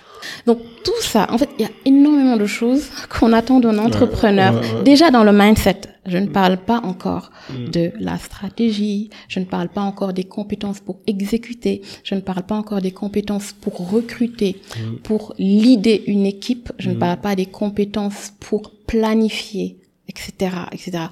Donc 0.46 0.58
tout 0.84 1.00
ça, 1.00 1.26
en 1.30 1.38
fait, 1.38 1.48
il 1.58 1.62
y 1.62 1.68
a 1.68 1.72
énormément 1.84 2.36
de 2.36 2.46
choses 2.46 2.90
qu'on 3.08 3.32
attend 3.32 3.60
d'un 3.60 3.78
entrepreneur. 3.78 4.60
Déjà 4.84 5.10
dans 5.10 5.24
le 5.24 5.32
mindset, 5.32 5.80
je 6.06 6.18
ne 6.18 6.26
parle 6.26 6.58
pas 6.58 6.80
encore 6.84 7.30
mm. 7.50 7.70
de 7.70 7.92
la 7.98 8.18
stratégie, 8.18 9.10
je 9.28 9.40
ne 9.40 9.44
parle 9.44 9.68
pas 9.68 9.80
encore 9.80 10.12
des 10.12 10.24
compétences 10.24 10.80
pour 10.80 10.98
exécuter, 11.06 11.82
je 12.02 12.14
ne 12.14 12.20
parle 12.20 12.42
pas 12.42 12.56
encore 12.56 12.80
des 12.80 12.90
compétences 12.90 13.52
pour 13.52 13.90
recruter, 13.90 14.60
mm. 14.76 14.96
pour 14.98 15.34
l'idée 15.38 16.04
une 16.06 16.26
équipe, 16.26 16.72
je 16.78 16.90
ne 16.90 16.96
mm. 16.96 16.98
Parle 17.16 17.22
pas 17.22 17.36
des 17.36 17.46
compétences 17.46 18.32
pour 18.40 18.72
planifier, 18.86 19.78
etc., 20.08 20.56
etc. 20.72 21.04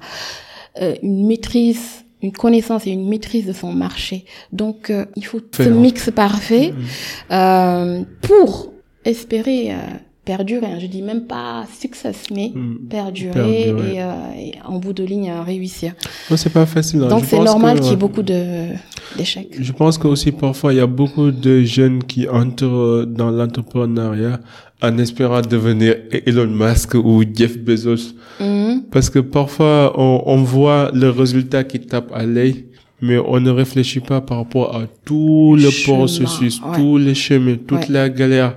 Euh, 0.81 0.95
une 1.01 1.27
maîtrise 1.27 2.03
une 2.23 2.31
connaissance 2.31 2.87
et 2.87 2.91
une 2.91 3.07
maîtrise 3.07 3.45
de 3.45 3.53
son 3.53 3.73
marché. 3.73 4.25
Donc, 4.53 4.89
euh, 4.89 5.05
il 5.17 5.25
faut 5.25 5.41
ce 5.51 5.63
mix 5.63 6.09
parfait 6.09 6.73
euh, 7.31 8.03
pour 8.21 8.71
espérer 9.03 9.73
euh, 9.73 9.77
perdurer. 10.25 10.65
Hein. 10.65 10.79
Je 10.79 10.87
dis 10.87 11.01
même 11.01 11.25
pas 11.25 11.65
success, 11.79 12.25
mais 12.33 12.51
hmm. 12.53 12.87
perdurer, 12.89 13.69
Et, 13.69 14.01
euh, 14.01 14.11
et, 14.37 14.53
en 14.65 14.79
bout 14.79 14.93
de 14.93 15.03
ligne 15.03 15.29
euh, 15.29 15.41
réussir. 15.41 15.93
Non, 16.29 16.37
c'est 16.37 16.51
pas 16.51 16.65
facile. 16.65 17.03
Hein. 17.03 17.07
Donc 17.07 17.25
c'est 17.25 17.39
normal 17.39 17.79
qu'il 17.79 17.89
y 17.89 17.93
ait 17.93 17.97
beaucoup 17.97 18.23
de 18.23 18.69
d'échecs. 19.17 19.55
Je 19.59 19.71
pense 19.71 19.97
que 19.97 20.07
aussi 20.07 20.31
parfois 20.31 20.73
il 20.73 20.77
y 20.77 20.81
a 20.81 20.87
beaucoup 20.87 21.31
de 21.31 21.61
jeunes 21.61 22.03
qui 22.03 22.27
entrent 22.27 23.05
dans 23.05 23.31
l'entrepreneuriat 23.31 24.39
en 24.81 24.97
espérant 24.97 25.41
devenir 25.41 25.95
Elon 26.25 26.47
Musk 26.47 26.95
ou 26.95 27.23
Jeff 27.33 27.57
Bezos. 27.57 28.13
Hmm. 28.39 28.81
Parce 28.91 29.09
que 29.09 29.19
parfois 29.19 29.93
on, 29.97 30.23
on 30.25 30.43
voit 30.43 30.91
le 30.93 31.09
résultat 31.09 31.63
qui 31.63 31.79
tape 31.79 32.11
à 32.13 32.25
l'œil 32.25 32.67
mais 33.03 33.17
on 33.17 33.41
ne 33.41 33.49
réfléchit 33.49 33.99
pas 33.99 34.21
par 34.21 34.37
rapport 34.37 34.73
à 34.77 34.83
tout 35.03 35.57
le 35.59 35.69
processus, 35.83 36.61
tous 36.73 36.97
les 36.97 37.13
chemins, 37.13 37.57
toute 37.67 37.89
la 37.89 38.07
galère 38.09 38.55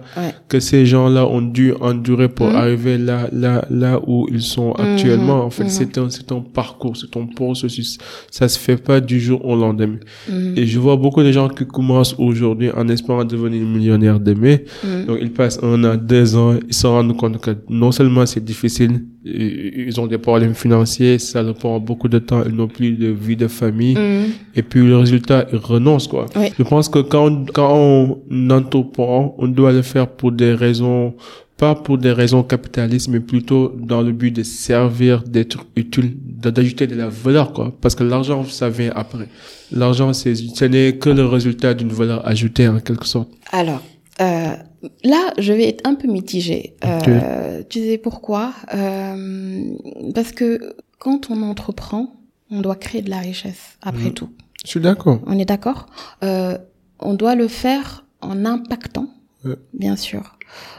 que 0.49 0.61
ces 0.61 0.87
gens-là 0.87 1.27
ont 1.27 1.43
dû 1.43 1.73
endurer 1.81 2.29
pour 2.29 2.47
mhm. 2.47 2.55
arriver 2.55 2.97
là, 2.97 3.29
là, 3.33 3.65
là 3.71 4.01
où 4.07 4.29
ils 4.31 4.43
sont 4.43 4.69
mhm. 4.79 4.85
actuellement. 4.85 5.45
En 5.45 5.51
fait, 5.51 5.65
mhm. 5.65 5.71
c'est 5.71 5.99
un, 5.99 6.11
c'est 6.11 6.31
un 6.31 6.41
parcours, 6.41 6.97
c'est 6.97 7.17
un 7.17 7.27
processus. 7.27 7.99
Ça 8.31 8.47
se 8.47 8.57
fait 8.57 8.77
pas 8.77 9.01
du 9.01 9.19
jour 9.19 9.45
au 9.45 9.57
lendemain. 9.57 9.99
Et 10.55 10.65
je 10.65 10.79
vois 10.79 10.97
beaucoup 10.97 11.25
de 11.25 11.33
gens 11.33 11.49
qui 11.49 11.67
commencent 11.67 12.15
aujourd'hui 12.17 12.71
en 12.71 12.89
espérant 12.89 13.25
devenir 13.25 13.67
millionnaire 13.67 14.21
demain. 14.21 14.59
Donc, 15.09 15.19
ils 15.21 15.33
passent 15.33 15.59
un 15.61 15.83
an, 15.83 15.97
deux 15.97 16.37
ans, 16.37 16.55
ils 16.69 16.75
se 16.75 16.87
rendent 16.87 17.17
compte 17.17 17.41
que 17.41 17.51
non 17.69 17.91
seulement 17.91 18.25
c'est 18.27 18.45
difficile, 18.45 19.01
ils 19.27 20.01
ont 20.01 20.07
des 20.07 20.19
problèmes 20.19 20.55
financiers, 20.55 21.19
ça 21.19 21.43
leur 21.43 21.55
prend 21.55 21.81
beaucoup 21.81 22.09
de 22.09 22.19
temps, 22.19 22.43
ils 22.45 22.55
n'ont 22.55 22.69
plus 22.69 22.93
de 22.93 23.09
vie 23.09 23.37
de 23.37 23.49
famille, 23.49 23.97
mm. 23.97 24.25
et 24.55 24.63
puis 24.63 24.87
le 24.87 24.97
résultat, 24.97 25.47
ils 25.53 25.59
renoncent, 25.59 26.09
quoi. 26.09 26.27
Je 26.37 26.63
pense 26.63 26.89
que 26.89 27.01
quand 27.01 27.27
on, 27.27 27.45
quand 27.47 27.75
on 27.75 28.51
entreprend, 28.51 29.35
on 29.39 29.49
doit 29.49 29.73
le 29.73 29.83
faire 29.83 30.09
pour 30.09 30.33
des 30.33 30.55
raisons, 30.55 31.15
pas 31.57 31.75
pour 31.75 31.99
des 31.99 32.13
raisons 32.13 32.43
capitalistes, 32.43 33.09
mais 33.09 33.21
plutôt 33.21 33.75
dans 33.77 34.03
le 34.03 34.13
but 34.13 34.31
de 34.31 34.43
servir, 34.43 35.23
d'être 35.23 35.65
utile, 35.75 36.15
d'ajouter 36.17 36.87
de 36.87 36.95
la 36.95 37.09
valeur, 37.09 37.53
quoi. 37.53 37.73
Parce 37.81 37.95
que 37.95 38.05
l'argent, 38.05 38.45
ça 38.45 38.69
vient 38.69 38.93
après. 38.95 39.29
L'argent, 39.73 40.13
c'est, 40.13 40.35
ce 40.35 40.65
n'est 40.67 40.97
que 40.97 41.11
le 41.11 41.27
résultat 41.27 41.75
d'une 41.75 41.89
valeur 41.89 42.27
ajoutée, 42.27 42.69
en 42.69 42.79
quelque 42.79 43.07
sorte. 43.07 43.31
Alors, 43.51 43.83
euh, 44.21 44.57
là, 45.05 45.33
je 45.39 45.53
vais 45.53 45.69
être 45.69 45.87
un 45.87 45.95
peu 45.95 46.09
mitigée. 46.09 46.77
Euh, 46.85 47.63
tu 47.69 47.81
sais 47.81 47.99
pourquoi 47.99 48.53
euh, 48.75 49.75
Parce 50.15 50.33
que 50.33 50.77
quand 50.99 51.31
on 51.31 51.43
entreprend, 51.43 52.17
on 52.51 52.61
doit 52.61 52.77
créer 52.77 53.03
de 53.03 53.11
la 53.11 53.19
richesse, 53.19 53.77
après 53.83 54.07
mhm. 54.07 54.15
tout. 54.15 54.31
Je 54.65 54.71
suis 54.71 54.81
d'accord. 54.81 55.21
On 55.27 55.39
est 55.39 55.45
d'accord 55.45 55.87
euh, 56.25 56.59
On 56.99 57.15
doit 57.15 57.35
le 57.35 57.49
faire 57.49 58.05
en 58.21 58.45
impactant, 58.45 59.09
bien 59.75 59.97
sûr. 59.97 60.39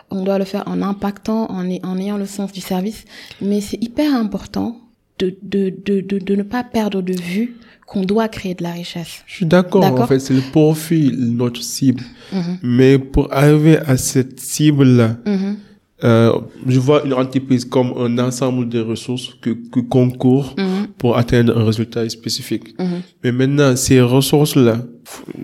On 0.09 0.23
doit 0.23 0.39
le 0.39 0.45
faire 0.45 0.63
en 0.67 0.81
impactant, 0.81 1.51
en, 1.51 1.69
en 1.69 1.97
ayant 1.97 2.17
le 2.17 2.25
sens 2.25 2.51
du 2.51 2.61
service. 2.61 3.05
Mais 3.41 3.61
c'est 3.61 3.81
hyper 3.83 4.13
important 4.15 4.77
de, 5.19 5.37
de, 5.41 5.69
de, 5.69 6.01
de, 6.01 6.19
de 6.19 6.35
ne 6.35 6.43
pas 6.43 6.63
perdre 6.63 7.01
de 7.01 7.13
vue 7.13 7.57
qu'on 7.87 8.01
doit 8.01 8.27
créer 8.27 8.53
de 8.53 8.63
la 8.63 8.73
richesse. 8.73 9.23
Je 9.25 9.35
suis 9.35 9.45
d'accord. 9.45 9.83
En 9.83 10.05
fait, 10.05 10.19
c'est 10.19 10.33
le 10.33 10.41
profit, 10.51 11.11
notre 11.17 11.63
cible. 11.63 12.03
Mhm. 12.33 12.57
Mais 12.61 12.99
pour 12.99 13.33
arriver 13.33 13.77
à 13.77 13.95
cette 13.95 14.39
cible-là, 14.41 15.15
mhm. 15.25 15.55
euh, 16.03 16.33
je 16.67 16.79
vois 16.79 17.05
une 17.05 17.13
entreprise 17.13 17.63
comme 17.63 17.93
un 17.97 18.19
ensemble 18.19 18.67
de 18.67 18.81
ressources 18.81 19.33
que, 19.41 19.51
que 19.51 19.79
concourt 19.79 20.53
mhm. 20.57 20.87
pour 20.97 21.17
atteindre 21.17 21.57
un 21.57 21.63
résultat 21.63 22.07
spécifique. 22.09 22.75
Mais 23.23 23.31
maintenant, 23.31 23.75
ces 23.77 24.01
ressources-là, 24.01 24.79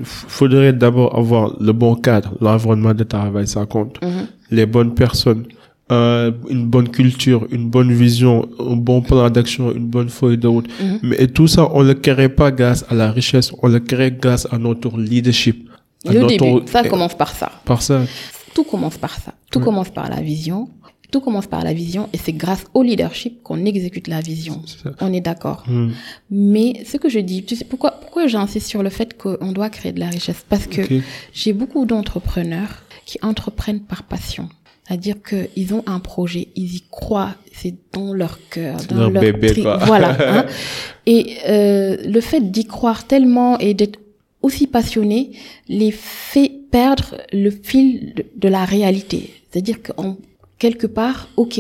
faudrait 0.04 0.74
d'abord 0.74 1.18
avoir 1.18 1.56
le 1.62 1.72
bon 1.72 1.96
cadre, 1.96 2.34
l'environnement 2.42 2.94
de 2.94 3.06
travail, 3.06 3.48
ça 3.48 3.66
compte, 3.66 3.98
les 4.52 4.66
bonnes 4.66 4.94
personnes, 4.94 5.46
euh, 5.92 6.32
une 6.50 6.66
bonne 6.66 6.90
culture, 6.90 7.46
une 7.52 7.70
bonne 7.70 7.92
vision, 7.92 8.48
un 8.60 8.76
bon 8.76 9.02
plan 9.02 9.30
d'action, 9.30 9.72
une 9.74 9.88
bonne 9.88 10.10
feuille 10.10 10.38
de 10.38 10.48
route. 10.48 10.68
Mhm. 10.82 11.00
Mais 11.04 11.28
tout 11.28 11.48
ça, 11.48 11.70
on 11.74 11.82
le 11.82 11.94
crée 11.94 12.30
pas 12.30 12.52
grâce 12.52 12.86
à 12.90 12.96
la 12.96 13.12
richesse, 13.12 13.52
on 13.62 13.68
le 13.68 13.80
crée 13.80 14.12
grâce 14.12 14.48
à 14.52 14.58
notre 14.58 14.98
leadership. 14.98 15.70
le 16.06 16.26
début, 16.26 16.66
ça 16.68 16.84
commence 16.88 17.16
par 17.16 17.36
ça. 17.36 17.52
Par 17.66 17.82
ça. 17.82 18.02
Tout 18.54 18.64
commence 18.64 18.98
par 18.98 19.20
ça. 19.20 19.34
Tout 19.52 19.60
commence 19.60 19.90
par 19.90 20.10
la 20.10 20.22
vision. 20.22 20.70
Tout 21.12 21.20
commence 21.20 21.46
par 21.46 21.64
la 21.64 21.74
vision 21.74 22.10
et 22.12 22.18
c'est 22.18 22.34
grâce 22.34 22.64
au 22.74 22.82
leadership 22.82 23.44
qu'on 23.44 23.66
exécute 23.66 24.08
la 24.08 24.22
vision. 24.22 24.64
on 25.00 25.14
est 25.14 25.22
d'accord. 25.22 25.64
Hmm. 25.68 25.92
Mais 26.32 26.84
ce 26.86 26.98
que 26.98 27.08
je 27.08 27.20
dis, 27.20 27.44
tu 27.44 27.56
sais 27.56 27.66
pourquoi 27.66 27.92
pourquoi 27.92 28.26
j'insiste 28.26 28.68
sur 28.68 28.82
le 28.82 28.90
fait 28.90 29.16
qu'on 29.16 29.52
doit 29.52 29.70
créer 29.70 29.92
de 29.92 30.00
la 30.00 30.08
richesse? 30.08 30.44
Parce 30.50 30.66
que 30.66 30.82
j'ai 31.34 31.54
beaucoup 31.54 31.86
d'entrepreneurs 31.86 32.82
qui 33.06 33.20
entreprennent 33.22 33.82
par 33.82 34.04
passion. 34.04 34.50
C'est-à-dire 34.88 35.16
qu'ils 35.24 35.74
ont 35.74 35.84
un 35.86 36.00
projet, 36.00 36.50
ils 36.56 36.76
y 36.76 36.84
croient, 36.92 37.36
c'est 37.54 37.74
dans 37.94 38.14
leur 38.14 38.38
cœur, 38.50 38.78
dans 38.90 39.10
leur, 39.10 39.22
bébé, 39.22 39.62
quoi. 39.62 39.78
Voilà. 39.78 40.18
Hein. 40.20 40.46
Et 41.06 41.38
euh, 41.48 41.98
le 42.06 42.22
fait 42.22 42.52
d'y 42.52 42.66
croire 42.66 43.06
tellement 43.08 43.58
et 43.60 43.74
d'être 43.74 44.00
aussi 44.42 44.68
passionné 44.68 45.32
les 45.68 45.92
fait 45.92 46.52
perdre 46.72 47.18
le 47.32 47.50
fil 47.50 48.14
de, 48.36 48.48
la 48.48 48.66
réalité. 48.66 49.34
C'est-à-dire 49.50 49.78
qu'en 49.82 50.18
quelque 50.60 50.88
part, 50.88 51.30
ok, 51.38 51.60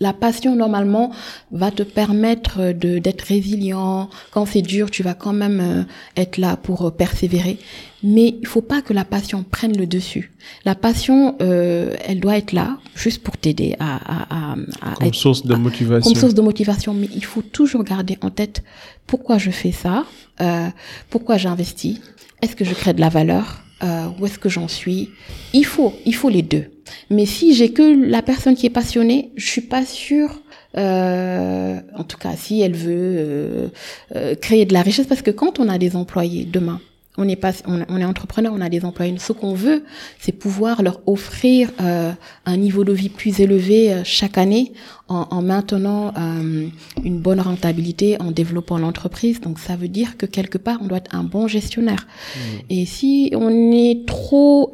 la 0.00 0.12
passion 0.12 0.56
normalement 0.56 1.12
va 1.52 1.70
te 1.70 1.82
permettre 1.82 2.72
de 2.72 2.98
d'être 2.98 3.22
résilient. 3.22 4.10
Quand 4.32 4.44
c'est 4.44 4.62
dur, 4.62 4.90
tu 4.90 5.02
vas 5.02 5.14
quand 5.14 5.32
même 5.32 5.60
euh, 5.60 5.82
être 6.16 6.38
là 6.38 6.56
pour 6.56 6.86
euh, 6.86 6.90
persévérer. 6.90 7.58
Mais 8.02 8.34
il 8.40 8.46
faut 8.46 8.60
pas 8.60 8.82
que 8.82 8.92
la 8.92 9.04
passion 9.04 9.44
prenne 9.44 9.76
le 9.76 9.86
dessus. 9.86 10.32
La 10.64 10.74
passion, 10.74 11.36
euh, 11.40 11.94
elle 12.04 12.20
doit 12.20 12.36
être 12.36 12.52
là 12.52 12.78
juste 12.94 13.22
pour 13.22 13.38
t'aider 13.38 13.76
à, 13.78 14.52
à, 14.52 14.56
comme 15.00 15.14
source 15.14 15.46
de 15.46 15.54
motivation. 15.54 16.10
Comme 16.10 16.20
source 16.20 16.34
de 16.34 16.42
motivation, 16.42 16.92
mais 16.92 17.08
il 17.14 17.24
faut 17.24 17.40
toujours 17.40 17.82
garder 17.82 18.18
en 18.20 18.30
tête 18.30 18.62
pourquoi 19.06 19.38
je 19.38 19.50
fais 19.50 19.72
ça, 19.72 20.04
euh, 20.40 20.68
pourquoi 21.08 21.38
j'investis, 21.38 22.00
est-ce 22.42 22.56
que 22.56 22.64
je 22.64 22.74
crée 22.74 22.92
de 22.92 23.00
la 23.00 23.08
valeur, 23.08 23.62
euh, 23.82 24.08
où 24.18 24.26
est-ce 24.26 24.38
que 24.38 24.50
j'en 24.50 24.68
suis? 24.68 25.08
Il 25.54 25.64
faut, 25.64 25.94
il 26.04 26.14
faut 26.14 26.28
les 26.28 26.42
deux. 26.42 26.73
Mais 27.10 27.26
si 27.26 27.54
j'ai 27.54 27.72
que 27.72 27.82
la 27.82 28.22
personne 28.22 28.54
qui 28.54 28.66
est 28.66 28.70
passionnée, 28.70 29.30
je 29.36 29.46
suis 29.46 29.60
pas 29.60 29.84
sûre. 29.84 30.40
Euh, 30.76 31.80
en 31.96 32.04
tout 32.04 32.18
cas, 32.18 32.34
si 32.36 32.60
elle 32.60 32.74
veut 32.74 32.90
euh, 32.92 33.68
euh, 34.16 34.34
créer 34.34 34.64
de 34.64 34.72
la 34.72 34.82
richesse, 34.82 35.06
parce 35.06 35.22
que 35.22 35.30
quand 35.30 35.60
on 35.60 35.68
a 35.68 35.78
des 35.78 35.94
employés 35.96 36.44
demain, 36.44 36.80
on 37.16 37.28
est 37.28 37.36
pas, 37.36 37.52
on, 37.66 38.00
est 38.00 38.04
entrepreneur, 38.04 38.52
on 38.54 38.60
a 38.60 38.68
des 38.68 38.84
employés. 38.84 39.14
Ce 39.18 39.32
qu'on 39.32 39.54
veut, 39.54 39.84
c'est 40.18 40.32
pouvoir 40.32 40.82
leur 40.82 41.00
offrir 41.06 41.70
euh, 41.80 42.12
un 42.44 42.56
niveau 42.56 42.82
de 42.82 42.92
vie 42.92 43.08
plus 43.08 43.40
élevé 43.40 43.92
euh, 43.92 44.00
chaque 44.04 44.36
année 44.36 44.72
en, 45.08 45.26
en 45.30 45.42
maintenant 45.42 46.12
euh, 46.18 46.66
une 47.04 47.20
bonne 47.20 47.40
rentabilité, 47.40 48.20
en 48.20 48.32
développant 48.32 48.78
l'entreprise. 48.78 49.40
Donc 49.40 49.60
ça 49.60 49.76
veut 49.76 49.88
dire 49.88 50.16
que 50.16 50.26
quelque 50.26 50.58
part, 50.58 50.78
on 50.82 50.86
doit 50.86 50.98
être 50.98 51.14
un 51.14 51.22
bon 51.22 51.46
gestionnaire. 51.46 52.06
Mmh. 52.06 52.40
Et 52.70 52.86
si 52.86 53.32
on 53.36 53.72
est 53.72 54.06
trop 54.06 54.72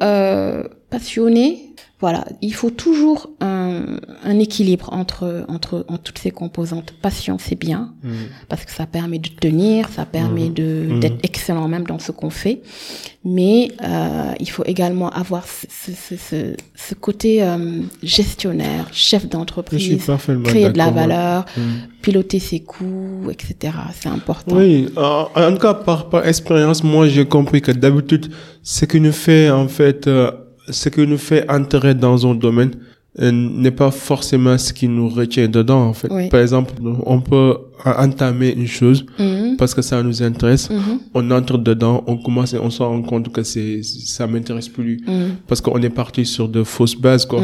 passionné, 0.89 1.70
voilà, 2.01 2.25
il 2.41 2.53
faut 2.55 2.71
toujours 2.71 3.29
un, 3.41 3.99
un, 4.23 4.39
équilibre 4.39 4.91
entre, 4.91 5.45
entre, 5.47 5.85
entre 5.87 6.01
toutes 6.01 6.17
ces 6.17 6.31
composantes. 6.31 6.95
Patience, 6.99 7.43
c'est 7.45 7.59
bien, 7.59 7.93
mm. 8.03 8.09
parce 8.49 8.65
que 8.65 8.71
ça 8.71 8.87
permet 8.87 9.19
de 9.19 9.29
tenir, 9.29 9.87
ça 9.87 10.07
permet 10.07 10.49
mm. 10.49 10.53
de 10.53 10.87
mm. 10.89 10.99
d'être 10.99 11.19
excellent 11.21 11.67
même 11.67 11.83
dans 11.83 11.99
ce 11.99 12.11
qu'on 12.11 12.31
fait. 12.31 12.63
Mais 13.23 13.71
euh, 13.83 14.33
il 14.39 14.49
faut 14.49 14.63
également 14.65 15.11
avoir 15.11 15.45
ce, 15.47 15.91
ce, 15.91 16.15
ce, 16.15 16.55
ce 16.73 16.95
côté 16.95 17.43
euh, 17.43 17.81
gestionnaire, 18.01 18.87
chef 18.91 19.29
d'entreprise, 19.29 20.03
créer 20.43 20.71
de 20.71 20.77
la 20.79 20.89
valeur, 20.89 21.45
piloter 22.01 22.39
ses 22.39 22.61
coûts, 22.61 23.29
etc. 23.29 23.75
C'est 23.93 24.09
important. 24.09 24.55
Oui, 24.55 24.89
en, 24.95 25.51
tout 25.53 25.59
cas, 25.59 25.75
par, 25.75 26.09
par 26.09 26.25
expérience, 26.25 26.83
moi 26.83 27.07
j'ai 27.07 27.25
compris 27.25 27.61
que 27.61 27.71
d'habitude, 27.71 28.31
ce 28.63 28.85
qui 28.85 28.99
nous 28.99 29.11
fait 29.11 29.51
en 29.51 29.67
fait... 29.67 30.09
Ce 30.71 30.89
qui 30.89 31.05
nous 31.05 31.17
fait 31.17 31.49
entrer 31.51 31.93
dans 31.93 32.25
un 32.25 32.33
domaine 32.33 32.71
n'est 33.19 33.71
pas 33.71 33.91
forcément 33.91 34.57
ce 34.57 34.71
qui 34.71 34.87
nous 34.87 35.09
retient 35.09 35.47
dedans 35.47 35.83
en 35.83 35.93
fait. 35.93 36.07
Par 36.29 36.39
exemple, 36.39 36.73
on 37.05 37.19
peut 37.19 37.57
entamer 37.85 38.53
une 38.53 38.67
chose 38.67 39.05
mhm. 39.19 39.55
parce 39.57 39.73
que 39.73 39.81
ça 39.81 40.01
nous 40.03 40.21
intéresse. 40.23 40.69
Mhm. 40.69 40.99
On 41.13 41.31
entre 41.31 41.57
dedans, 41.57 42.03
on 42.07 42.17
commence 42.17 42.53
et 42.53 42.57
on 42.57 42.69
se 42.69 42.81
rend 42.83 43.01
compte 43.01 43.31
que 43.31 43.43
c'est 43.43 43.81
ça 43.83 44.27
m'intéresse 44.27 44.69
plus 44.69 45.01
mhm. 45.07 45.37
parce 45.47 45.61
qu'on 45.61 45.81
est 45.81 45.89
parti 45.89 46.25
sur 46.25 46.47
de 46.47 46.63
fausses 46.63 46.95
bases 46.95 47.25
quoi. 47.25 47.41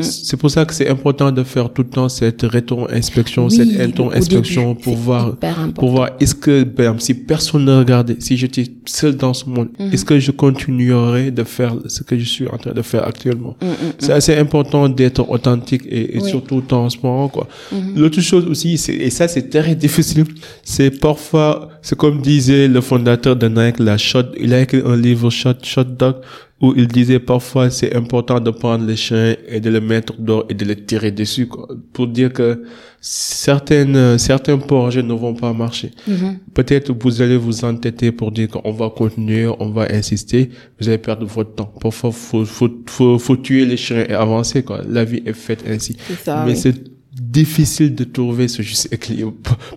C'est 0.00 0.36
pour 0.36 0.50
ça 0.50 0.64
que 0.64 0.74
c'est 0.74 0.88
important 0.88 1.32
de 1.32 1.42
faire 1.42 1.72
tout 1.72 1.82
le 1.82 1.88
temps 1.88 2.08
cette 2.08 2.42
rétro-inspection, 2.42 3.48
cette 3.50 3.76
rétro-inspection 3.76 4.74
pour 4.74 4.96
voir 4.96 5.36
pour 5.74 5.90
voir 5.90 6.10
est-ce 6.20 6.34
que 6.34 6.64
ben, 6.64 6.96
si 6.98 7.14
personne 7.14 7.64
ne 7.64 7.78
regardait, 7.78 8.16
si 8.20 8.36
j'étais 8.36 8.64
seul 8.86 9.16
dans 9.16 9.34
ce 9.34 9.48
monde, 9.48 9.68
est-ce 9.92 10.04
que 10.04 10.18
je 10.18 10.30
continuerais 10.30 11.30
de 11.30 11.44
faire 11.44 11.74
ce 11.86 12.02
que 12.02 12.18
je 12.18 12.24
suis 12.24 12.48
en 12.48 12.56
train 12.56 12.72
de 12.72 12.82
faire 12.82 13.06
actuellement? 13.06 13.56
C'est 13.98 14.12
assez 14.12 14.36
important 14.36 14.88
d'être 14.88 15.09
authentique 15.18 15.82
et, 15.86 16.16
et 16.16 16.20
surtout 16.20 16.60
transparent 16.60 17.28
quoi. 17.28 17.48
L'autre 17.96 18.20
chose 18.20 18.46
aussi, 18.46 18.74
et 18.74 19.10
ça 19.10 19.28
c'est 19.28 19.48
très 19.50 19.74
difficile. 19.86 20.24
C'est 20.62 20.90
parfois, 20.90 21.68
c'est 21.82 21.96
comme 21.96 22.20
disait 22.20 22.68
le 22.68 22.80
fondateur 22.80 23.36
de 23.36 23.48
Nike, 23.48 23.78
la 23.78 23.98
shot, 23.98 24.32
il 24.38 24.54
a 24.54 24.60
écrit 24.60 24.82
un 24.84 24.96
livre 24.96 25.30
Shot, 25.30 25.54
Shot 25.62 25.84
Dog, 25.84 26.16
où 26.60 26.74
il 26.76 26.86
disait 26.86 27.18
parfois 27.18 27.70
c'est 27.70 27.94
important 27.96 28.38
de 28.38 28.50
prendre 28.50 28.84
les 28.84 28.96
chiens 28.96 29.34
et 29.48 29.60
de 29.60 29.70
les 29.70 29.80
mettre 29.80 30.14
dehors 30.18 30.44
et 30.48 30.54
de 30.54 30.64
les 30.64 30.76
tirer 30.76 31.10
dessus, 31.10 31.46
quoi, 31.46 31.68
pour 31.92 32.06
dire 32.06 32.32
que 32.32 32.62
certaines, 33.00 34.18
certains 34.18 34.58
projets 34.58 35.02
ne 35.02 35.14
vont 35.14 35.34
pas 35.34 35.52
marcher. 35.54 35.90
Mm-hmm. 36.08 36.34
Peut-être 36.52 36.92
vous 36.92 37.22
allez 37.22 37.38
vous 37.38 37.64
entêter 37.64 38.12
pour 38.12 38.30
dire 38.30 38.48
qu'on 38.48 38.72
va 38.72 38.90
continuer, 38.90 39.48
on 39.58 39.70
va 39.70 39.86
insister, 39.90 40.50
vous 40.78 40.88
allez 40.88 40.98
perdre 40.98 41.26
votre 41.26 41.54
temps. 41.54 41.72
Parfois, 41.80 42.12
faut, 42.12 42.44
faut, 42.44 42.68
faut, 42.86 43.18
faut 43.18 43.36
tuer 43.36 43.64
les 43.64 43.78
chiens 43.78 44.04
et 44.06 44.12
avancer, 44.12 44.62
quoi. 44.62 44.82
La 44.86 45.04
vie 45.04 45.22
est 45.24 45.32
faite 45.32 45.64
ainsi. 45.66 45.96
Ça, 46.22 46.44
Mais 46.46 46.54
c'est 46.54 46.74
difficile 47.12 47.94
de 47.94 48.04
trouver 48.04 48.48
ce 48.48 48.60
juste 48.60 48.92
équilibre. 48.92 49.32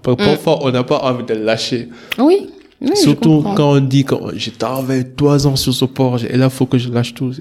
Mm. 0.06 0.16
Parfois, 0.16 0.66
on 0.66 0.72
n'a 0.72 0.84
pas 0.84 1.00
envie 1.00 1.24
de 1.24 1.34
lâcher. 1.34 1.88
Oui. 2.18 2.50
Surtout 2.96 3.44
quand 3.56 3.74
on 3.74 3.80
dit 3.80 4.04
que 4.04 4.16
j'ai 4.36 4.52
travaillé 4.52 5.04
trois 5.16 5.48
ans 5.48 5.56
sur 5.56 5.74
ce 5.74 5.86
projet 5.86 6.34
et 6.34 6.38
là, 6.38 6.46
il 6.46 6.52
faut 6.52 6.66
que 6.66 6.78
je 6.78 6.90
lâche 6.90 7.14
tout. 7.14 7.34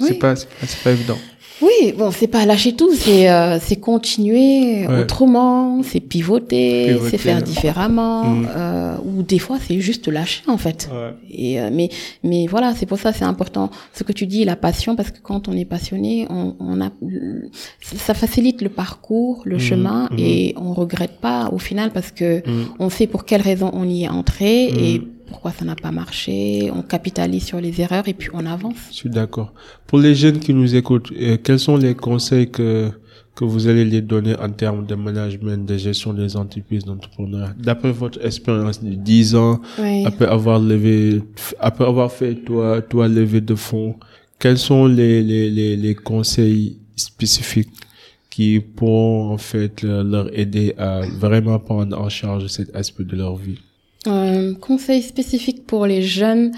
C'est 0.00 0.14
pas, 0.14 0.36
c'est 0.36 0.82
pas 0.82 0.92
évident. 0.92 1.18
Oui, 1.60 1.92
bon, 1.96 2.10
c'est 2.10 2.28
pas 2.28 2.46
lâcher 2.46 2.72
tout, 2.72 2.94
c'est 2.94 3.30
euh, 3.30 3.58
c'est 3.60 3.76
continuer 3.76 4.86
autrement, 4.86 5.82
c'est 5.82 6.00
pivoter, 6.00 6.96
c'est 7.10 7.18
faire 7.18 7.42
différemment, 7.42 8.24
mm. 8.24 8.48
euh, 8.56 8.96
ou 9.04 9.22
des 9.22 9.38
fois 9.38 9.58
c'est 9.60 9.80
juste 9.80 10.08
lâcher 10.08 10.42
en 10.46 10.56
fait. 10.56 10.88
Ouais. 10.92 11.14
Et 11.30 11.60
euh, 11.60 11.70
mais 11.72 11.88
mais 12.22 12.46
voilà, 12.46 12.74
c'est 12.74 12.86
pour 12.86 12.98
ça 12.98 13.12
c'est 13.12 13.24
important 13.24 13.70
ce 13.92 14.04
que 14.04 14.12
tu 14.12 14.26
dis, 14.26 14.44
la 14.44 14.56
passion, 14.56 14.94
parce 14.94 15.10
que 15.10 15.18
quand 15.20 15.48
on 15.48 15.52
est 15.52 15.64
passionné, 15.64 16.26
on, 16.30 16.54
on 16.60 16.80
a 16.80 16.90
ça 17.82 18.14
facilite 18.14 18.62
le 18.62 18.68
parcours, 18.68 19.42
le 19.44 19.56
mm. 19.56 19.60
chemin, 19.60 20.08
mm. 20.12 20.18
et 20.18 20.54
on 20.56 20.72
regrette 20.72 21.18
pas 21.20 21.50
au 21.52 21.58
final 21.58 21.90
parce 21.92 22.12
que 22.12 22.42
on 22.78 22.88
sait 22.88 23.08
pour 23.08 23.24
quelle 23.24 23.42
raison 23.42 23.70
on 23.72 23.88
y 23.88 24.04
est 24.04 24.08
entré 24.08 24.66
et 24.66 25.02
pourquoi 25.28 25.52
ça 25.52 25.64
n'a 25.64 25.76
pas 25.76 25.92
marché, 25.92 26.70
on 26.74 26.82
capitalise 26.82 27.44
sur 27.44 27.60
les 27.60 27.80
erreurs 27.80 28.08
et 28.08 28.14
puis 28.14 28.30
on 28.32 28.44
avance. 28.46 28.76
Je 28.90 28.96
suis 28.96 29.10
d'accord. 29.10 29.52
Pour 29.86 29.98
les 29.98 30.14
jeunes 30.14 30.38
qui 30.38 30.54
nous 30.54 30.74
écoutent, 30.74 31.12
euh, 31.12 31.36
quels 31.42 31.58
sont 31.58 31.76
les 31.76 31.94
conseils 31.94 32.50
que 32.50 32.90
que 33.38 33.44
vous 33.44 33.68
allez 33.68 33.84
les 33.84 34.02
donner 34.02 34.34
en 34.36 34.50
termes 34.50 34.84
de 34.84 34.96
management, 34.96 35.64
de 35.64 35.76
gestion 35.76 36.12
des 36.12 36.36
entreprises 36.36 36.84
d'entrepreneuriat? 36.84 37.54
D'après 37.56 37.92
votre 37.92 38.24
expérience 38.26 38.82
de 38.82 38.94
10 38.94 39.36
ans, 39.36 39.60
après 40.04 40.26
avoir 40.26 40.58
levé, 40.58 41.22
après 41.60 41.84
avoir 41.84 42.10
fait 42.10 42.34
toi, 42.34 42.82
toi 42.82 43.06
lever 43.06 43.40
de 43.40 43.54
fonds, 43.54 43.94
quels 44.40 44.58
sont 44.58 44.86
les, 44.86 45.22
les, 45.22 45.50
les, 45.50 45.76
les 45.76 45.94
conseils 45.94 46.78
spécifiques 46.96 47.70
qui 48.28 48.58
pourront 48.58 49.32
en 49.32 49.38
fait 49.38 49.82
leur 49.82 50.36
aider 50.36 50.74
à 50.76 51.02
vraiment 51.20 51.60
prendre 51.60 51.96
en 51.96 52.08
charge 52.08 52.48
cet 52.48 52.74
aspect 52.74 53.04
de 53.04 53.14
leur 53.14 53.36
vie? 53.36 53.60
Un 54.06 54.54
conseil 54.54 55.02
spécifique 55.02 55.66
pour 55.66 55.86
les 55.86 56.02
jeunes 56.02 56.52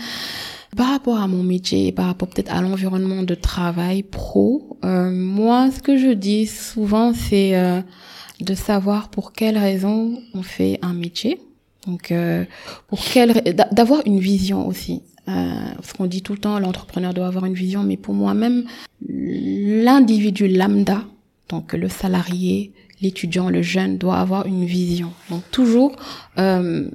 par 0.77 0.91
rapport 0.91 1.19
à 1.19 1.27
mon 1.27 1.43
métier, 1.43 1.93
par 1.93 2.07
rapport 2.07 2.29
peut-être 2.29 2.53
à 2.53 2.61
l'environnement 2.61 3.23
de 3.23 3.35
travail 3.35 4.03
pro. 4.03 4.79
Euh, 4.85 5.11
moi, 5.11 5.71
ce 5.71 5.81
que 5.83 5.97
je 5.97 6.11
dis 6.11 6.47
souvent, 6.47 7.13
c'est 7.13 7.57
euh, 7.57 7.81
de 8.41 8.55
savoir 8.55 9.09
pour 9.09 9.33
quelles 9.33 9.59
raisons 9.59 10.21
on 10.35 10.43
fait 10.43 10.79
un 10.83 10.93
métier. 10.93 11.41
Donc, 11.87 12.13
euh, 12.13 12.45
pour 12.89 13.03
quelle 13.03 13.43
d'avoir 13.73 14.03
une 14.07 14.21
vision 14.21 14.67
aussi. 14.67 15.03
parce 15.27 15.93
qu'on 15.93 16.07
dit 16.07 16.23
tout 16.23 16.33
le 16.33 16.39
temps, 16.39 16.59
l'entrepreneur 16.59 17.15
doit 17.15 17.27
avoir 17.27 17.47
une 17.47 17.55
vision, 17.55 17.83
mais 17.83 17.97
pour 17.97 18.15
moi 18.15 18.35
même, 18.35 18.65
l'individu 19.09 20.47
lambda, 20.49 21.05
donc 21.49 21.73
le 21.73 21.89
salarié, 21.89 22.73
l'étudiant, 23.01 23.49
le 23.49 23.63
jeune 23.63 23.99
doit 23.99 24.17
avoir 24.17 24.47
une 24.47 24.65
vision. 24.65 25.13
Donc 25.31 25.43
toujours 25.51 25.97
euh, 26.39 26.89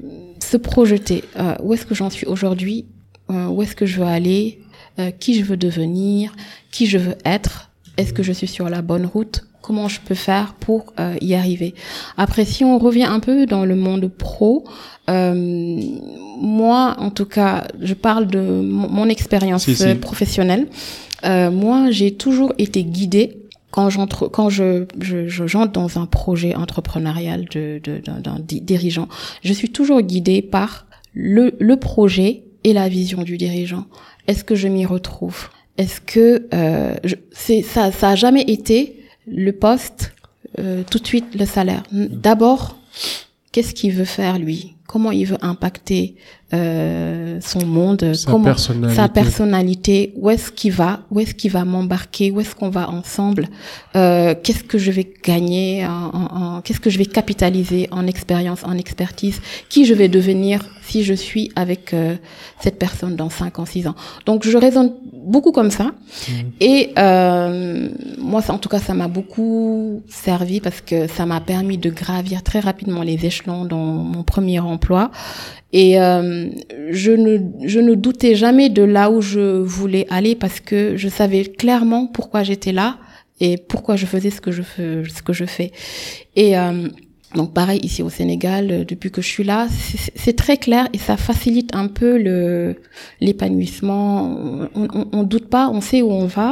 se 0.46 0.58
projeter. 0.58 1.24
Euh, 1.38 1.56
où 1.62 1.74
est-ce 1.74 1.86
que 1.86 1.96
j'en 1.96 2.10
suis 2.10 2.26
aujourd'hui 2.26 2.86
euh, 3.30 3.48
Où 3.48 3.62
est-ce 3.64 3.76
que 3.76 3.86
je 3.86 4.00
veux 4.00 4.08
aller 4.08 4.60
euh, 5.00 5.12
Qui 5.12 5.40
je 5.40 5.44
veux 5.44 5.58
devenir 5.58 6.36
Qui 6.72 6.86
je 6.86 6.98
veux 6.98 7.16
être 7.26 7.72
Est-ce 7.98 8.14
que 8.14 8.24
je 8.24 8.32
suis 8.32 8.48
sur 8.48 8.70
la 8.70 8.82
bonne 8.82 9.06
route 9.06 9.46
Comment 9.62 9.88
je 9.88 10.00
peux 10.00 10.16
faire 10.16 10.54
pour 10.54 10.94
euh, 11.00 11.16
y 11.22 11.34
arriver 11.34 11.74
Après, 12.18 12.46
si 12.46 12.64
on 12.64 12.78
revient 12.78 13.06
un 13.06 13.20
peu 13.20 13.48
dans 13.48 13.66
le 13.66 13.76
monde 13.76 14.08
pro, 14.08 14.64
moi, 15.08 16.96
en 17.00 17.12
tout 17.12 17.26
cas, 17.26 17.68
je 17.80 17.94
parle 17.94 18.28
de 18.28 18.40
mon, 18.40 19.08
expérience 19.08 19.68
professionnelle. 20.02 20.68
moi, 21.24 21.92
j'ai 21.92 22.12
toujours 22.12 22.54
été 22.58 22.84
guidée 22.84 23.45
quand 23.76 23.90
j'entre, 23.90 24.30
quand 24.30 24.50
je, 24.50 24.86
je, 25.02 25.28
j'entre 25.28 25.74
dans 25.74 26.00
un 26.00 26.06
projet 26.06 26.56
entrepreneurial 26.56 27.44
de, 27.52 27.82
d'un 28.06 28.40
dirigeant, 28.40 29.10
je 29.44 29.52
suis 29.52 29.70
toujours 29.70 30.02
guidée 30.02 30.42
par 30.42 30.86
le, 31.14 31.54
le 31.60 31.76
projet 31.76 32.44
et 32.64 32.72
la 32.72 32.88
vision 32.88 33.24
du 33.24 33.38
dirigeant. 33.38 33.86
Est-ce 34.28 34.46
que 34.46 34.56
je 34.56 34.70
m'y 34.70 34.86
retrouve? 34.86 35.50
Est-ce 35.78 36.00
que 36.00 36.48
euh, 36.54 36.96
c'est 37.34 37.64
ça, 37.64 37.92
ça 37.92 38.12
a 38.12 38.16
jamais 38.16 38.44
été 38.44 39.04
le 39.28 39.52
poste, 39.52 40.14
euh, 40.58 40.84
tout 40.90 41.00
de 41.00 41.06
suite 41.06 41.36
le 41.38 41.46
salaire. 41.46 41.84
D'abord, 41.92 42.78
qu'est-ce 43.52 43.74
qu'il 43.74 43.92
veut 43.92 44.06
faire 44.06 44.40
lui? 44.40 44.75
Comment 44.88 45.12
il 45.12 45.26
veut 45.26 45.38
impacter 45.42 46.16
euh, 46.54 47.40
son 47.42 47.66
monde, 47.66 48.14
sa 48.14 48.32
comment 48.32 48.46
personnalité. 48.46 48.96
sa 48.96 49.10
personnalité, 49.10 50.14
où 50.16 50.30
est-ce 50.30 50.52
qu'il 50.52 50.72
va, 50.72 51.02
où 51.10 51.20
est-ce 51.20 51.34
qu'il 51.34 51.52
va 51.52 51.66
m'embarquer, 51.66 52.30
où 52.30 52.40
est-ce 52.40 52.56
qu'on 52.56 52.70
va 52.70 52.90
ensemble, 52.90 53.50
euh, 53.96 54.36
qu'est-ce 54.44 54.64
que 54.64 54.78
je 54.78 54.92
vais 54.92 55.12
gagner, 55.24 55.86
en, 55.88 56.12
en, 56.14 56.62
qu'est-ce 56.62 56.80
que 56.80 56.92
je 56.92 57.00
vais 57.00 57.08
capitaliser 57.08 57.88
en 57.92 58.06
expérience, 58.06 58.64
en 58.64 58.78
expertise, 58.78 59.42
qui 59.70 59.86
je 59.86 59.96
vais 59.96 60.08
devenir 60.08 60.62
si 60.88 61.04
je 61.04 61.14
suis 61.14 61.52
avec 61.56 61.94
euh, 61.94 62.16
cette 62.60 62.78
personne 62.78 63.16
dans 63.16 63.30
5 63.30 63.60
ans, 63.60 63.66
6 63.66 63.88
ans. 63.88 63.96
Donc 64.26 64.48
je 64.48 64.58
raisonne 64.58 64.94
beaucoup 65.14 65.52
comme 65.52 65.72
ça. 65.72 65.86
Mmh. 65.86 66.32
Et 66.62 66.92
euh, 66.98 67.90
moi, 68.20 68.42
ça, 68.42 68.54
en 68.54 68.60
tout 68.60 68.70
cas, 68.70 68.80
ça 68.80 68.94
m'a 68.94 69.08
beaucoup 69.08 70.04
servi 70.08 70.60
parce 70.60 70.82
que 70.82 71.08
ça 71.08 71.26
m'a 71.26 71.42
permis 71.42 71.78
de 71.78 71.90
gravir 71.90 72.44
très 72.44 72.60
rapidement 72.60 73.02
les 73.02 73.26
échelons 73.26 73.66
dans 73.66 73.78
mon 73.78 74.24
premier 74.24 74.60
emploi 74.76 75.04
et 75.74 75.92
euh, 76.00 76.50
je 76.92 77.12
ne 77.24 77.32
je 77.74 77.80
ne 77.88 77.94
doutais 78.06 78.36
jamais 78.44 78.70
de 78.70 78.84
là 78.96 79.10
où 79.14 79.20
je 79.22 79.46
voulais 79.78 80.06
aller 80.10 80.36
parce 80.44 80.60
que 80.60 80.80
je 81.02 81.10
savais 81.10 81.44
clairement 81.62 82.04
pourquoi 82.16 82.44
j'étais 82.44 82.72
là 82.82 82.90
et 83.42 83.58
pourquoi 83.72 83.96
je 84.02 84.06
faisais 84.14 84.32
ce 84.36 84.40
que 84.46 84.52
je 84.58 84.64
fais 84.72 85.04
ce 85.18 85.22
que 85.28 85.34
je 85.42 85.46
fais. 85.56 85.72
Et 86.44 86.52
euh, 86.58 86.88
Donc 87.40 87.50
pareil 87.54 87.80
ici 87.90 88.02
au 88.08 88.12
Sénégal, 88.20 88.64
euh, 88.72 88.86
depuis 88.92 89.12
que 89.16 89.22
je 89.26 89.30
suis 89.36 89.44
là, 89.54 89.68
c'est 89.70 90.12
c'est 90.24 90.36
très 90.44 90.58
clair 90.66 90.84
et 90.96 91.00
ça 91.08 91.16
facilite 91.18 91.72
un 91.84 91.88
peu 92.00 92.12
le 92.28 92.38
l'épanouissement. 93.26 94.10
On, 94.76 94.88
on, 95.00 95.04
on 95.20 95.24
doute 95.34 95.48
pas, 95.56 95.66
on 95.78 95.82
sait 95.90 96.02
où 96.08 96.12
on 96.24 96.28
va 96.40 96.52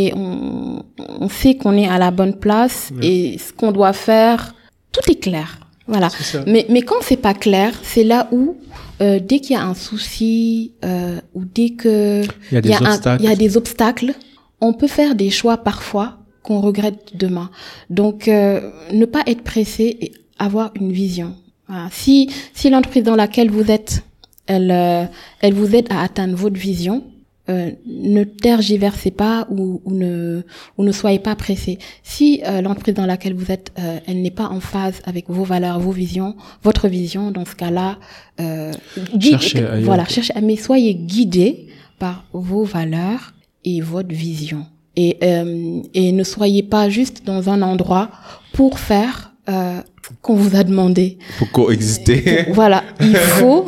et 0.00 0.12
on, 0.14 0.84
on 1.26 1.28
sait 1.40 1.54
qu'on 1.60 1.74
est 1.82 1.88
à 1.96 1.98
la 1.98 2.10
bonne 2.18 2.36
place 2.46 2.78
Ouais. 2.94 3.06
et 3.10 3.38
ce 3.44 3.50
qu'on 3.58 3.72
doit 3.78 3.92
faire, 4.10 4.54
tout 4.94 5.04
est 5.12 5.20
clair. 5.28 5.50
Voilà. 5.90 6.08
Mais, 6.46 6.66
mais 6.70 6.82
quand 6.82 7.00
c'est 7.02 7.16
pas 7.16 7.34
clair, 7.34 7.72
c'est 7.82 8.04
là 8.04 8.28
où, 8.32 8.56
euh, 9.02 9.18
dès 9.20 9.40
qu'il 9.40 9.54
y 9.56 9.58
a 9.58 9.64
un 9.64 9.74
souci, 9.74 10.72
euh, 10.84 11.18
ou 11.34 11.42
dès 11.44 11.70
que 11.70 12.22
Il 12.50 12.54
y 12.54 12.56
a 12.56 12.60
des 12.60 12.68
il 12.68 12.72
y, 12.72 12.74
a 12.74 12.78
un- 12.78 12.94
obstacles. 12.94 13.22
il 13.22 13.28
y 13.28 13.32
a 13.32 13.36
des 13.36 13.56
obstacles, 13.56 14.14
on 14.60 14.72
peut 14.72 14.86
faire 14.88 15.14
des 15.14 15.30
choix 15.30 15.56
parfois 15.58 16.18
qu'on 16.42 16.60
regrette 16.60 17.10
demain. 17.14 17.50
Donc, 17.90 18.28
euh, 18.28 18.70
ne 18.92 19.04
pas 19.04 19.22
être 19.26 19.42
pressé 19.42 19.96
et 20.00 20.12
avoir 20.38 20.70
une 20.80 20.92
vision. 20.92 21.34
Voilà. 21.68 21.88
Si, 21.92 22.30
si 22.54 22.70
l'entreprise 22.70 23.02
dans 23.04 23.16
laquelle 23.16 23.50
vous 23.50 23.70
êtes, 23.70 24.02
elle, 24.46 24.70
euh, 24.70 25.04
elle 25.40 25.54
vous 25.54 25.74
aide 25.74 25.86
à 25.90 26.02
atteindre 26.02 26.36
votre 26.36 26.56
vision, 26.58 27.04
euh, 27.50 27.70
ne 27.86 28.22
tergiversez 28.24 29.10
pas 29.10 29.46
ou, 29.50 29.82
ou 29.84 29.92
ne 29.92 30.42
ou 30.78 30.84
ne 30.84 30.92
soyez 30.92 31.18
pas 31.18 31.34
pressé. 31.34 31.78
Si 32.02 32.40
euh, 32.46 32.60
l'entreprise 32.62 32.94
dans 32.94 33.06
laquelle 33.06 33.34
vous 33.34 33.50
êtes, 33.50 33.72
euh, 33.78 33.98
elle 34.06 34.22
n'est 34.22 34.30
pas 34.30 34.48
en 34.48 34.60
phase 34.60 35.00
avec 35.04 35.28
vos 35.28 35.44
valeurs, 35.44 35.78
vos 35.80 35.90
visions, 35.92 36.36
votre 36.62 36.88
vision, 36.88 37.30
dans 37.30 37.44
ce 37.44 37.54
cas-là, 37.56 37.98
euh, 38.40 38.72
Cherchez 39.20 39.58
ailleurs. 39.66 39.80
voilà, 39.84 40.04
cherchez, 40.06 40.32
mais 40.42 40.56
soyez 40.56 40.94
guidés 40.94 41.66
par 41.98 42.24
vos 42.32 42.64
valeurs 42.64 43.34
et 43.64 43.80
votre 43.80 44.14
vision. 44.14 44.66
Et 44.96 45.16
euh, 45.22 45.82
et 45.94 46.12
ne 46.12 46.24
soyez 46.24 46.62
pas 46.62 46.88
juste 46.88 47.24
dans 47.24 47.48
un 47.48 47.62
endroit 47.62 48.10
pour 48.52 48.78
faire 48.78 49.29
euh, 49.48 49.80
qu'on 50.22 50.34
vous 50.34 50.56
a 50.56 50.64
demandé. 50.64 51.18
Pour 51.38 51.50
coexister. 51.50 52.46
Voilà, 52.52 52.84
il 53.00 53.16
faut, 53.16 53.66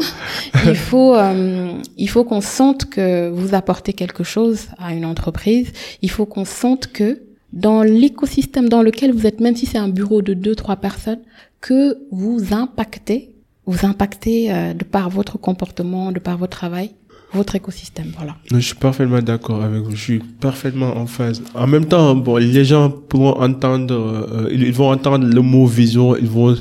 il 0.67 0.77
faut, 0.77 1.15
euh, 1.15 1.73
il 1.97 2.09
faut 2.09 2.25
qu'on 2.25 2.41
sente 2.41 2.87
que 2.87 3.31
vous 3.31 3.55
apportez 3.55 3.93
quelque 3.93 4.25
chose 4.25 4.69
à 4.79 4.93
une 4.93 5.05
entreprise. 5.05 5.73
Il 6.03 6.11
faut 6.11 6.27
qu'on 6.27 6.45
sente 6.45 6.93
que 6.93 7.23
dans 7.53 7.83
l'écosystème 7.83 8.69
dans 8.69 8.83
lequel 8.83 9.13
vous 9.13 9.27
êtes, 9.27 9.41
même 9.41 9.57
si 9.57 9.67
c'est 9.67 9.79
un 9.79 9.89
bureau 9.89 10.23
de 10.23 10.35
deux, 10.35 10.55
trois 10.55 10.77
personnes, 10.77 11.21
que 11.61 11.99
vous 12.11 12.53
impactez, 12.53 13.31
vous 13.67 13.87
impactez 13.87 14.53
euh, 14.53 14.75
de 14.75 14.85
par 14.85 15.11
votre 15.11 15.39
comportement, 15.39 16.13
de 16.13 16.19
par 16.19 16.37
votre 16.37 16.57
travail, 16.57 16.91
votre 17.35 17.55
écosystème. 17.55 18.13
Voilà. 18.17 18.37
Je 18.51 18.59
suis 18.59 18.75
parfaitement 18.75 19.21
d'accord 19.21 19.63
avec 19.63 19.83
vous. 19.83 19.93
Je 19.93 20.03
suis 20.03 20.19
parfaitement 20.19 20.97
en 20.97 21.07
phase. 21.07 21.43
En 21.55 21.67
même 21.67 21.87
temps, 21.87 22.15
bon, 22.15 22.37
les 22.37 22.65
gens 22.65 22.91
pourront 22.91 23.41
entendre, 23.41 23.95
euh, 23.95 24.49
ils 24.53 24.73
vont 24.73 24.91
entendre 24.91 25.27
le 25.27 25.41
mot 25.41 25.67
vision, 25.67 26.17
ils 26.17 26.29
vont 26.29 26.57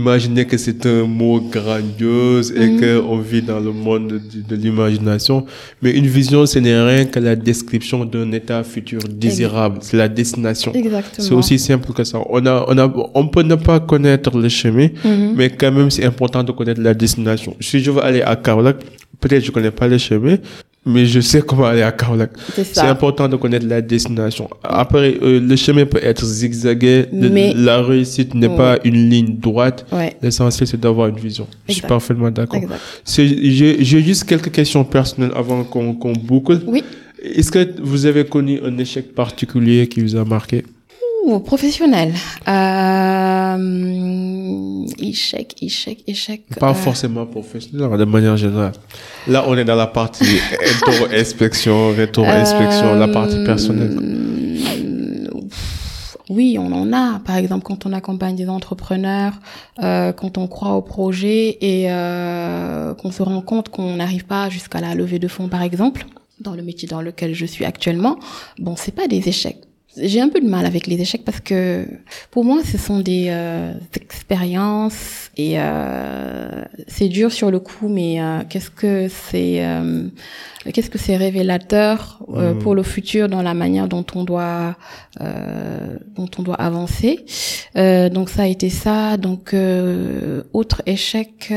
imaginer 0.00 0.44
que 0.50 0.56
c'est 0.64 0.84
un 0.86 1.04
mot 1.20 1.40
grandiose 1.40 2.52
et 2.60 2.66
Mhm. 2.68 2.80
que 2.80 2.90
on 3.12 3.18
vit 3.18 3.42
dans 3.50 3.60
le 3.68 3.72
monde 3.72 4.08
de, 4.08 4.20
de 4.50 4.54
l'imagination. 4.62 5.36
Mais 5.82 5.90
une 6.00 6.06
vision, 6.18 6.40
ce 6.52 6.58
n'est 6.64 6.80
rien 6.90 7.04
que 7.12 7.18
la 7.18 7.34
description 7.36 7.98
d'un 8.04 8.30
état 8.40 8.62
futur 8.74 9.00
désirable. 9.24 9.78
C'est 9.80 9.96
la 10.04 10.08
destination. 10.08 10.70
Exactement. 10.72 11.26
C'est 11.26 11.34
aussi 11.34 11.58
simple 11.58 11.92
que 11.92 12.04
ça. 12.04 12.18
On 12.36 12.44
a, 12.46 12.64
on 12.68 12.76
a, 12.78 12.86
on 13.14 13.26
peut 13.34 13.42
ne 13.52 13.56
pas 13.68 13.78
connaître 13.80 14.30
le 14.44 14.48
chemin, 14.60 14.88
Mhm. 15.04 15.34
mais 15.36 15.48
quand 15.50 15.72
même, 15.72 15.90
c'est 15.90 16.04
important 16.12 16.42
de 16.48 16.52
connaître 16.52 16.80
la 16.80 16.94
destination. 16.94 17.52
Si 17.60 17.76
je 17.84 17.90
veux 17.90 18.02
aller 18.08 18.22
à 18.22 18.34
Kaolack, 18.36 18.76
peut-être 19.20 19.44
je 19.44 19.50
connais 19.50 19.70
pas 19.80 19.88
le 19.88 19.98
chemin, 19.98 20.36
mais 20.86 21.04
je 21.04 21.20
sais 21.20 21.42
comment 21.42 21.66
aller 21.66 21.82
à 21.82 21.92
Kaolack. 21.92 22.30
C'est 22.54 22.78
important 22.80 23.28
de 23.28 23.36
connaître 23.36 23.66
la 23.66 23.82
destination. 23.82 24.48
Après, 24.62 25.16
euh, 25.20 25.40
le 25.40 25.56
chemin 25.56 25.84
peut 25.84 26.00
être 26.02 26.24
zigzagué. 26.24 27.06
Mais- 27.12 27.52
La 27.54 27.82
réussite 27.82 28.34
n'est 28.34 28.54
pas 28.56 28.78
une 28.84 29.08
ligne 29.10 29.36
droite. 29.38 29.84
Ouais. 29.92 30.16
L'essentiel, 30.22 30.66
c'est 30.66 30.80
d'avoir 30.80 31.08
une 31.08 31.16
vision. 31.16 31.46
Je 31.68 31.74
suis 31.74 31.82
parfaitement 31.82 32.30
d'accord. 32.30 32.60
J'ai 33.06 34.02
juste 34.02 34.24
quelques 34.24 34.50
questions 34.52 34.84
personnelles 34.84 35.32
avant 35.34 35.64
qu'on 35.64 35.92
qu'on 35.94 36.12
boucle. 36.12 36.60
Oui. 36.66 36.82
Est-ce 37.22 37.50
que 37.50 37.66
vous 37.82 38.06
avez 38.06 38.24
connu 38.24 38.60
un 38.64 38.76
échec 38.78 39.14
particulier 39.14 39.88
qui 39.88 40.00
vous 40.00 40.14
a 40.16 40.24
marqué? 40.24 40.64
Ouh, 41.26 41.40
professionnel. 41.40 42.14
Euh, 42.46 43.56
échec, 45.00 45.56
échec, 45.60 46.04
échec. 46.06 46.42
Pas 46.60 46.70
euh, 46.70 46.74
forcément 46.74 47.26
professionnel, 47.26 47.98
de 47.98 48.04
manière 48.04 48.36
générale. 48.36 48.74
Là, 49.26 49.44
on 49.48 49.58
est 49.58 49.64
dans 49.64 49.74
la 49.74 49.88
partie 49.88 50.38
intro-inspection, 50.82 51.88
rétro-inspection, 51.96 52.94
la 52.94 53.08
partie 53.08 53.42
personnelle. 53.42 53.98
Euh, 53.98 55.28
Oui, 56.30 56.58
on 56.60 56.70
en 56.70 56.92
a. 56.92 57.18
Par 57.18 57.36
exemple, 57.38 57.64
quand 57.64 57.86
on 57.86 57.92
accompagne 57.92 58.36
des 58.36 58.48
entrepreneurs, 58.48 59.32
euh, 59.82 60.12
quand 60.12 60.38
on 60.38 60.46
croit 60.46 60.74
au 60.74 60.82
projet 60.82 61.58
et 61.60 61.90
euh, 61.90 62.94
qu'on 62.94 63.10
se 63.10 63.24
rend 63.24 63.40
compte 63.40 63.68
qu'on 63.68 63.96
n'arrive 63.96 64.26
pas 64.26 64.48
jusqu'à 64.48 64.80
la 64.80 64.94
levée 64.94 65.18
de 65.18 65.26
fonds, 65.26 65.48
par 65.48 65.62
exemple, 65.62 66.06
dans 66.38 66.54
le 66.54 66.62
métier 66.62 66.86
dans 66.86 67.00
lequel 67.00 67.34
je 67.34 67.46
suis 67.46 67.64
actuellement, 67.64 68.16
bon, 68.60 68.76
c'est 68.76 68.94
pas 68.94 69.08
des 69.08 69.28
échecs. 69.28 69.66
J'ai 70.00 70.20
un 70.20 70.28
peu 70.28 70.40
de 70.40 70.48
mal 70.48 70.66
avec 70.66 70.86
les 70.86 71.00
échecs 71.00 71.24
parce 71.24 71.40
que 71.40 71.86
pour 72.30 72.44
moi, 72.44 72.60
ce 72.64 72.76
sont 72.78 73.00
des 73.00 73.26
euh, 73.28 73.72
expériences 73.94 75.30
et 75.36 75.54
euh, 75.58 76.62
c'est 76.88 77.08
dur 77.08 77.32
sur 77.32 77.50
le 77.50 77.60
coup, 77.60 77.88
mais 77.88 78.20
euh, 78.20 78.40
qu'est-ce 78.48 78.70
que 78.70 79.08
c'est 79.08 79.64
euh, 79.64 80.08
qu'est-ce 80.72 80.90
que 80.90 80.98
c'est 80.98 81.16
révélateur 81.16 82.22
euh, 82.34 82.52
Mhm. 82.54 82.58
pour 82.58 82.74
le 82.74 82.82
futur 82.82 83.28
dans 83.28 83.42
la 83.42 83.54
manière 83.54 83.88
dont 83.88 84.04
on 84.14 84.24
doit 84.24 84.76
euh, 85.20 85.96
dont 86.16 86.28
on 86.38 86.42
doit 86.42 86.56
avancer. 86.56 87.24
Euh, 87.76 88.08
donc 88.10 88.28
ça 88.28 88.42
a 88.42 88.46
été 88.46 88.68
ça. 88.70 89.16
Donc 89.16 89.54
euh, 89.54 90.42
autre 90.52 90.82
échec. 90.86 91.52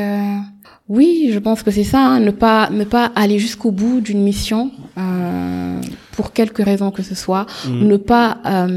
Oui, 0.89 1.29
je 1.31 1.39
pense 1.39 1.61
que 1.63 1.71
c'est 1.71 1.83
ça, 1.83 1.99
hein, 2.05 2.19
ne 2.19 2.31
pas 2.31 2.69
ne 2.71 2.83
pas 2.83 3.05
aller 3.15 3.37
jusqu'au 3.39 3.71
bout 3.71 4.01
d'une 4.01 4.21
mission 4.23 4.71
euh, 4.97 5.79
pour 6.15 6.33
quelque 6.33 6.61
raison 6.63 6.89
que 6.91 7.03
ce 7.03 7.15
soit, 7.15 7.45
Mm. 7.67 7.87
ne 7.87 7.97
pas 7.97 8.37
euh, 8.45 8.67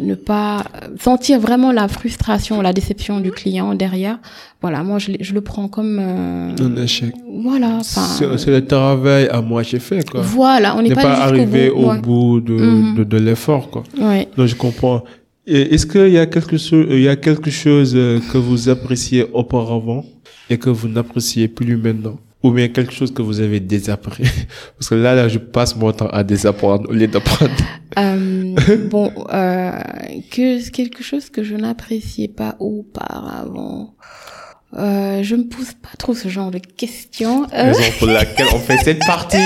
ne 0.00 0.14
pas 0.14 0.64
sentir 0.98 1.38
vraiment 1.40 1.72
la 1.72 1.86
frustration, 1.88 2.62
la 2.62 2.72
déception 2.72 3.20
du 3.20 3.30
client 3.32 3.74
derrière. 3.74 4.18
Voilà, 4.62 4.82
moi 4.82 4.98
je, 4.98 5.12
je 5.20 5.32
le 5.34 5.40
prends 5.42 5.68
comme 5.68 5.98
euh, 6.00 6.52
Un 6.60 6.76
échec. 6.82 7.12
voilà, 7.42 7.78
C'est 7.82 8.46
le 8.50 8.66
travail 8.66 9.28
à 9.28 9.40
moitié 9.42 9.78
fait, 9.78 10.08
quoi. 10.10 10.20
voilà, 10.22 10.76
on 10.76 10.82
n'est 10.82 10.94
pas, 10.94 11.02
pas, 11.02 11.14
arrivé 11.28 11.70
bout. 11.70 11.76
au 11.80 11.90
ouais. 11.90 12.00
bout 12.00 12.40
de, 12.40 12.54
Mhm. 12.54 12.94
de, 12.96 13.04
de 13.04 13.16
l'effort, 13.18 13.70
quoi. 13.70 13.82
Ouais. 14.00 14.26
Donc, 14.36 14.46
je 14.46 14.54
comprends. 14.54 15.02
Est-ce 15.46 15.86
qu'il 15.86 16.10
y 16.10 16.18
a 16.18 16.26
quelque 16.26 16.56
chose, 16.58 16.86
il 16.90 17.00
y 17.00 17.08
a 17.08 17.16
quelque 17.16 17.50
chose 17.50 17.92
euh, 17.96 18.20
que 18.32 18.38
vous 18.38 18.68
appréciez 18.68 19.24
auparavant? 19.32 20.04
Et 20.50 20.58
que 20.58 20.68
vous 20.68 20.88
n'appréciez 20.88 21.48
plus 21.48 21.76
maintenant? 21.76 22.18
Ou 22.42 22.50
bien 22.52 22.68
quelque 22.68 22.92
chose 22.92 23.12
que 23.12 23.22
vous 23.22 23.40
avez 23.40 23.60
désappris? 23.60 24.24
Parce 24.78 24.88
que 24.88 24.94
là, 24.94 25.14
là, 25.14 25.28
je 25.28 25.38
passe 25.38 25.76
mon 25.76 25.92
temps 25.92 26.08
à 26.08 26.24
désapprendre 26.24 26.88
au 26.88 26.92
lieu 26.92 27.06
d'apprendre. 27.06 27.52
Euh, 27.98 28.54
bon, 28.90 29.12
euh, 29.32 29.70
que 30.30 30.70
quelque 30.70 31.02
chose 31.02 31.28
que 31.30 31.42
je 31.44 31.54
n'appréciais 31.54 32.28
pas 32.28 32.56
auparavant. 32.58 33.94
Euh, 34.78 35.22
je 35.22 35.34
me 35.34 35.44
pose 35.48 35.72
pas 35.82 35.88
trop 35.98 36.14
ce 36.14 36.28
genre 36.28 36.50
de 36.52 36.58
questions. 36.60 37.44
Euh, 37.52 37.72
Raison 37.72 37.82
pour 37.98 38.06
laquelle 38.06 38.46
on 38.54 38.58
fait 38.58 38.78
cette 38.78 39.04
partie. 39.04 39.36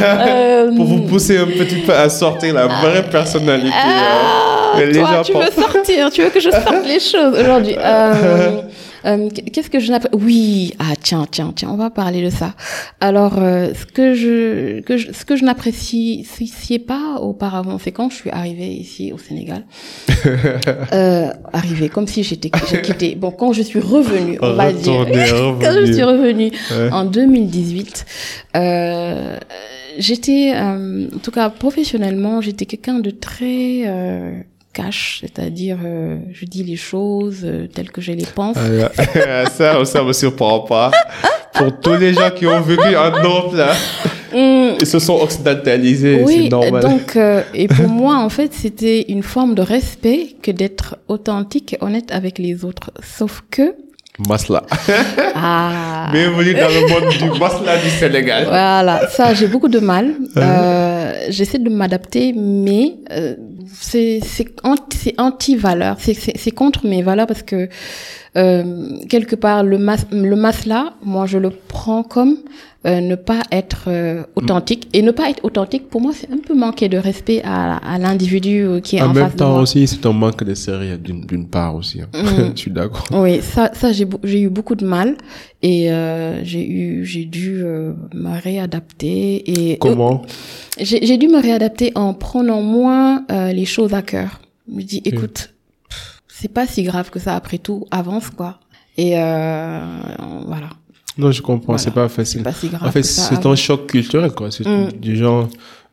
euh, 0.00 0.72
Pour 0.76 0.86
vous 0.86 1.02
pousser 1.02 1.36
un 1.36 1.46
petit 1.46 1.82
peu 1.86 1.92
à 1.92 2.08
sortir 2.08 2.54
la 2.54 2.66
vraie 2.66 3.08
personnalité. 3.08 3.70
Ah, 3.74 4.72
euh, 4.78 4.92
toi, 4.94 5.22
tu 5.24 5.32
veux 5.34 5.62
sortir, 5.62 6.10
tu 6.10 6.22
veux 6.22 6.30
que 6.30 6.40
je 6.40 6.50
sorte 6.50 6.86
les 6.86 6.98
choses 6.98 7.38
aujourd'hui. 7.38 7.76
Euh, 9.04 9.28
Qu'est-ce 9.52 9.70
que 9.70 9.80
je 9.80 9.90
n'apprécie 9.90 10.16
Oui, 10.24 10.74
ah 10.78 10.94
tiens, 11.00 11.26
tiens, 11.30 11.52
tiens, 11.54 11.70
on 11.72 11.76
va 11.76 11.90
parler 11.90 12.22
de 12.24 12.30
ça. 12.30 12.54
Alors, 13.00 13.34
euh, 13.38 13.72
ce 13.74 13.86
que 13.86 14.14
je, 14.14 14.80
que 14.80 14.96
je, 14.96 15.12
ce 15.12 15.24
que 15.24 15.36
je 15.36 15.44
n'appréciais 15.44 16.78
pas 16.78 17.18
auparavant, 17.20 17.78
c'est 17.78 17.92
quand 17.92 18.10
je 18.10 18.16
suis 18.16 18.30
arrivée 18.30 18.68
ici 18.68 19.12
au 19.12 19.18
Sénégal. 19.18 19.64
euh, 20.92 21.30
arrivée, 21.52 21.88
comme 21.88 22.06
si 22.06 22.22
j'étais, 22.22 22.50
j'ai 22.70 22.82
quitté. 22.82 23.14
Bon, 23.14 23.30
quand 23.30 23.52
je 23.52 23.62
suis 23.62 23.80
revenue, 23.80 24.38
on 24.42 24.52
va 24.54 24.72
dire. 24.72 25.06
Quand 25.60 25.72
je 25.86 25.92
suis 25.92 26.02
revenue 26.02 26.50
Ouais. 26.70 26.90
en 26.92 27.04
2018, 27.04 28.06
euh, 28.56 29.36
j'étais, 29.98 30.52
euh, 30.54 31.06
en 31.14 31.18
tout 31.18 31.30
cas 31.30 31.48
professionnellement, 31.50 32.40
j'étais 32.40 32.66
quelqu'un 32.66 32.98
de 33.00 33.10
très 33.10 33.82
euh, 33.86 34.40
cash, 34.78 35.18
c'est-à-dire 35.22 35.78
euh, 35.84 36.18
je 36.32 36.44
dis 36.44 36.62
les 36.62 36.76
choses 36.76 37.40
euh, 37.44 37.66
telles 37.66 37.90
que 37.90 38.00
je 38.00 38.12
les 38.12 38.26
pense. 38.26 38.56
Ah, 38.56 39.46
ça, 39.50 39.84
ça 39.84 40.02
me 40.04 40.12
surprend 40.12 40.60
pas. 40.60 40.90
Pour 41.54 41.80
tous 41.80 41.96
les 41.96 42.12
gens 42.14 42.30
qui 42.30 42.46
ont 42.46 42.60
vécu 42.60 42.96
en 42.96 43.10
Europe, 43.22 43.54
là, 43.54 43.72
Hum, 44.32 44.74
ils 44.78 44.86
se 44.86 44.98
sont 44.98 45.14
occidentalisés, 45.14 46.22
oui, 46.22 46.40
c'est 46.44 46.48
normal. 46.50 46.82
donc 46.82 47.16
euh, 47.16 47.42
et 47.54 47.66
pour 47.66 47.88
moi 47.88 48.18
en 48.18 48.28
fait 48.28 48.52
c'était 48.52 49.06
une 49.08 49.22
forme 49.22 49.54
de 49.54 49.62
respect 49.62 50.36
que 50.42 50.50
d'être 50.50 50.98
authentique 51.08 51.72
et 51.72 51.78
honnête 51.80 52.10
avec 52.12 52.38
les 52.38 52.62
autres. 52.64 52.90
Sauf 53.02 53.42
que 53.50 53.74
Masla. 54.26 54.64
Ah. 55.36 56.08
Bienvenue 56.12 56.54
dans 56.54 56.68
le 56.68 56.88
monde 56.88 57.12
du 57.12 57.38
masla 57.38 57.78
du 57.78 57.88
Sénégal. 57.88 58.46
Voilà, 58.48 59.08
ça 59.10 59.32
j'ai 59.34 59.46
beaucoup 59.46 59.68
de 59.68 59.78
mal. 59.78 60.14
Euh, 60.36 61.26
J'essaie 61.28 61.58
de 61.58 61.70
m'adapter, 61.70 62.32
mais 62.32 62.94
euh, 63.12 63.36
c'est 63.80 64.20
c'est 64.24 64.48
anti, 64.64 65.14
anti-valeur, 65.18 65.96
c'est 66.00 66.14
c'est 66.14 66.50
contre 66.50 66.84
mes 66.86 67.02
valeurs 67.02 67.28
parce 67.28 67.42
que 67.42 67.68
euh, 68.36 68.64
quelque 69.08 69.36
part 69.36 69.62
le 69.62 69.78
mas 69.78 70.04
le 70.10 70.34
masla, 70.34 70.94
moi 71.04 71.26
je 71.26 71.38
le 71.38 71.50
prends 71.50 72.02
comme 72.02 72.38
euh, 72.86 73.00
ne 73.00 73.16
pas 73.16 73.42
être 73.50 73.84
euh, 73.88 74.22
authentique 74.36 74.88
et 74.92 75.02
ne 75.02 75.10
pas 75.10 75.28
être 75.30 75.44
authentique 75.44 75.88
pour 75.90 76.00
moi 76.00 76.12
c'est 76.14 76.30
un 76.30 76.38
peu 76.38 76.54
manquer 76.54 76.88
de 76.88 76.96
respect 76.96 77.42
à, 77.44 77.76
à 77.78 77.98
l'individu 77.98 78.60
euh, 78.62 78.80
qui 78.80 78.96
est 78.96 79.02
en, 79.02 79.06
En 79.10 79.14
face 79.14 79.22
même 79.24 79.32
de 79.32 79.36
temps 79.36 79.50
moi. 79.52 79.62
aussi, 79.62 79.86
c'est 79.88 80.06
un 80.06 80.12
manque 80.12 80.44
de 80.44 80.54
sérieux 80.54 80.96
d'une 80.96 81.22
d'une 81.26 81.48
part 81.48 81.74
aussi. 81.74 82.00
hein. 82.02 82.08
Mm. 82.14 82.52
Je 82.54 82.60
suis 82.60 82.70
d'accord. 82.70 83.04
Oui, 83.10 83.40
ça, 83.42 83.70
ça 83.74 83.90
j'ai 83.92 84.40
eu 84.40 84.48
beaucoup 84.48 84.76
de 84.76 84.86
mal 84.86 85.16
et 85.60 85.90
euh, 85.92 86.44
j'ai 86.44 86.64
eu 86.68 87.04
j'ai 87.04 87.24
dû 87.24 87.62
euh, 87.64 87.94
me 88.14 88.40
réadapter 88.40 89.72
et 89.72 89.78
Comment? 89.78 90.22
j'ai 90.80 91.04
j'ai 91.04 91.16
dû 91.18 91.26
me 91.28 91.40
réadapter 91.42 91.90
en 91.96 92.14
prenant 92.14 92.62
moins 92.62 93.24
euh, 93.32 93.52
les 93.52 93.64
choses 93.64 93.92
à 93.92 94.02
cœur. 94.02 94.40
Je 94.70 94.76
me 94.76 94.82
dis, 94.82 95.02
écoute, 95.04 95.52
c'est 96.28 96.52
pas 96.52 96.66
si 96.66 96.82
grave 96.84 97.10
que 97.10 97.18
ça. 97.18 97.34
Après 97.34 97.58
tout, 97.58 97.86
avance 97.90 98.30
quoi. 98.30 98.60
Et 98.96 99.18
euh, 99.18 99.80
voilà, 100.46 100.68
Non, 101.18 101.32
je 101.32 101.42
comprends, 101.42 101.66
Voilà. 101.72 101.78
c'est 101.78 101.90
pas 101.90 102.08
facile. 102.08 102.42
pas 102.44 102.52
si 102.52 102.68
grave. 102.68 102.80
En 102.88 102.92
fait, 102.92 103.02
c'est 103.02 103.34
un 103.34 103.38
avance. 103.38 103.60
choc 103.60 103.86
culturel, 103.88 104.30
quoi. 104.30 104.50
C'est 104.52 104.64
Mm. 104.66 104.92
du 105.00 105.16
genre, 105.16 105.48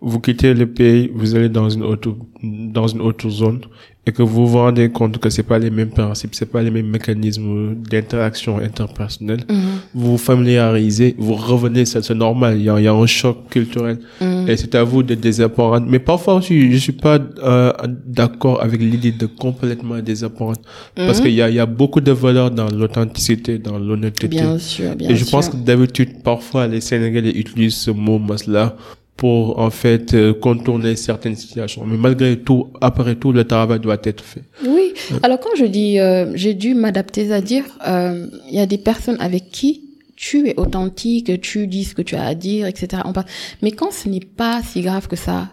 vous 0.09 0.19
quittez 0.19 0.53
le 0.53 0.67
pays, 0.67 1.11
vous 1.13 1.35
allez 1.35 1.49
dans 1.49 1.69
une 1.69 1.83
autre, 1.83 2.15
dans 2.43 2.87
une 2.87 3.01
autre 3.01 3.27
zone, 3.29 3.61
et 4.07 4.11
que 4.11 4.21
vous 4.21 4.45
vous 4.47 4.59
rendez 4.59 4.87
compte 4.91 5.17
que 5.17 5.31
c'est 5.31 5.41
pas 5.51 5.57
les 5.57 5.71
mêmes 5.71 5.89
principes, 5.89 6.35
c'est 6.35 6.45
pas 6.55 6.61
les 6.61 6.69
mêmes 6.69 6.91
mécanismes 6.97 7.73
d'interaction 7.89 8.59
interpersonnelle. 8.59 9.43
Mhm, 9.49 9.55
Vous 9.95 10.11
vous 10.11 10.17
familiarisez, 10.19 11.15
vous 11.17 11.33
revenez, 11.33 11.85
ça, 11.85 12.03
c'est 12.03 12.13
normal. 12.13 12.57
Il 12.59 12.65
y 12.65 12.69
a, 12.69 12.79
il 12.79 12.83
y 12.83 12.87
a 12.87 12.93
un 12.93 13.05
choc 13.07 13.49
culturel. 13.49 13.97
mhm. 14.21 14.47
Et 14.47 14.55
c'est 14.57 14.75
à 14.75 14.83
vous 14.83 15.01
de 15.01 15.15
désapprendre. 15.15 15.87
Mais 15.89 15.97
parfois 15.97 16.35
aussi, 16.35 16.71
je 16.71 16.77
suis 16.77 16.91
pas 17.07 17.17
euh, 17.43 17.73
d'accord 18.05 18.61
avec 18.61 18.79
l'idée 18.79 19.11
de 19.11 19.25
complètement 19.25 19.97
désapprendre. 20.11 20.59
Parce 20.95 21.17
Mhm. 21.17 21.23
qu'il 21.25 21.33
y 21.33 21.41
a, 21.41 21.49
il 21.49 21.55
y 21.55 21.59
a 21.59 21.65
beaucoup 21.65 22.01
de 22.01 22.11
valeurs 22.11 22.51
dans 22.51 22.69
l'authenticité, 22.69 23.57
dans 23.57 23.79
l'honnêteté. 23.79 24.27
Bien 24.27 24.59
sûr, 24.59 24.95
bien 24.95 25.09
Et 25.09 25.15
je 25.15 25.23
sûr. 25.23 25.31
pense 25.31 25.49
que 25.49 25.57
d'habitude, 25.57 26.21
parfois, 26.23 26.67
les 26.67 26.81
Sénégalais 26.81 27.31
utilisent 27.43 27.77
ce 27.77 27.89
mot 27.89 28.19
masla 28.19 28.75
pour, 29.17 29.59
en 29.59 29.69
fait, 29.69 30.13
euh, 30.13 30.33
contourner 30.33 30.95
certaines 30.95 31.35
situations. 31.37 31.85
Mais 31.85 31.97
malgré 31.97 32.37
tout, 32.37 32.67
après 32.81 33.15
tout, 33.15 33.31
le 33.31 33.45
travail 33.45 33.79
doit 33.79 33.97
être 34.03 34.23
fait. 34.23 34.43
Oui. 34.67 34.93
Alors 35.23 35.39
quand 35.39 35.55
je 35.57 35.65
dis 35.65 35.99
euh, 35.99 36.31
j'ai 36.35 36.53
dû 36.53 36.73
m'adapter, 36.73 37.27
c'est-à-dire 37.27 37.63
euh, 37.87 38.27
il 38.49 38.55
y 38.55 38.59
a 38.59 38.65
des 38.65 38.77
personnes 38.77 39.17
avec 39.19 39.49
qui 39.51 39.81
tu 40.17 40.47
es 40.49 40.57
authentique, 40.59 41.39
tu 41.41 41.67
dis 41.67 41.83
ce 41.83 41.93
que 41.95 42.01
tu 42.01 42.15
as 42.15 42.23
à 42.25 42.35
dire, 42.35 42.67
etc. 42.67 43.01
On 43.05 43.13
passe. 43.13 43.25
Mais 43.61 43.71
quand 43.71 43.91
ce 43.91 44.07
n'est 44.09 44.19
pas 44.21 44.61
si 44.63 44.81
grave 44.81 45.07
que 45.07 45.15
ça, 45.17 45.49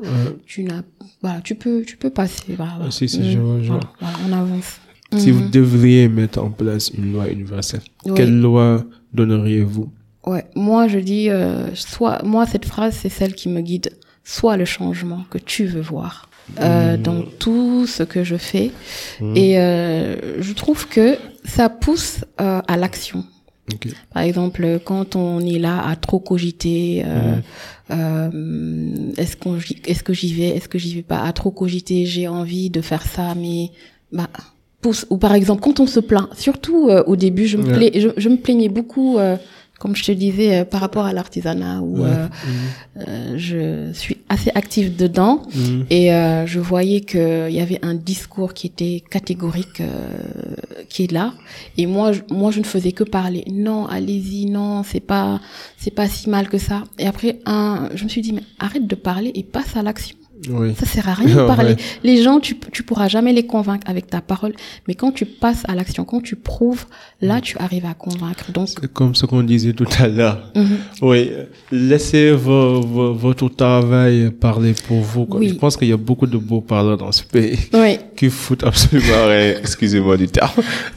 tu 0.46 0.62
n'as, 0.64 0.82
voilà, 1.20 1.40
tu 1.42 1.54
peux, 1.56 1.82
tu 1.84 1.96
peux 1.96 2.10
passer. 2.10 2.54
Voilà, 2.56 2.74
voilà. 2.76 2.90
Si, 2.92 3.08
si, 3.08 3.18
Mm, 3.20 3.30
je 3.32 3.38
vois, 3.38 3.56
je 3.60 3.66
voilà, 3.68 3.80
voilà, 4.00 4.16
on 4.28 4.32
avance. 4.32 4.80
Si 5.16 5.30
vous 5.30 5.48
devriez 5.50 6.08
mettre 6.08 6.42
en 6.42 6.50
place 6.50 6.90
une 6.96 7.12
loi 7.12 7.28
universelle, 7.28 7.80
Oui. 8.06 8.12
quelle 8.16 8.38
loi 8.40 8.84
donneriez-vous? 9.12 9.88
Ouais, 10.26 10.44
moi 10.54 10.86
je 10.88 10.98
dis, 10.98 11.30
euh, 11.30 11.74
soit, 11.74 12.22
moi 12.22 12.46
cette 12.46 12.64
phrase 12.64 12.96
c'est 13.00 13.08
celle 13.08 13.34
qui 13.34 13.48
me 13.48 13.60
guide, 13.60 13.90
soit 14.24 14.56
le 14.56 14.64
changement 14.64 15.24
que 15.30 15.38
tu 15.38 15.64
veux 15.66 15.80
voir 15.80 16.28
euh, 16.60 16.96
dans 16.96 17.22
tout 17.38 17.86
ce 17.86 18.02
que 18.04 18.22
je 18.24 18.36
fais, 18.36 18.70
et 19.36 19.58
euh, 19.58 20.40
je 20.40 20.52
trouve 20.52 20.86
que 20.88 21.16
ça 21.44 21.68
pousse 21.68 22.24
euh, 22.40 22.60
à 22.68 22.76
l'action. 22.76 23.24
Ok. 23.72 23.88
Par 24.12 24.22
exemple, 24.24 24.80
quand 24.84 25.14
on 25.16 25.40
est 25.40 25.58
là 25.58 25.86
à 25.88 25.94
trop 25.96 26.18
cogiter, 26.18 27.02
euh, 27.06 27.36
euh, 27.90 29.12
est-ce 29.16 29.36
qu'on, 29.36 29.56
est-ce 29.86 30.02
que 30.02 30.12
j'y 30.12 30.32
vais, 30.34 30.48
est-ce 30.48 30.68
que 30.68 30.78
j'y 30.78 30.94
vais 30.94 31.02
pas, 31.02 31.22
à 31.22 31.32
trop 31.32 31.50
cogiter, 31.50 32.06
j'ai 32.06 32.28
envie 32.28 32.70
de 32.70 32.80
faire 32.80 33.02
ça, 33.02 33.34
mais 33.36 33.70
bah 34.12 34.28
pousse. 34.80 35.06
Ou 35.10 35.16
par 35.16 35.34
exemple, 35.34 35.62
quand 35.62 35.78
on 35.80 35.86
se 35.86 36.00
plaint, 36.00 36.28
surtout 36.36 36.88
euh, 36.90 37.04
au 37.06 37.14
début, 37.16 37.46
je 37.46 37.56
me 37.56 37.62
plais- 37.74 37.92
je, 38.00 38.08
je 38.16 38.28
me 38.28 38.36
plaignais 38.36 38.68
beaucoup. 38.68 39.18
Comme 39.82 39.96
je 39.96 40.04
te 40.04 40.12
disais, 40.12 40.50
euh, 40.60 40.64
par 40.64 40.80
rapport 40.80 41.06
à 41.06 41.12
l'artisanat, 41.12 41.80
où 41.80 41.94
euh, 42.04 42.28
euh, 43.08 43.34
je 43.36 43.92
suis 43.92 44.18
assez 44.28 44.50
active 44.54 44.88
dedans, 45.04 45.42
Mhm. 45.54 45.86
et 45.90 46.14
euh, 46.14 46.46
je 46.46 46.60
voyais 46.60 47.00
qu'il 47.10 47.50
y 47.50 47.60
avait 47.66 47.80
un 47.90 47.94
discours 48.12 48.54
qui 48.54 48.68
était 48.72 49.02
catégorique, 49.14 49.80
euh, 49.80 49.86
qui 50.88 51.00
est 51.04 51.12
là. 51.12 51.26
Et 51.78 51.86
moi, 51.86 52.12
je, 52.12 52.20
moi, 52.30 52.50
je 52.52 52.60
ne 52.60 52.64
faisais 52.74 52.92
que 52.92 53.04
parler. 53.18 53.42
Non, 53.50 53.86
allez-y, 53.86 54.46
non, 54.46 54.82
c'est 54.84 55.00
pas, 55.12 55.40
c'est 55.76 55.94
pas 56.00 56.08
si 56.08 56.30
mal 56.30 56.48
que 56.48 56.58
ça. 56.58 56.84
Et 57.02 57.06
après, 57.12 57.40
un, 57.46 57.88
je 57.96 58.04
me 58.04 58.08
suis 58.08 58.22
dit, 58.22 58.32
mais 58.32 58.44
arrête 58.60 58.86
de 58.86 58.94
parler 58.94 59.32
et 59.34 59.42
passe 59.42 59.76
à 59.76 59.82
l'action. 59.82 60.16
Oui. 60.50 60.74
Ça 60.78 60.86
sert 60.86 61.08
à 61.08 61.14
rien 61.14 61.34
de 61.34 61.40
Ouais. 61.42 61.46
parler. 61.46 61.76
Les 62.04 62.22
gens, 62.22 62.40
tu, 62.40 62.56
tu 62.72 62.82
pourras 62.82 63.08
jamais 63.08 63.32
les 63.32 63.46
convaincre 63.46 63.88
avec 63.88 64.08
ta 64.08 64.20
parole. 64.20 64.52
Mais 64.88 64.94
quand 64.94 65.12
tu 65.12 65.24
passes 65.26 65.62
à 65.68 65.74
l'action, 65.74 66.04
quand 66.04 66.20
tu 66.22 66.36
prouves, 66.36 66.86
là, 67.20 67.40
tu 67.40 67.56
arrives 67.58 67.86
à 67.86 67.94
convaincre. 67.94 68.50
Donc, 68.52 68.68
comme 68.92 69.14
ce 69.14 69.26
qu'on 69.26 69.42
disait 69.42 69.72
tout 69.72 69.86
à 69.98 70.08
l'heure. 70.08 70.50
mhm. 70.54 70.76
Oui, 71.02 71.30
laissez 71.70 72.32
vo- 72.32 72.80
vo- 72.80 73.14
votre 73.14 73.48
travail 73.48 74.30
parler 74.30 74.74
pour 74.86 75.00
vous. 75.00 75.26
Oui. 75.30 75.48
Je 75.50 75.54
pense 75.54 75.76
qu'il 75.76 75.88
y 75.88 75.92
a 75.92 75.96
beaucoup 75.96 76.26
de 76.26 76.36
beaux 76.38 76.60
parleurs 76.60 76.96
dans 76.98 77.12
ce 77.12 77.22
pays 77.24 77.58
oui. 77.74 77.98
qui 78.16 78.28
foutent 78.30 78.64
absolument 78.64 79.26
rien. 79.26 79.54
Excusez-moi 79.60 80.16
du 80.16 80.28
terme. 80.28 80.50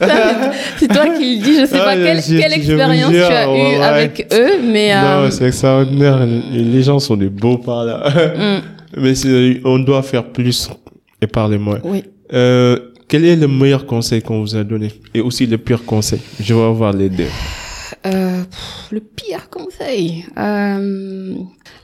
C'est 0.78 0.88
toi 0.88 1.06
qui 1.16 1.36
le 1.38 1.42
dis. 1.42 1.60
Je 1.60 1.66
sais 1.66 1.78
Ah, 1.80 1.84
pas 1.84 1.94
quelle, 1.96 2.22
je- 2.22 2.36
quelle 2.38 2.52
vous 2.52 2.70
expérience 2.70 3.12
jure, 3.12 3.26
tu 3.28 3.32
as 3.32 3.50
ouais, 3.50 3.58
eue 3.74 3.78
ouais. 3.78 3.82
avec 3.84 4.26
eux, 4.32 4.62
mais 4.72 4.94
Non, 4.94 5.00
euh, 5.24 5.30
c'est 5.30 5.46
extraordinaire. 5.46 6.24
Les 6.26 6.64
les 6.64 6.82
gens 6.82 6.98
sont 6.98 7.16
des 7.16 7.28
beaux 7.28 7.58
parleurs. 7.58 8.10
mm, 8.10 8.60
Mais 8.96 9.14
c'est- 9.14 9.60
on 9.64 9.78
doit 9.78 10.02
faire 10.02 10.24
plus 10.32 10.68
et 11.20 11.26
parler 11.26 11.58
moins. 11.58 11.80
oui. 11.84 12.02
Euh, 12.32 12.76
quel 13.08 13.24
est 13.24 13.36
le 13.36 13.46
meilleur 13.46 13.86
conseil 13.86 14.20
qu'on 14.20 14.40
vous 14.40 14.56
a 14.56 14.64
donné? 14.64 14.92
Et 15.14 15.20
aussi 15.20 15.46
le 15.46 15.58
pire 15.58 15.84
conseil? 15.84 16.18
Je 16.40 16.52
vais 16.54 16.60
avoir 16.60 16.92
les 16.92 17.08
deux. 17.08 17.28
Euh, 18.04 18.42
le 18.90 18.98
pire 19.00 19.48
conseil. 19.48 20.24
Euh, 20.36 21.34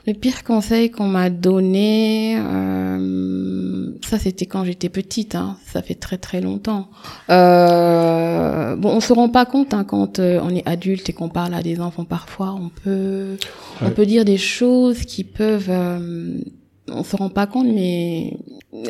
le 0.05 0.13
pire 0.13 0.43
conseil 0.43 0.91
qu'on 0.91 1.07
m'a 1.07 1.29
donné, 1.29 2.35
euh, 2.37 3.87
ça 4.05 4.19
c'était 4.19 4.45
quand 4.45 4.65
j'étais 4.65 4.89
petite, 4.89 5.35
hein, 5.35 5.55
ça 5.65 5.81
fait 5.81 5.95
très 5.95 6.17
très 6.17 6.41
longtemps. 6.41 6.89
Euh, 7.29 8.75
bon, 8.75 8.89
on 8.89 8.99
se 8.99 9.13
rend 9.13 9.29
pas 9.29 9.45
compte 9.45 9.73
hein, 9.73 9.85
quand 9.85 10.19
euh, 10.19 10.39
on 10.43 10.49
est 10.53 10.67
adulte 10.67 11.09
et 11.09 11.13
qu'on 11.13 11.29
parle 11.29 11.53
à 11.53 11.61
des 11.63 11.79
enfants. 11.79 12.03
Parfois, 12.05 12.53
on 12.59 12.69
peut, 12.83 13.37
on 13.81 13.89
peut 13.91 14.05
dire 14.05 14.25
des 14.25 14.37
choses 14.37 14.99
qui 15.05 15.23
peuvent. 15.23 15.71
On 16.89 17.03
se 17.03 17.15
rend 17.15 17.29
pas 17.29 17.47
compte, 17.47 17.67
mais 17.67 18.37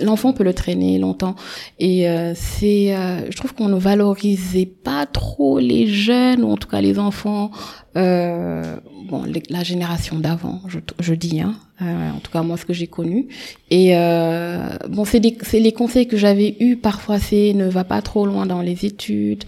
l'enfant 0.02 0.34
peut 0.34 0.44
le 0.44 0.54
traîner 0.54 0.98
longtemps. 0.98 1.36
Et 1.80 2.10
euh, 2.10 2.34
c'est, 2.36 2.96
euh, 2.96 3.30
je 3.30 3.38
trouve 3.38 3.54
qu'on 3.54 3.70
ne 3.70 3.78
valorisait 3.78 4.66
pas 4.66 5.06
trop 5.06 5.60
les 5.60 5.88
jeunes, 5.88 6.44
ou 6.44 6.52
en 6.52 6.58
tout 6.58 6.68
cas 6.68 6.82
les 6.82 7.00
enfants, 7.00 7.52
euh, 7.96 8.78
bon, 9.14 9.24
la 9.50 9.64
génération 9.64 10.18
d'avant, 10.18 10.62
je, 10.68 10.80
je 11.00 11.14
dis, 11.14 11.40
hein, 11.40 11.54
euh, 11.84 12.10
en 12.10 12.20
tout 12.20 12.32
cas 12.32 12.42
moi 12.42 12.58
ce 12.58 12.66
que 12.66 12.74
j'ai 12.74 12.88
connu. 12.88 13.28
Et 13.70 13.96
euh, 13.96 14.70
bon, 14.90 15.06
c'est 15.06 15.20
les 15.20 15.72
conseils 15.72 16.08
que 16.08 16.18
j'avais 16.18 16.56
eus 16.60 16.78
parfois, 16.78 17.20
c'est 17.20 17.54
ne 17.54 17.68
va 17.70 17.84
pas 17.84 18.02
trop 18.02 18.26
loin 18.26 18.46
dans 18.48 18.62
les 18.62 18.86
études. 18.86 19.44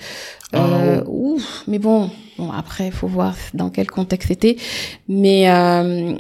Euh, 0.54 1.02
Ah. 1.02 1.10
ouf, 1.10 1.64
mais 1.68 1.80
bon, 1.80 2.12
bon 2.38 2.52
après 2.52 2.92
faut 2.92 3.08
voir 3.08 3.36
dans 3.56 3.70
quel 3.72 3.90
contexte 3.90 4.28
c'était. 4.28 4.56
Mais 5.10 5.50
euh, 5.50 6.14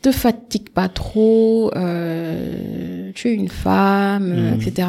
te 0.00 0.10
fatigue 0.10 0.70
pas 0.70 0.88
trop, 0.88 1.70
euh, 1.76 3.12
tu 3.14 3.28
es 3.28 3.34
une 3.34 3.50
femme, 3.50 4.54
etc. 4.54 4.88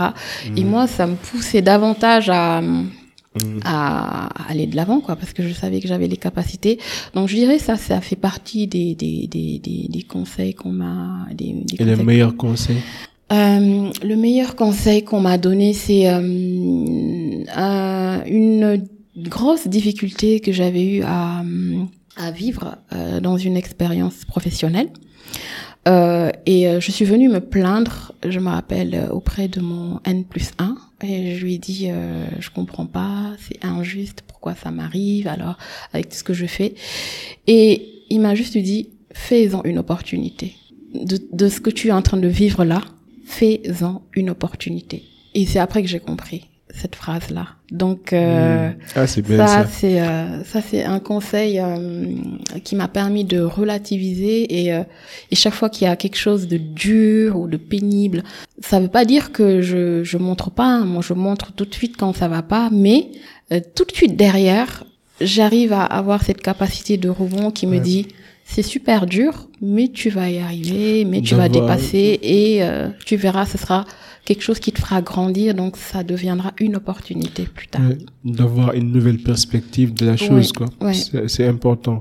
Et 0.56 0.64
moi, 0.64 0.88
ça 0.88 1.06
me 1.06 1.16
poussait 1.16 1.62
davantage 1.62 2.30
à, 2.30 2.62
Mhm. 3.44 3.60
à 3.64 4.28
aller 4.50 4.68
de 4.68 4.76
l'avant, 4.76 5.00
quoi, 5.00 5.16
parce 5.16 5.34
que 5.34 5.44
je 5.44 5.54
savais 5.54 5.80
que 5.80 5.88
j'avais 5.88 6.08
les 6.08 6.18
capacités. 6.18 6.80
Donc, 7.14 7.28
je 7.30 7.36
dirais 7.36 7.60
ça, 7.60 7.76
ça 7.76 8.02
fait 8.02 8.16
partie 8.16 8.68
des 8.68 8.96
des 8.96 9.28
des 9.28 9.60
des, 9.60 9.88
des 9.90 10.04
conseils 10.04 10.54
qu'on 10.54 10.72
m'a, 10.72 11.28
des, 11.34 11.54
des 11.54 11.76
Et 11.76 11.86
le 11.86 11.92
conseils 11.92 12.06
meilleur 12.06 12.36
conseil 12.36 12.78
euh, 13.32 13.90
le 14.04 14.16
meilleur 14.16 14.56
conseil 14.56 15.04
qu'on 15.04 15.20
m'a 15.20 15.38
donné, 15.38 15.74
c'est 15.74 16.08
euh, 16.10 17.44
euh, 17.58 18.18
une 18.26 18.88
grosse 19.18 19.68
difficulté 19.68 20.40
que 20.40 20.52
j'avais 20.54 20.86
eu 20.86 21.04
à, 21.04 21.44
à 22.16 22.32
vivre 22.32 22.78
euh, 22.94 23.20
dans 23.20 23.38
une 23.38 23.58
expérience 23.58 24.24
professionnelle. 24.26 24.90
Euh, 25.88 26.32
et 26.46 26.68
euh, 26.68 26.80
je 26.80 26.92
suis 26.92 27.06
venue 27.06 27.30
me 27.30 27.40
plaindre, 27.40 28.14
je 28.28 28.40
me 28.40 28.50
rappelle, 28.50 28.94
euh, 28.94 29.10
auprès 29.10 29.48
de 29.48 29.62
mon 29.62 30.00
N 30.04 30.26
plus 30.26 30.52
1. 30.60 30.76
Et 31.04 31.36
je 31.36 31.44
lui 31.44 31.56
ai 31.56 31.58
dit, 31.58 31.88
euh, 31.90 32.26
je 32.40 32.50
comprends 32.50 32.86
pas, 32.86 33.34
c'est 33.40 33.64
injuste, 33.64 34.24
pourquoi 34.28 34.56
ça 34.56 34.72
m'arrive, 34.72 35.28
alors, 35.28 35.58
avec 35.94 36.10
tout 36.10 36.18
ce 36.18 36.24
que 36.24 36.34
je 36.34 36.46
fais. 36.46 36.74
Et 37.46 38.04
il 38.10 38.20
m'a 38.20 38.36
juste 38.36 38.58
dit, 38.58 38.90
fais-en 39.14 39.64
une 39.64 39.78
opportunité. 39.78 40.56
De, 40.94 41.20
de 41.32 41.50
ce 41.50 41.62
que 41.62 41.70
tu 41.70 41.90
es 41.90 41.92
en 41.92 42.02
train 42.02 42.18
de 42.18 42.28
vivre 42.28 42.66
là, 42.66 42.82
fais-en 43.26 44.02
une 44.14 44.30
opportunité. 44.30 45.04
Et 45.36 45.46
c'est 45.46 45.60
après 45.60 45.84
que 45.84 45.88
j'ai 45.88 46.00
compris. 46.00 46.46
Cette 46.78 46.96
phrase 46.96 47.30
là. 47.32 47.48
Donc 47.72 48.14
euh, 48.14 48.70
Hmm. 48.70 48.74
Ah, 48.96 49.06
bien 49.22 49.38
ça, 49.48 49.66
c'est 49.70 50.02
euh, 50.02 50.44
ça 50.44 50.62
c'est 50.62 50.84
un 50.84 51.00
conseil 51.00 51.60
euh, 51.60 52.06
qui 52.64 52.76
m'a 52.76 52.88
permis 52.88 53.26
de 53.26 53.42
relativiser 53.42 54.62
et 54.62 54.74
euh, 54.74 54.84
et 55.32 55.36
chaque 55.36 55.54
fois 55.54 55.70
qu'il 55.70 55.86
y 55.88 55.90
a 55.90 55.96
quelque 55.96 56.18
chose 56.18 56.48
de 56.48 56.58
dur 56.58 57.38
ou 57.40 57.48
de 57.48 57.58
pénible, 57.58 58.24
ça 58.62 58.80
veut 58.80 58.88
pas 58.88 59.06
dire 59.06 59.32
que 59.32 59.62
je 59.62 60.04
je 60.04 60.18
montre 60.18 60.50
pas. 60.52 60.68
hein. 60.68 60.86
Moi, 60.86 61.02
je 61.06 61.14
montre 61.14 61.52
tout 61.54 61.66
de 61.66 61.74
suite 61.74 61.96
quand 61.98 62.14
ça 62.14 62.28
va 62.28 62.42
pas, 62.42 62.70
mais 62.72 63.10
euh, 63.52 63.60
tout 63.76 63.86
de 63.86 63.92
suite 63.92 64.16
derrière, 64.16 64.84
j'arrive 65.20 65.74
à 65.74 65.84
avoir 65.84 66.24
cette 66.24 66.42
capacité 66.42 66.98
de 66.98 67.10
rebond 67.10 67.52
qui 67.52 67.68
me 67.68 67.80
dit 67.80 68.08
c'est 68.46 68.62
super 68.64 69.08
dur, 69.08 69.48
mais 69.62 69.90
tu 69.90 70.10
vas 70.10 70.30
y 70.30 70.40
arriver, 70.40 71.04
mais 71.04 71.22
tu 71.22 71.36
vas 71.36 71.50
dépasser 71.50 72.18
et 72.22 72.64
euh, 72.64 72.88
tu 73.06 73.18
verras, 73.18 73.46
ce 73.46 73.58
sera 73.58 73.84
quelque 74.28 74.44
chose 74.44 74.60
qui 74.60 74.72
te 74.76 74.80
fera 74.86 75.02
grandir, 75.02 75.54
donc 75.62 75.78
ça 75.78 76.04
deviendra 76.04 76.50
une 76.60 76.76
opportunité 76.82 77.44
plus 77.58 77.68
tard. 77.74 77.82
D'avoir 78.26 78.74
une 78.74 78.92
nouvelle 78.92 79.20
perspective 79.32 79.94
de 79.94 80.06
la 80.06 80.18
chose, 80.18 80.52
quoi. 80.52 80.68
ouais. 80.82 80.94
C'est 81.28 81.48
important. 81.48 81.98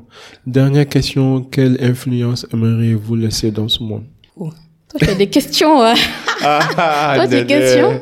Dernière 0.59 0.89
question, 0.97 1.25
quelle 1.55 1.77
influence 1.93 2.45
aimeriez-vous 2.53 3.15
laisser 3.15 3.51
dans 3.59 3.69
ce 3.69 3.81
monde? 3.89 4.05
Toi, 4.37 5.01
tu 5.01 5.09
as 5.11 5.15
des 5.15 5.31
questions. 5.39 5.81
hein. 5.83 5.95
Ah, 6.43 7.13
Toi, 7.17 7.27
tes 7.29 7.47
questions 7.47 7.93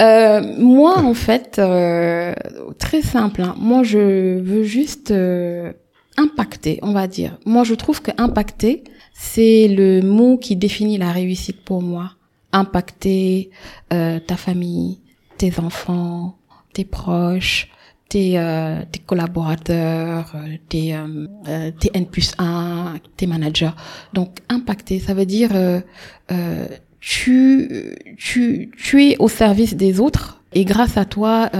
Euh, 0.00 0.40
moi, 0.58 0.98
en 0.98 1.14
fait, 1.14 1.56
euh, 1.58 2.34
très 2.78 3.02
simple. 3.02 3.40
hein. 3.42 3.54
Moi, 3.58 3.82
je 3.84 4.38
veux 4.50 4.64
juste 4.64 5.10
euh, 5.10 5.72
impacter, 6.16 6.78
on 6.82 6.92
va 6.92 7.06
dire. 7.06 7.38
Moi, 7.46 7.62
je 7.64 7.74
trouve 7.74 8.00
que 8.02 8.10
impacter, 8.18 8.82
c'est 9.14 9.68
le 9.68 10.00
mot 10.02 10.36
qui 10.38 10.56
définit 10.56 10.98
la 10.98 11.12
réussite 11.12 11.60
pour 11.64 11.82
moi. 11.82 12.12
Impacter 12.52 13.50
euh, 13.92 14.18
ta 14.20 14.36
famille, 14.36 14.98
tes 15.36 15.58
enfants, 15.60 16.38
tes 16.72 16.84
proches, 16.84 17.68
tes, 18.08 18.38
euh, 18.38 18.80
tes 18.90 19.00
collaborateurs, 19.00 20.32
euh, 20.34 20.56
tes, 20.68 20.94
euh, 20.96 21.26
euh, 21.46 21.70
tes 21.78 21.90
N 21.94 22.06
plus 22.06 22.32
1, 22.38 22.94
tes 23.16 23.26
managers. 23.26 23.72
Donc, 24.14 24.38
impacter, 24.48 24.98
ça 24.98 25.12
veut 25.14 25.26
dire 25.26 25.50
euh, 25.54 25.80
tu, 27.00 27.94
tu, 28.16 28.70
tu 28.76 29.04
es 29.04 29.16
au 29.18 29.28
service 29.28 29.74
des 29.76 30.00
autres 30.00 30.42
et 30.54 30.64
grâce 30.64 30.96
à 30.96 31.04
toi, 31.04 31.50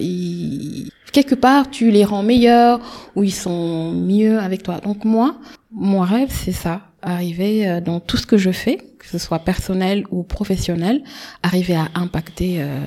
ils- 0.00 0.90
quelque 1.12 1.34
part, 1.34 1.70
tu 1.70 1.90
les 1.90 2.04
rends 2.04 2.22
meilleurs 2.22 2.80
ou 3.14 3.22
ils 3.22 3.32
sont 3.34 3.92
mieux 3.92 4.38
avec 4.40 4.62
toi. 4.62 4.80
Donc 4.80 5.04
moi, 5.04 5.36
mon 5.70 6.00
rêve, 6.00 6.30
c'est 6.30 6.52
ça, 6.52 6.82
arriver 7.02 7.68
euh, 7.68 7.80
dans 7.80 8.00
tout 8.00 8.16
ce 8.16 8.26
que 8.26 8.36
je 8.38 8.50
fais, 8.50 8.76
que 8.76 9.06
ce 9.10 9.18
soit 9.18 9.40
personnel 9.40 10.04
ou 10.10 10.22
professionnel, 10.22 11.02
arriver 11.42 11.74
à 11.74 11.88
impacter 11.94 12.56
euh, 12.60 12.78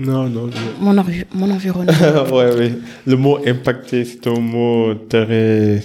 Non, 0.00 0.28
non. 0.28 0.50
je- 0.50 0.84
mon, 0.84 0.96
envi- 0.98 1.24
mon 1.32 1.50
environnement. 1.50 1.92
ouais, 2.32 2.50
oui. 2.58 2.72
Le 3.06 3.16
mot 3.16 3.38
impacter, 3.46 4.04
c'est 4.04 4.26
un 4.26 4.40
mot 4.40 4.94
très 5.08 5.82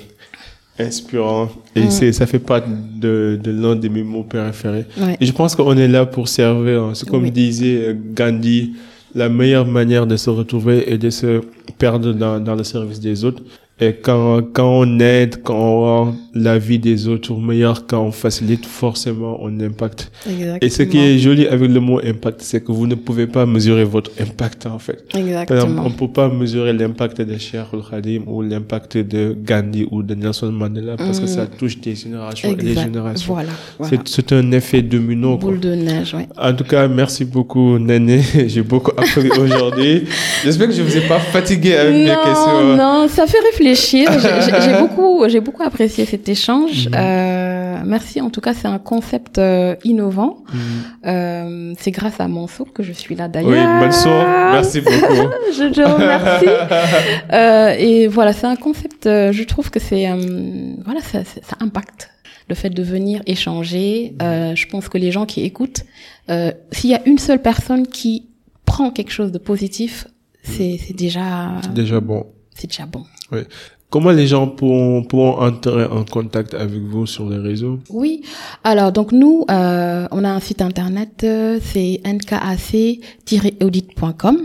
inspirant. 0.79 1.49
Et 1.75 1.81
Mm. 1.85 1.91
c'est, 1.91 2.11
ça 2.11 2.25
fait 2.25 2.39
partie 2.39 2.69
de, 2.99 3.39
de 3.41 3.51
l'un 3.51 3.75
de 3.75 3.87
mes 3.87 4.03
mots 4.03 4.23
préférés. 4.23 4.85
Ouais. 4.99 5.17
Et 5.19 5.25
je 5.25 5.31
pense 5.31 5.55
qu'on 5.55 5.75
est 5.77 5.87
là 5.87 6.05
pour 6.05 6.27
servir. 6.27 6.83
hein. 6.83 6.91
C'est 6.93 7.07
comme 7.09 7.23
Oui. 7.23 7.31
disait 7.31 7.87
euh, 7.89 7.93
Gandhi, 8.13 8.73
la 9.15 9.29
meilleure 9.29 9.65
manière 9.65 10.05
de 10.05 10.15
se 10.17 10.29
retrouver 10.29 10.91
est 10.91 10.97
de 10.97 11.09
se 11.09 11.41
perdre 11.79 12.13
dans, 12.13 12.39
dans 12.39 12.55
le 12.55 12.63
service 12.63 12.99
des 12.99 13.23
autres. 13.23 13.41
Et 13.79 13.93
quand, 13.93 14.41
quand 14.53 14.67
on 14.81 14.99
aide, 14.99 15.43
quand 15.43 15.55
on 15.55 15.81
rend 15.81 16.15
la 16.33 16.57
vie 16.57 16.79
des 16.79 17.07
autres 17.07 17.35
meilleure, 17.35 17.85
quand 17.85 18.01
on 18.03 18.11
facilite, 18.11 18.65
forcément, 18.65 19.37
on 19.39 19.59
impacte. 19.59 20.11
Exactement. 20.27 20.57
Et 20.61 20.69
ce 20.69 20.81
qui 20.83 20.97
est 20.97 21.19
joli 21.19 21.45
avec 21.47 21.69
le 21.69 21.79
mot 21.79 21.99
impact, 22.03 22.41
c'est 22.41 22.63
que 22.63 22.71
vous 22.71 22.87
ne 22.87 22.95
pouvez 22.95 23.27
pas 23.27 23.45
mesurer 23.45 23.83
votre 23.83 24.09
impact, 24.19 24.65
en 24.65 24.79
fait. 24.79 25.03
Exemple, 25.13 25.29
Exactement. 25.29 25.83
on 25.85 25.91
peut 25.91 26.07
pas 26.07 26.27
mesurer 26.27 26.73
l'impact 26.73 27.21
de 27.21 27.37
Cheikh 27.37 27.61
Khadim 27.91 28.21
ou 28.25 28.41
l'impact 28.41 28.97
de 28.97 29.35
Gandhi 29.45 29.87
ou 29.91 30.01
de 30.01 30.15
Nelson 30.15 30.51
Mandela 30.51 30.97
parce 30.97 31.19
que 31.19 31.25
Mm. 31.25 31.27
ça 31.27 31.45
touche 31.45 31.79
des 31.79 31.93
générations 31.93 32.51
et 32.51 32.55
des 32.55 32.69
Exact. 32.69 32.83
générations. 32.85 33.33
Voilà. 33.33 33.49
voilà. 33.77 33.97
C'est, 34.05 34.31
un 34.33 34.51
effet 34.53 34.81
domino. 34.81 35.37
Quoi. 35.37 35.51
Boule 35.51 35.59
de 35.59 35.75
neige, 35.75 36.15
ouais. 36.15 36.27
En 36.35 36.53
tout 36.53 36.63
cas, 36.63 36.87
merci 36.87 37.25
beaucoup, 37.25 37.77
Néné. 37.77 38.21
J'ai 38.47 38.63
beaucoup 38.63 38.91
appris 38.97 39.29
aujourd'hui. 39.39 40.05
J'espère 40.43 40.67
que 40.67 40.73
je 40.73 40.81
vous 40.81 40.97
ai 40.97 41.01
pas 41.01 41.19
fatigué 41.19 41.75
avec 41.75 41.93
mes 41.93 42.05
questions. 42.25 42.75
Non, 42.75 43.01
non, 43.03 43.07
ça 43.07 43.27
fait 43.27 43.37
réfléchir. 43.39 43.66
J'ai- 43.75 44.05
J'ai 44.61 44.77
beaucoup, 44.79 45.23
j'ai 45.27 45.39
beaucoup 45.39 45.63
apprécié 45.63 46.05
cet 46.05 46.27
échange. 46.29 46.87
Mhm. 46.87 46.93
Euh, 46.95 47.77
merci. 47.85 48.21
En 48.21 48.29
tout 48.29 48.41
cas, 48.41 48.53
c'est 48.53 48.67
un 48.67 48.79
concept 48.79 49.37
euh, 49.37 49.75
innovant. 49.83 50.37
Mm. 50.53 50.57
Euh, 51.07 51.73
c'est 51.79 51.91
grâce 51.91 52.19
à 52.19 52.27
Mansour 52.27 52.73
que 52.73 52.83
je 52.83 52.91
suis 52.93 53.15
là 53.15 53.27
d'ailleurs. 53.27 53.51
Oui, 53.51 53.85
Mansour, 53.85 54.23
merci 54.51 54.81
beaucoup. 54.81 54.97
Je 55.57 55.71
te 55.71 55.81
remercie. 55.81 56.45
Euh, 57.33 57.75
et 57.77 58.07
voilà, 58.07 58.33
c'est 58.33 58.47
un 58.47 58.55
concept. 58.55 59.05
euh, 59.05 59.31
je 59.31 59.43
trouve 59.43 59.69
que 59.69 59.79
c'est, 59.79 60.09
euh, 60.09 60.15
voilà, 60.85 61.01
ça, 61.01 61.23
ça, 61.23 61.41
ça 61.43 61.55
impacte 61.59 62.09
le 62.49 62.55
fait 62.55 62.69
de 62.69 62.81
venir 62.83 63.21
échanger. 63.25 64.15
Euh, 64.21 64.55
je 64.55 64.65
pense 64.67 64.87
que 64.89 64.97
les 64.97 65.11
gens 65.11 65.25
qui 65.25 65.41
écoutent, 65.43 65.81
euh, 66.29 66.51
s'il 66.71 66.89
y 66.89 66.95
a 66.95 67.01
une 67.05 67.17
seule 67.17 67.41
personne 67.41 67.85
qui 67.87 68.27
prend 68.65 68.89
quelque 68.91 69.11
chose 69.11 69.31
de 69.31 69.37
positif, 69.37 70.07
c'est 70.43 70.79
c'est 70.85 70.93
déjà, 70.95 71.51
C'est 71.63 71.73
déjà 71.73 71.99
bon. 71.99 72.25
C'est 72.57 72.67
déjà 72.67 72.85
bon. 72.85 73.05
Comment 73.89 74.11
les 74.11 74.27
gens 74.27 74.47
pourront, 74.47 75.01
pourront 75.03 75.39
entrer 75.39 75.85
en 75.85 76.03
contact 76.03 76.53
avec 76.53 76.81
vous 76.81 77.05
sur 77.05 77.29
les 77.29 77.37
réseaux? 77.37 77.79
Oui. 77.89 78.21
Alors 78.65 78.91
donc 78.91 79.13
nous, 79.13 79.45
euh, 79.49 80.05
on 80.11 80.25
a 80.25 80.29
un 80.29 80.41
site 80.41 80.61
internet, 80.61 81.21
euh, 81.23 81.57
c'est 81.63 82.01
nkac-audit.com. 82.03 84.39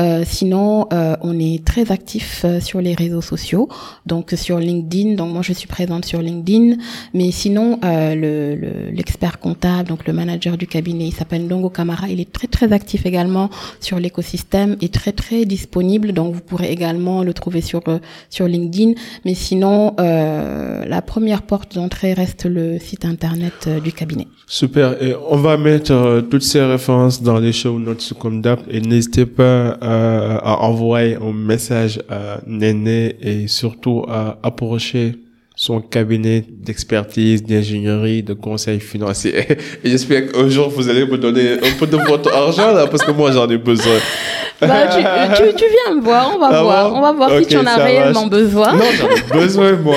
Euh, 0.00 0.24
sinon, 0.26 0.88
on 1.22 1.38
est 1.38 1.64
très 1.64 1.92
actif 1.92 2.44
sur 2.60 2.80
les 2.80 2.94
réseaux 2.94 3.20
sociaux, 3.20 3.68
donc 4.06 4.32
sur 4.36 4.58
LinkedIn. 4.58 5.14
Donc 5.16 5.32
moi, 5.32 5.42
je 5.42 5.52
suis 5.52 5.68
présente 5.68 6.04
sur 6.06 6.20
LinkedIn. 6.22 6.76
Mais 7.14 7.30
sinon, 7.30 7.78
le 7.82 8.54
le- 8.54 8.90
l'expert 8.90 9.38
comptable, 9.38 9.88
donc 9.88 10.06
le 10.06 10.12
manager 10.12 10.56
du 10.58 10.66
cabinet, 10.66 11.06
il 11.08 11.12
s'appelle 11.12 11.44
Ndongo 11.44 11.68
Kamara. 11.70 12.08
Il 12.08 12.20
est 12.20 12.32
très 12.32 12.48
très 12.48 12.72
actif 12.72 13.06
également 13.06 13.50
sur 13.80 13.98
l'écosystème 13.98 14.76
et 14.80 14.88
très 14.88 15.12
très 15.12 15.44
disponible. 15.44 16.12
Donc 16.12 16.34
vous 16.34 16.40
pourrez 16.40 16.70
également 16.72 17.22
le 17.22 17.32
trouver 17.34 17.60
sur 17.60 17.82
sur 18.30 18.48
LinkedIn. 18.48 18.81
Mais 19.24 19.34
sinon, 19.34 19.94
euh, 19.98 20.84
la 20.86 21.02
première 21.02 21.42
porte 21.42 21.74
d'entrée 21.74 22.12
reste 22.12 22.44
le 22.46 22.78
site 22.78 23.04
internet 23.04 23.52
euh, 23.66 23.80
du 23.80 23.92
cabinet. 23.92 24.26
Super. 24.46 25.02
Et 25.02 25.14
on 25.28 25.36
va 25.36 25.56
mettre 25.56 25.92
euh, 25.92 26.20
toutes 26.20 26.42
ces 26.42 26.62
références 26.62 27.22
dans 27.22 27.38
les 27.38 27.52
show 27.52 27.78
notes 27.78 28.12
comme 28.18 28.40
d'hab. 28.40 28.60
Et 28.70 28.80
n'hésitez 28.80 29.26
pas 29.26 29.78
à, 29.80 30.58
envoyer 30.62 31.16
un 31.16 31.32
message 31.32 32.00
à 32.08 32.40
Néné 32.46 33.16
et 33.20 33.48
surtout 33.48 34.04
à 34.08 34.38
approcher 34.42 35.14
son 35.54 35.80
cabinet 35.80 36.44
d'expertise, 36.48 37.42
d'ingénierie, 37.42 38.22
de 38.22 38.34
conseil 38.34 38.80
financier. 38.80 39.34
J'espère 39.84 40.32
qu'un 40.32 40.48
jour 40.48 40.70
vous 40.70 40.88
allez 40.88 41.06
me 41.06 41.18
donner 41.18 41.52
un 41.52 41.78
peu 41.78 41.86
de 41.86 41.96
votre 41.96 42.32
argent 42.32 42.72
là 42.72 42.86
parce 42.86 43.02
que 43.02 43.12
moi 43.12 43.30
j'en 43.32 43.48
ai 43.48 43.58
besoin. 43.58 43.98
Bah, 44.62 44.86
tu, 44.94 45.42
tu, 45.42 45.54
tu 45.54 45.64
viens 45.64 45.96
me 45.96 46.02
voir, 46.02 46.30
on 46.34 46.38
va 46.38 46.48
Ah 46.52 46.62
voir. 46.62 46.90
bon 46.90 46.96
On 46.98 47.00
va 47.02 47.12
voir 47.12 47.30
si 47.38 47.46
tu 47.46 47.56
en 47.58 47.66
as 47.66 47.76
réellement 47.76 48.26
besoin. 48.26 48.72
Non, 48.74 48.84
j'en 48.96 49.08
ai 49.08 49.40
besoin 49.42 49.72
moi. 49.72 49.96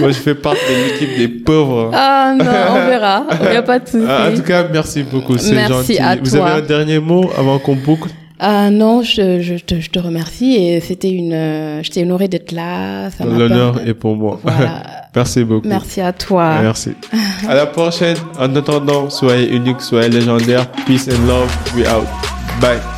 Moi 0.00 0.08
je 0.10 0.18
fais 0.18 0.34
partie 0.34 0.60
de 0.70 0.84
l'équipe 0.92 1.16
des 1.18 1.28
pauvres. 1.28 1.90
Ah 1.94 2.34
non, 2.36 2.44
on 2.44 2.86
verra. 2.88 3.24
Il 3.44 3.50
n'y 3.50 3.56
a 3.56 3.62
pas 3.62 3.78
de 3.78 3.88
souci. 3.88 4.04
Ah, 4.08 4.28
en 4.30 4.36
tout 4.36 4.42
cas, 4.42 4.64
merci 4.72 5.02
beaucoup, 5.02 5.38
c'est 5.38 5.54
Merci 5.54 5.94
gentil. 5.96 5.98
à 5.98 6.16
Vous 6.16 6.36
toi. 6.36 6.46
avez 6.48 6.62
un 6.62 6.66
dernier 6.66 6.98
mot 7.00 7.30
avant 7.38 7.58
qu'on 7.58 7.74
boucle? 7.76 8.08
Ah 8.40 8.68
non, 8.68 9.00
je, 9.02 9.40
je, 9.40 9.54
te, 9.54 9.80
je 9.80 9.88
te 9.90 9.98
remercie 10.00 10.56
et 10.56 10.80
c'était 10.80 11.08
une, 11.10 11.32
euh, 11.32 11.82
j'étais 11.84 12.02
honorée 12.02 12.26
d'être 12.28 12.50
là. 12.52 13.08
L'honneur 13.24 13.76
est 13.86 13.94
pour 13.94 14.16
moi. 14.16 14.40
Voilà. 14.42 14.82
Merci 15.16 15.44
beaucoup. 15.44 15.68
Merci 15.68 16.00
à 16.00 16.12
toi. 16.12 16.56
Merci. 16.60 16.90
À 17.48 17.54
la 17.54 17.66
prochaine. 17.66 18.16
En 18.38 18.54
attendant, 18.56 19.08
soyez 19.08 19.48
unique, 19.54 19.80
soyez 19.80 20.08
légendaire. 20.08 20.66
Peace 20.86 21.08
and 21.08 21.26
love. 21.28 21.48
We 21.76 21.86
out. 21.86 22.06
Bye. 22.60 22.93